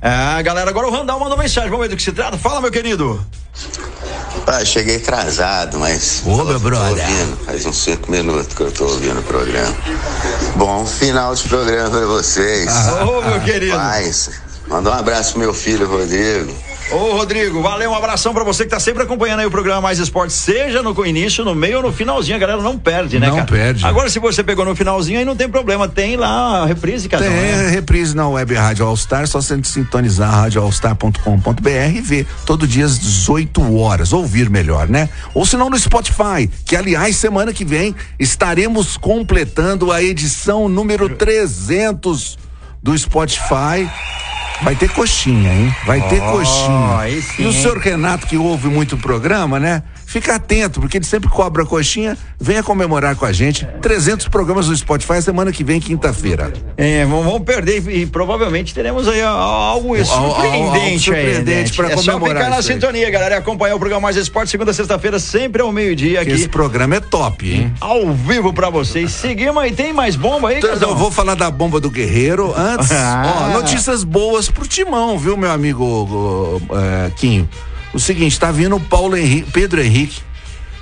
É, 0.01 0.41
galera, 0.41 0.69
agora 0.69 0.87
o 0.87 0.91
Randall 0.91 1.19
mandou 1.19 1.37
mensagem, 1.37 1.69
vamos 1.69 1.85
ver 1.85 1.89
do 1.89 1.95
que 1.95 2.01
se 2.01 2.11
trata. 2.11 2.35
Fala, 2.37 2.59
meu 2.59 2.71
querido. 2.71 3.23
Ah, 4.47 4.65
cheguei 4.65 4.95
atrasado, 4.95 5.77
mas. 5.77 6.23
Ô, 6.25 6.43
meu 6.43 6.59
brother. 6.59 7.05
Ouvindo, 7.05 7.37
faz 7.45 7.65
uns 7.65 7.77
cinco 7.77 8.09
minutos 8.09 8.53
que 8.55 8.61
eu 8.61 8.71
tô 8.71 8.85
ouvindo 8.85 9.19
o 9.19 9.23
programa. 9.23 9.75
Bom 10.55 10.85
final 10.85 11.35
de 11.35 11.47
programa 11.47 11.89
pra 11.91 12.05
vocês. 12.07 12.67
Ah, 12.67 13.05
ô, 13.05 13.21
meu 13.21 13.39
querido. 13.41 13.75
Paz. 13.75 14.31
Manda 14.71 14.89
um 14.89 14.93
abraço 14.93 15.33
pro 15.33 15.41
meu 15.41 15.53
filho, 15.53 15.85
Rodrigo. 15.85 16.49
Ô, 16.91 17.17
Rodrigo, 17.17 17.61
valeu, 17.61 17.91
um 17.91 17.95
abração 17.95 18.33
pra 18.33 18.41
você 18.41 18.63
que 18.63 18.69
tá 18.69 18.79
sempre 18.79 19.03
acompanhando 19.03 19.41
aí 19.41 19.45
o 19.45 19.51
programa 19.51 19.81
Mais 19.81 19.99
Esporte, 19.99 20.31
seja 20.31 20.81
no 20.81 21.05
início, 21.05 21.43
no 21.43 21.53
meio 21.53 21.77
ou 21.77 21.83
no 21.83 21.91
finalzinho, 21.91 22.37
a 22.37 22.39
galera 22.39 22.61
não 22.61 22.77
perde, 22.77 23.19
né, 23.19 23.27
não 23.27 23.35
cara? 23.35 23.47
perde. 23.47 23.85
Agora, 23.85 24.09
se 24.09 24.17
você 24.17 24.41
pegou 24.41 24.63
no 24.63 24.73
finalzinho, 24.73 25.19
aí 25.19 25.25
não 25.25 25.35
tem 25.35 25.49
problema, 25.49 25.89
tem 25.89 26.15
lá 26.15 26.63
a 26.63 26.65
reprise, 26.65 27.09
cara. 27.09 27.21
Tem 27.21 27.33
né? 27.33 27.67
reprise 27.69 28.15
na 28.15 28.29
Web 28.29 28.53
Rádio 28.53 28.85
All 28.85 28.95
Star, 28.95 29.27
só 29.27 29.41
você 29.41 29.61
sintonizar 29.61 30.31
radioallstar.com.br 30.31 31.69
e 31.93 31.99
ver 31.99 32.25
todo 32.45 32.65
dia 32.65 32.85
às 32.85 32.97
18 32.97 33.77
horas, 33.77 34.13
ouvir 34.13 34.49
melhor, 34.49 34.87
né? 34.87 35.09
Ou 35.33 35.45
se 35.45 35.57
não 35.57 35.69
no 35.69 35.77
Spotify, 35.77 36.49
que 36.65 36.77
aliás, 36.77 37.17
semana 37.17 37.51
que 37.51 37.65
vem 37.65 37.93
estaremos 38.17 38.95
completando 38.95 39.91
a 39.91 40.01
edição 40.01 40.69
número 40.69 41.09
300 41.09 42.37
do 42.81 42.97
Spotify. 42.97 43.89
Vai 44.63 44.75
ter 44.75 44.89
coxinha, 44.89 45.53
hein? 45.53 45.75
Vai 45.85 45.99
oh, 45.99 46.07
ter 46.07 46.21
coxinha. 46.21 47.09
e 47.39 47.45
o 47.45 47.51
senhor 47.51 47.77
Renato, 47.77 48.27
que 48.27 48.37
ouve 48.37 48.67
muito 48.67 48.95
o 48.95 48.97
programa, 48.97 49.59
né? 49.59 49.81
Fica 50.11 50.35
atento, 50.35 50.81
porque 50.81 50.97
ele 50.97 51.05
sempre 51.05 51.29
cobra 51.29 51.65
coxinha. 51.65 52.17
Venha 52.37 52.61
comemorar 52.61 53.15
com 53.15 53.23
a 53.23 53.31
gente. 53.31 53.65
300 53.81 54.27
programas 54.27 54.67
no 54.67 54.75
Spotify 54.75 55.21
semana 55.21 55.53
que 55.53 55.63
vem, 55.63 55.79
quinta-feira. 55.79 56.51
É, 56.75 57.05
vamos 57.05 57.41
perder 57.43 57.87
e 57.87 58.05
provavelmente 58.05 58.73
teremos 58.73 59.07
aí 59.07 59.21
algo 59.21 59.95
surpreendente, 60.03 60.99
surpreendente 60.99 61.73
para 61.73 61.91
comemorar. 61.91 62.35
É 62.35 62.39
só 62.41 62.45
ficar 62.45 62.49
na 62.49 62.61
sintonia, 62.61 63.09
galera, 63.09 63.35
e 63.35 63.37
acompanhar 63.37 63.75
o 63.75 63.79
programa 63.79 64.01
Mais 64.01 64.17
Esporte 64.17 64.51
segunda 64.51 64.73
sexta-feira, 64.73 65.17
sempre 65.17 65.61
ao 65.61 65.71
meio-dia 65.71 66.19
aqui. 66.19 66.31
Esse 66.31 66.49
programa 66.49 66.95
é 66.95 66.99
top, 66.99 67.49
hein? 67.49 67.73
Ao 67.79 68.11
vivo 68.13 68.51
para 68.51 68.69
vocês. 68.69 69.13
Seguimos 69.13 69.63
aí, 69.63 69.71
tem 69.71 69.93
mais 69.93 70.17
bomba 70.17 70.49
aí, 70.49 70.57
então, 70.57 70.73
Eu 70.73 70.93
vou 70.93 71.09
falar 71.09 71.35
da 71.35 71.49
bomba 71.49 71.79
do 71.79 71.89
Guerreiro 71.89 72.53
antes. 72.53 72.91
Ah. 73.03 73.49
Ó, 73.49 73.61
notícias 73.61 74.03
boas 74.03 74.49
pro 74.49 74.67
Timão, 74.67 75.17
viu, 75.17 75.37
meu 75.37 75.51
amigo 75.51 76.61
uh, 76.69 77.11
Quinho? 77.15 77.47
O 77.93 77.99
seguinte, 77.99 78.39
tá 78.39 78.51
vindo 78.51 78.75
o 78.75 78.79
Paulo 78.79 79.15
Henrique, 79.15 79.51
Pedro 79.51 79.81
Henrique. 79.81 80.21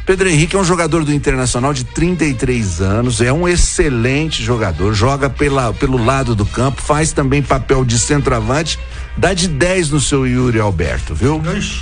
Pedro 0.05 0.27
Henrique 0.27 0.55
é 0.55 0.59
um 0.59 0.63
jogador 0.63 1.05
do 1.05 1.13
Internacional 1.13 1.71
de 1.71 1.83
33 1.83 2.81
anos, 2.81 3.21
é 3.21 3.31
um 3.31 3.47
excelente 3.47 4.43
jogador, 4.43 4.91
joga 4.91 5.29
pela, 5.29 5.71
pelo 5.71 6.03
lado 6.03 6.33
do 6.33 6.47
campo, 6.47 6.81
faz 6.81 7.11
também 7.11 7.43
papel 7.43 7.85
de 7.85 7.99
centroavante, 7.99 8.79
dá 9.15 9.35
de 9.35 9.47
10 9.47 9.91
no 9.91 10.01
seu 10.01 10.25
Yuri 10.25 10.59
Alberto, 10.59 11.13
viu? 11.13 11.39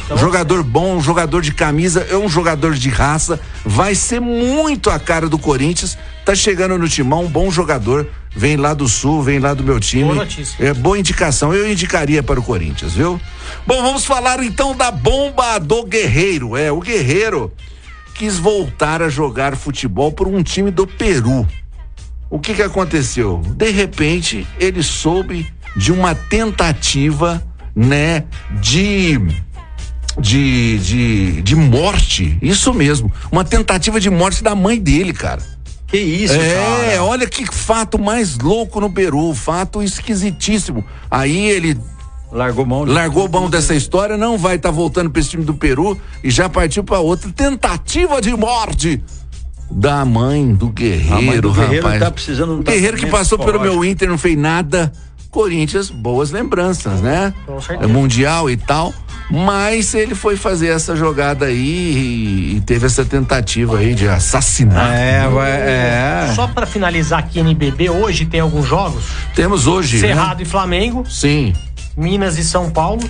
Tá 0.09 0.17
jogador 0.17 0.61
bom, 0.61 0.99
jogador 0.99 1.41
de 1.41 1.53
camisa, 1.53 2.05
é 2.09 2.17
um 2.17 2.27
jogador 2.27 2.73
de 2.73 2.89
raça, 2.89 3.39
vai 3.63 3.95
ser 3.95 4.19
muito 4.19 4.89
a 4.89 4.99
cara 4.99 5.29
do 5.29 5.39
Corinthians, 5.39 5.97
tá 6.25 6.35
chegando 6.35 6.77
no 6.77 6.89
timão, 6.89 7.23
um 7.23 7.29
bom 7.29 7.49
jogador, 7.49 8.05
vem 8.37 8.55
lá 8.55 8.73
do 8.73 8.87
sul, 8.87 9.23
vem 9.23 9.39
lá 9.39 9.53
do 9.53 9.63
meu 9.63 9.79
time. 9.79 10.03
Boa 10.03 10.15
notícia. 10.15 10.63
É 10.63 10.73
boa 10.73 10.97
indicação, 10.97 11.53
eu 11.53 11.69
indicaria 11.69 12.21
para 12.21 12.39
o 12.39 12.43
Corinthians, 12.43 12.93
viu? 12.93 13.19
Bom, 13.65 13.81
vamos 13.81 14.05
falar 14.05 14.43
então 14.43 14.75
da 14.75 14.91
bomba 14.91 15.57
do 15.57 15.83
Guerreiro. 15.83 16.55
É, 16.55 16.71
o 16.71 16.79
Guerreiro 16.79 17.51
quis 18.13 18.37
voltar 18.37 19.01
a 19.01 19.09
jogar 19.09 19.55
futebol 19.55 20.11
por 20.11 20.27
um 20.27 20.43
time 20.43 20.69
do 20.69 20.85
Peru. 20.85 21.47
O 22.29 22.39
que 22.39 22.53
que 22.53 22.61
aconteceu? 22.61 23.41
De 23.55 23.71
repente, 23.71 24.45
ele 24.59 24.83
soube 24.83 25.51
de 25.75 25.91
uma 25.91 26.13
tentativa, 26.13 27.41
né, 27.75 28.25
de 28.61 29.19
de, 30.19 30.79
de, 30.79 31.41
de 31.43 31.55
morte. 31.55 32.37
Isso 32.41 32.73
mesmo. 32.73 33.11
Uma 33.31 33.43
tentativa 33.43 33.99
de 33.99 34.09
morte 34.09 34.43
da 34.43 34.55
mãe 34.55 34.79
dele, 34.79 35.13
cara. 35.13 35.41
Que 35.87 35.97
isso, 35.97 36.33
é, 36.33 36.89
cara. 36.91 37.03
olha 37.05 37.25
que 37.27 37.45
fato 37.45 37.97
mais 37.97 38.37
louco 38.37 38.79
no 38.81 38.91
Peru, 38.91 39.33
fato 39.33 39.81
esquisitíssimo. 39.81 40.83
Aí 41.09 41.45
ele 41.49 41.77
Largou 42.31 42.65
mão. 42.65 42.85
de- 42.85 42.91
largou 42.91 43.29
mão 43.29 43.49
dessa 43.49 43.73
história, 43.73 44.17
não 44.17 44.37
vai 44.37 44.57
estar 44.57 44.69
voltando 44.71 45.09
para 45.09 45.21
esse 45.21 45.29
time 45.29 45.45
do 45.45 45.53
Peru 45.53 45.97
e 46.21 46.29
já 46.29 46.49
partiu 46.49 46.83
para 46.83 46.99
outra 46.99 47.31
tentativa 47.31 48.21
de 48.21 48.35
morte 48.35 49.01
da 49.71 50.03
mãe 50.03 50.53
do 50.53 50.67
Guerreiro, 50.67 51.15
A 51.15 51.21
mãe 51.21 51.39
do 51.39 51.53
Guerreiro 51.53 51.85
rapaz. 51.85 51.99
tá 52.01 52.11
precisando 52.11 52.53
um 52.55 52.61
Guerreiro 52.63 52.97
que 52.97 53.05
passou 53.07 53.39
pelo 53.39 53.59
meu. 53.59 53.83
Inter 53.85 54.09
não 54.09 54.17
fez 54.17 54.37
nada. 54.37 54.91
Corinthians, 55.31 55.89
boas 55.89 56.31
lembranças, 56.31 57.01
né? 57.01 57.33
Com 57.45 57.61
certeza. 57.61 57.89
É 57.89 57.93
Mundial 57.93 58.49
e 58.49 58.57
tal. 58.57 58.93
Mas 59.29 59.93
ele 59.93 60.15
foi 60.15 60.37
fazer 60.37 60.67
essa 60.67 60.95
jogada 60.95 61.45
aí 61.45 62.55
e, 62.55 62.61
teve 62.61 62.85
essa 62.85 63.03
tentativa 63.03 63.77
aí 63.79 63.93
de 63.93 64.07
assassinar. 64.07 64.93
É, 64.93 65.27
vai, 65.27 65.51
é. 65.51 66.31
Só 66.33 66.47
pra 66.47 66.65
finalizar 66.65 67.19
aqui, 67.19 67.39
NBB, 67.39 67.89
hoje 67.89 68.25
tem 68.25 68.39
alguns 68.39 68.65
jogos. 68.65 69.03
Temos 69.35 69.67
hoje. 69.67 69.97
né? 69.97 70.07
Cerrado 70.07 70.41
e 70.41 70.45
Flamengo, 70.45 71.03
Sim. 71.09 71.53
Minas 71.95 72.37
e 72.37 72.43
São 72.43 72.69
Paulo 72.69 73.01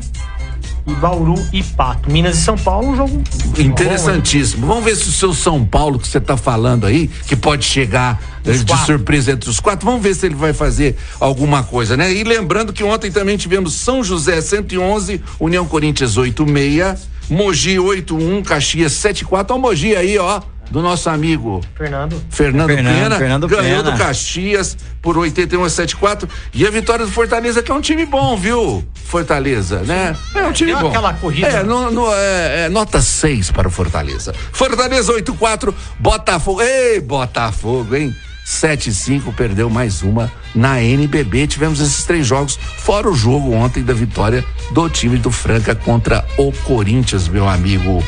Bauru 0.95 1.35
e 1.51 1.61
Pato. 1.61 2.11
Minas 2.11 2.37
e 2.37 2.41
São 2.41 2.57
Paulo, 2.57 2.89
um 2.89 2.95
jogo 2.95 3.23
Interessantíssimo. 3.57 4.65
Vamos 4.67 4.83
ver 4.85 4.95
se 4.95 5.09
o 5.09 5.11
seu 5.11 5.33
São 5.33 5.65
Paulo 5.65 5.99
que 5.99 6.07
você 6.07 6.17
está 6.17 6.37
falando 6.37 6.85
aí, 6.85 7.07
que 7.07 7.35
pode 7.35 7.65
chegar 7.65 8.21
eh, 8.45 8.51
de 8.51 8.65
quatro. 8.65 8.85
surpresa 8.85 9.31
entre 9.31 9.49
os 9.49 9.59
quatro, 9.59 9.85
vamos 9.85 10.01
ver 10.01 10.15
se 10.15 10.25
ele 10.25 10.35
vai 10.35 10.53
fazer 10.53 10.95
alguma 11.19 11.63
coisa, 11.63 11.97
né? 11.97 12.11
E 12.13 12.23
lembrando 12.23 12.71
que 12.71 12.83
ontem 12.83 13.11
também 13.11 13.37
tivemos 13.37 13.73
São 13.73 14.03
José 14.03 14.39
111, 14.41 15.21
União 15.39 15.65
Corinthians 15.65 16.17
86, 16.17 17.07
Mogi 17.29 17.77
81, 17.77 18.41
Caxias 18.43 18.93
74. 18.93 19.55
Ó, 19.55 19.59
Mogi 19.59 19.95
aí, 19.95 20.17
ó, 20.17 20.41
do 20.69 20.81
nosso 20.81 21.09
amigo 21.09 21.61
Fernando. 21.75 22.21
Fernando, 22.29 22.67
Fernando, 22.69 22.95
Pena, 23.03 23.17
Fernando 23.17 23.47
ganhou 23.47 23.83
Pena. 23.83 23.91
do 23.91 23.97
Caxias 23.97 24.77
por 25.01 25.17
81 25.17 25.63
a 25.63 25.69
74 25.69 26.27
e 26.53 26.65
a 26.65 26.69
vitória 26.71 27.05
do 27.05 27.11
Fortaleza 27.11 27.61
que 27.63 27.71
é 27.71 27.73
um 27.73 27.81
time 27.81 28.05
bom, 28.05 28.35
viu? 28.35 28.85
Fortaleza, 29.05 29.79
né? 29.83 30.15
É 30.35 30.43
um 30.43 30.51
time 30.51 30.71
Deu 30.71 30.81
bom. 30.81 30.87
aquela 30.89 31.13
corrida. 31.13 31.47
É, 31.47 31.63
no- 31.63 31.89
no- 31.91 32.13
é, 32.13 32.65
é 32.65 32.69
nota 32.69 33.01
6 33.01 33.51
para 33.51 33.67
o 33.67 33.71
Fortaleza. 33.71 34.33
Fortaleza 34.51 35.11
84, 35.13 35.73
Botafogo. 35.99 36.61
Ei, 36.61 36.99
Botafogo, 36.99 37.95
hein? 37.95 38.13
7-5, 38.45 39.33
perdeu 39.33 39.69
mais 39.69 40.01
uma 40.01 40.31
na 40.55 40.81
NBB. 40.81 41.47
Tivemos 41.47 41.79
esses 41.81 42.05
três 42.05 42.25
jogos, 42.25 42.57
fora 42.77 43.09
o 43.09 43.13
jogo 43.13 43.51
ontem 43.53 43.83
da 43.83 43.93
vitória 43.93 44.43
do 44.71 44.89
time 44.89 45.17
do 45.17 45.29
Franca 45.31 45.75
contra 45.75 46.25
o 46.37 46.51
Corinthians, 46.63 47.27
meu 47.27 47.47
amigo 47.47 48.01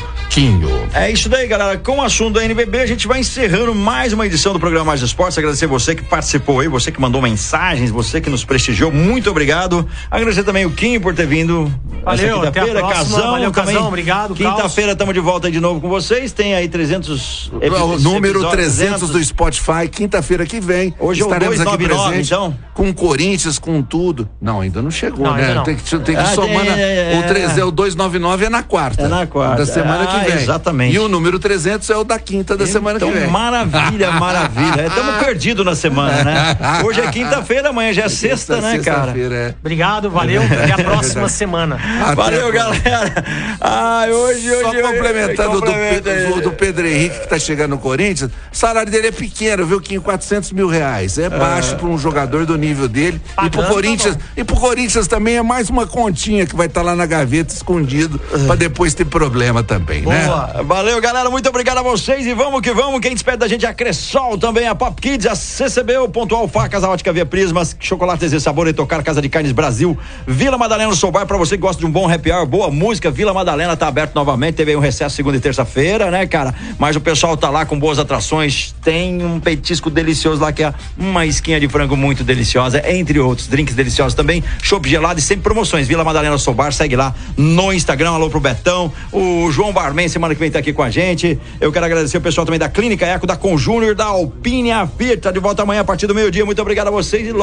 É 0.94 1.10
isso 1.10 1.28
daí, 1.28 1.48
galera. 1.48 1.76
Com 1.76 1.98
o 1.98 2.02
assunto 2.02 2.34
da 2.34 2.44
NBB, 2.44 2.78
a 2.78 2.86
gente 2.86 3.08
vai 3.08 3.18
encerrando 3.18 3.74
mais 3.74 4.12
uma 4.12 4.24
edição 4.24 4.52
do 4.52 4.60
programa 4.60 4.84
Mais 4.86 5.02
Esportes. 5.02 5.36
Agradecer 5.36 5.66
você 5.66 5.92
que 5.92 6.04
participou 6.04 6.60
aí, 6.60 6.68
você 6.68 6.92
que 6.92 7.00
mandou 7.00 7.20
mensagens, 7.20 7.90
você 7.90 8.20
que 8.20 8.30
nos 8.30 8.44
prestigiou. 8.44 8.92
Muito 8.92 9.28
obrigado. 9.28 9.86
Agradecer 10.08 10.44
também 10.44 10.64
o 10.64 10.70
Kim 10.70 11.00
por 11.00 11.16
ter 11.16 11.26
vindo. 11.26 11.70
Valeu, 12.04 12.38
até 12.42 12.48
a 12.48 12.52
quinta-feira. 12.64 12.78
próxima. 12.78 13.00
Casão, 13.16 13.30
Valeu, 13.32 13.50
também. 13.50 13.74
Casão, 13.74 13.88
obrigado, 13.88 14.34
Quinta-feira 14.34 14.92
estamos 14.92 15.12
de 15.14 15.20
volta 15.20 15.48
aí 15.48 15.52
de 15.52 15.60
novo 15.60 15.80
com 15.80 15.88
vocês. 15.88 16.32
Tem 16.32 16.54
aí 16.54 16.68
300 16.68 17.48
O 17.52 17.98
número 17.98 18.38
episódios, 18.38 18.76
300 18.76 19.10
do 19.10 19.22
Spotify, 19.22 19.88
quinta-feira 19.90 20.46
que 20.46 20.60
vem. 20.60 20.94
Hoje 20.98 21.20
é 21.20 21.24
o 21.24 21.26
estaremos 21.26 21.60
aqui 21.60 21.76
299, 21.76 22.08
presente 22.08 22.26
então? 22.32 22.56
com 22.72 22.88
o 22.88 22.94
Corinthians, 22.94 23.58
com 23.58 23.82
tudo. 23.82 24.28
Não, 24.40 24.60
ainda 24.60 24.80
não 24.80 24.90
chegou, 24.90 25.26
Não, 25.26 25.34
né? 25.34 25.42
ainda 25.42 25.54
não. 25.56 25.62
Tem 25.64 25.76
que, 25.76 25.82
tem 25.98 26.14
que 26.14 26.20
Ah, 26.22 26.26
somar. 26.26 26.66
é, 26.66 27.14
é, 27.14 27.18
o, 27.18 27.28
3, 27.28 27.58
é, 27.58 27.64
o 27.64 27.70
299 27.70 28.44
é 28.46 28.48
na 28.48 28.62
quarta. 28.62 29.02
É 29.02 29.08
na 29.08 29.26
quarta. 29.26 29.56
Da 29.56 29.66
semana 29.66 30.04
Ah, 30.08 30.19
que 30.24 30.32
vem. 30.32 30.42
exatamente. 30.42 30.94
E 30.94 30.98
o 30.98 31.08
número 31.08 31.38
300 31.38 31.88
é 31.90 31.96
o 31.96 32.04
da 32.04 32.18
quinta 32.18 32.56
da 32.56 32.66
semana 32.66 32.96
então, 32.98 33.10
que 33.12 33.18
vem. 33.18 33.28
maravilha, 33.28 34.10
maravilha. 34.18 34.86
Estamos 34.86 35.16
perdidos 35.24 35.64
na 35.64 35.74
semana, 35.74 36.24
né? 36.24 36.56
Hoje 36.84 37.00
é 37.00 37.10
quinta-feira, 37.10 37.68
amanhã 37.70 37.92
já 37.92 38.04
é 38.04 38.08
sexta, 38.08 38.56
né, 38.60 38.78
cara? 38.78 38.98
Sexta-feira, 38.98 39.34
é. 39.34 39.54
Obrigado, 39.60 40.10
valeu. 40.10 40.42
Até 40.42 40.72
a 40.72 40.76
próxima 40.84 41.28
semana. 41.28 41.78
Até 42.02 42.14
Valeu, 42.14 42.52
galera. 42.52 43.24
Ai, 43.60 44.12
hoje, 44.12 44.50
hoje. 44.50 44.60
Só 44.62 44.68
hoje- 44.70 44.82
complementando 44.82 45.52
do, 45.60 45.66
complementa 45.66 46.10
aí. 46.10 46.26
do, 46.32 46.40
do 46.42 46.50
Pedro 46.52 46.86
Henrique 46.86 47.20
que 47.20 47.28
tá 47.28 47.38
chegando 47.38 47.70
no 47.70 47.78
Corinthians, 47.78 48.30
o 48.52 48.56
salário 48.56 48.90
dele 48.90 49.08
é 49.08 49.12
pequeno, 49.12 49.66
viu? 49.66 49.80
Que 49.80 49.98
400 49.98 50.52
mil 50.52 50.68
reais. 50.68 51.18
É 51.18 51.28
baixo 51.28 51.76
para 51.76 51.86
um 51.88 51.98
jogador 51.98 52.46
do 52.46 52.56
nível 52.56 52.88
dele. 52.88 53.20
e 53.30 53.34
pro 53.50 53.60
Pagando, 53.60 53.72
Corinthians, 53.74 54.16
tá 54.16 54.22
e 54.36 54.44
pro 54.44 54.56
Corinthians 54.56 55.06
também 55.06 55.36
é 55.36 55.42
mais 55.42 55.70
uma 55.70 55.86
continha 55.86 56.46
que 56.46 56.54
vai 56.56 56.66
estar 56.66 56.82
lá 56.82 56.94
na 56.96 57.06
gaveta 57.06 57.52
escondido 57.54 58.18
para 58.46 58.56
depois 58.56 58.94
ter 58.94 59.04
problema 59.04 59.62
também, 59.62 60.02
né? 60.10 60.26
Boa. 60.26 60.62
Valeu, 60.64 61.00
galera. 61.00 61.30
Muito 61.30 61.48
obrigado 61.48 61.78
a 61.78 61.82
vocês 61.82 62.26
e 62.26 62.34
vamos 62.34 62.60
que 62.60 62.72
vamos. 62.72 63.00
Quem 63.00 63.14
despede 63.14 63.38
da 63.38 63.48
gente 63.48 63.64
é 63.64 63.68
a 63.68 63.74
Cressol, 63.74 64.36
também 64.36 64.66
a 64.66 64.74
Pop 64.74 65.00
Kids, 65.00 65.26
a 65.26 65.34
CCB, 65.36 65.98
o 65.98 66.08
Pontual 66.08 66.48
Facas, 66.48 66.82
a 66.82 66.90
Ótica 66.90 67.12
Via 67.12 67.24
Prismas, 67.24 67.76
Chocolates 67.78 68.32
e 68.32 68.40
Sabor 68.40 68.66
e 68.66 68.72
Tocar, 68.72 69.02
Casa 69.02 69.22
de 69.22 69.28
Carnes 69.28 69.52
Brasil, 69.52 69.96
Vila 70.26 70.58
Madalena 70.58 70.92
Sobar, 70.94 71.26
pra 71.26 71.36
você 71.36 71.56
que 71.56 71.60
gosta 71.60 71.80
de 71.80 71.86
um 71.86 71.90
bom 71.90 72.10
happy 72.10 72.32
hour, 72.32 72.44
boa 72.44 72.70
música, 72.70 73.10
Vila 73.10 73.32
Madalena 73.32 73.76
tá 73.76 73.86
aberto 73.86 74.14
novamente, 74.14 74.56
teve 74.56 74.72
aí 74.72 74.76
um 74.76 74.80
recesso 74.80 75.14
segunda 75.14 75.36
e 75.36 75.40
terça-feira, 75.40 76.10
né, 76.10 76.26
cara? 76.26 76.52
Mas 76.78 76.96
o 76.96 77.00
pessoal 77.00 77.36
tá 77.36 77.48
lá 77.48 77.64
com 77.64 77.78
boas 77.78 77.98
atrações, 77.98 78.74
tem 78.82 79.24
um 79.24 79.38
petisco 79.38 79.88
delicioso 79.88 80.42
lá 80.42 80.52
que 80.52 80.64
é 80.64 80.74
uma 80.98 81.24
esquinha 81.24 81.60
de 81.60 81.68
frango 81.68 81.96
muito 81.96 82.24
deliciosa, 82.24 82.82
entre 82.90 83.20
outros, 83.20 83.46
drinks 83.46 83.74
deliciosos 83.74 84.14
também, 84.14 84.42
chopp 84.60 84.88
gelado 84.88 85.20
e 85.20 85.22
sempre 85.22 85.44
promoções, 85.44 85.86
Vila 85.86 86.02
Madalena 86.02 86.36
Sobar, 86.36 86.72
segue 86.72 86.96
lá 86.96 87.14
no 87.36 87.72
Instagram, 87.72 88.10
alô 88.10 88.28
pro 88.28 88.40
Betão, 88.40 88.92
o 89.12 89.50
João 89.52 89.72
Barman 89.72 89.99
semana 90.08 90.34
que 90.34 90.40
vem 90.40 90.50
tá 90.50 90.58
aqui 90.58 90.72
com 90.72 90.82
a 90.82 90.90
gente, 90.90 91.38
eu 91.60 91.72
quero 91.72 91.84
agradecer 91.86 92.18
o 92.18 92.20
pessoal 92.20 92.44
também 92.44 92.58
da 92.58 92.68
Clínica 92.68 93.06
Eco, 93.06 93.26
da 93.26 93.36
Conjúnior, 93.36 93.94
da 93.94 94.06
Alpine, 94.06 94.70
a 94.70 94.88
tá 95.20 95.30
de 95.30 95.38
volta 95.38 95.62
amanhã 95.62 95.80
a 95.80 95.84
partir 95.84 96.06
do 96.06 96.14
meio-dia, 96.14 96.44
muito 96.44 96.60
obrigado 96.60 96.88
a 96.88 96.90
vocês 96.90 97.32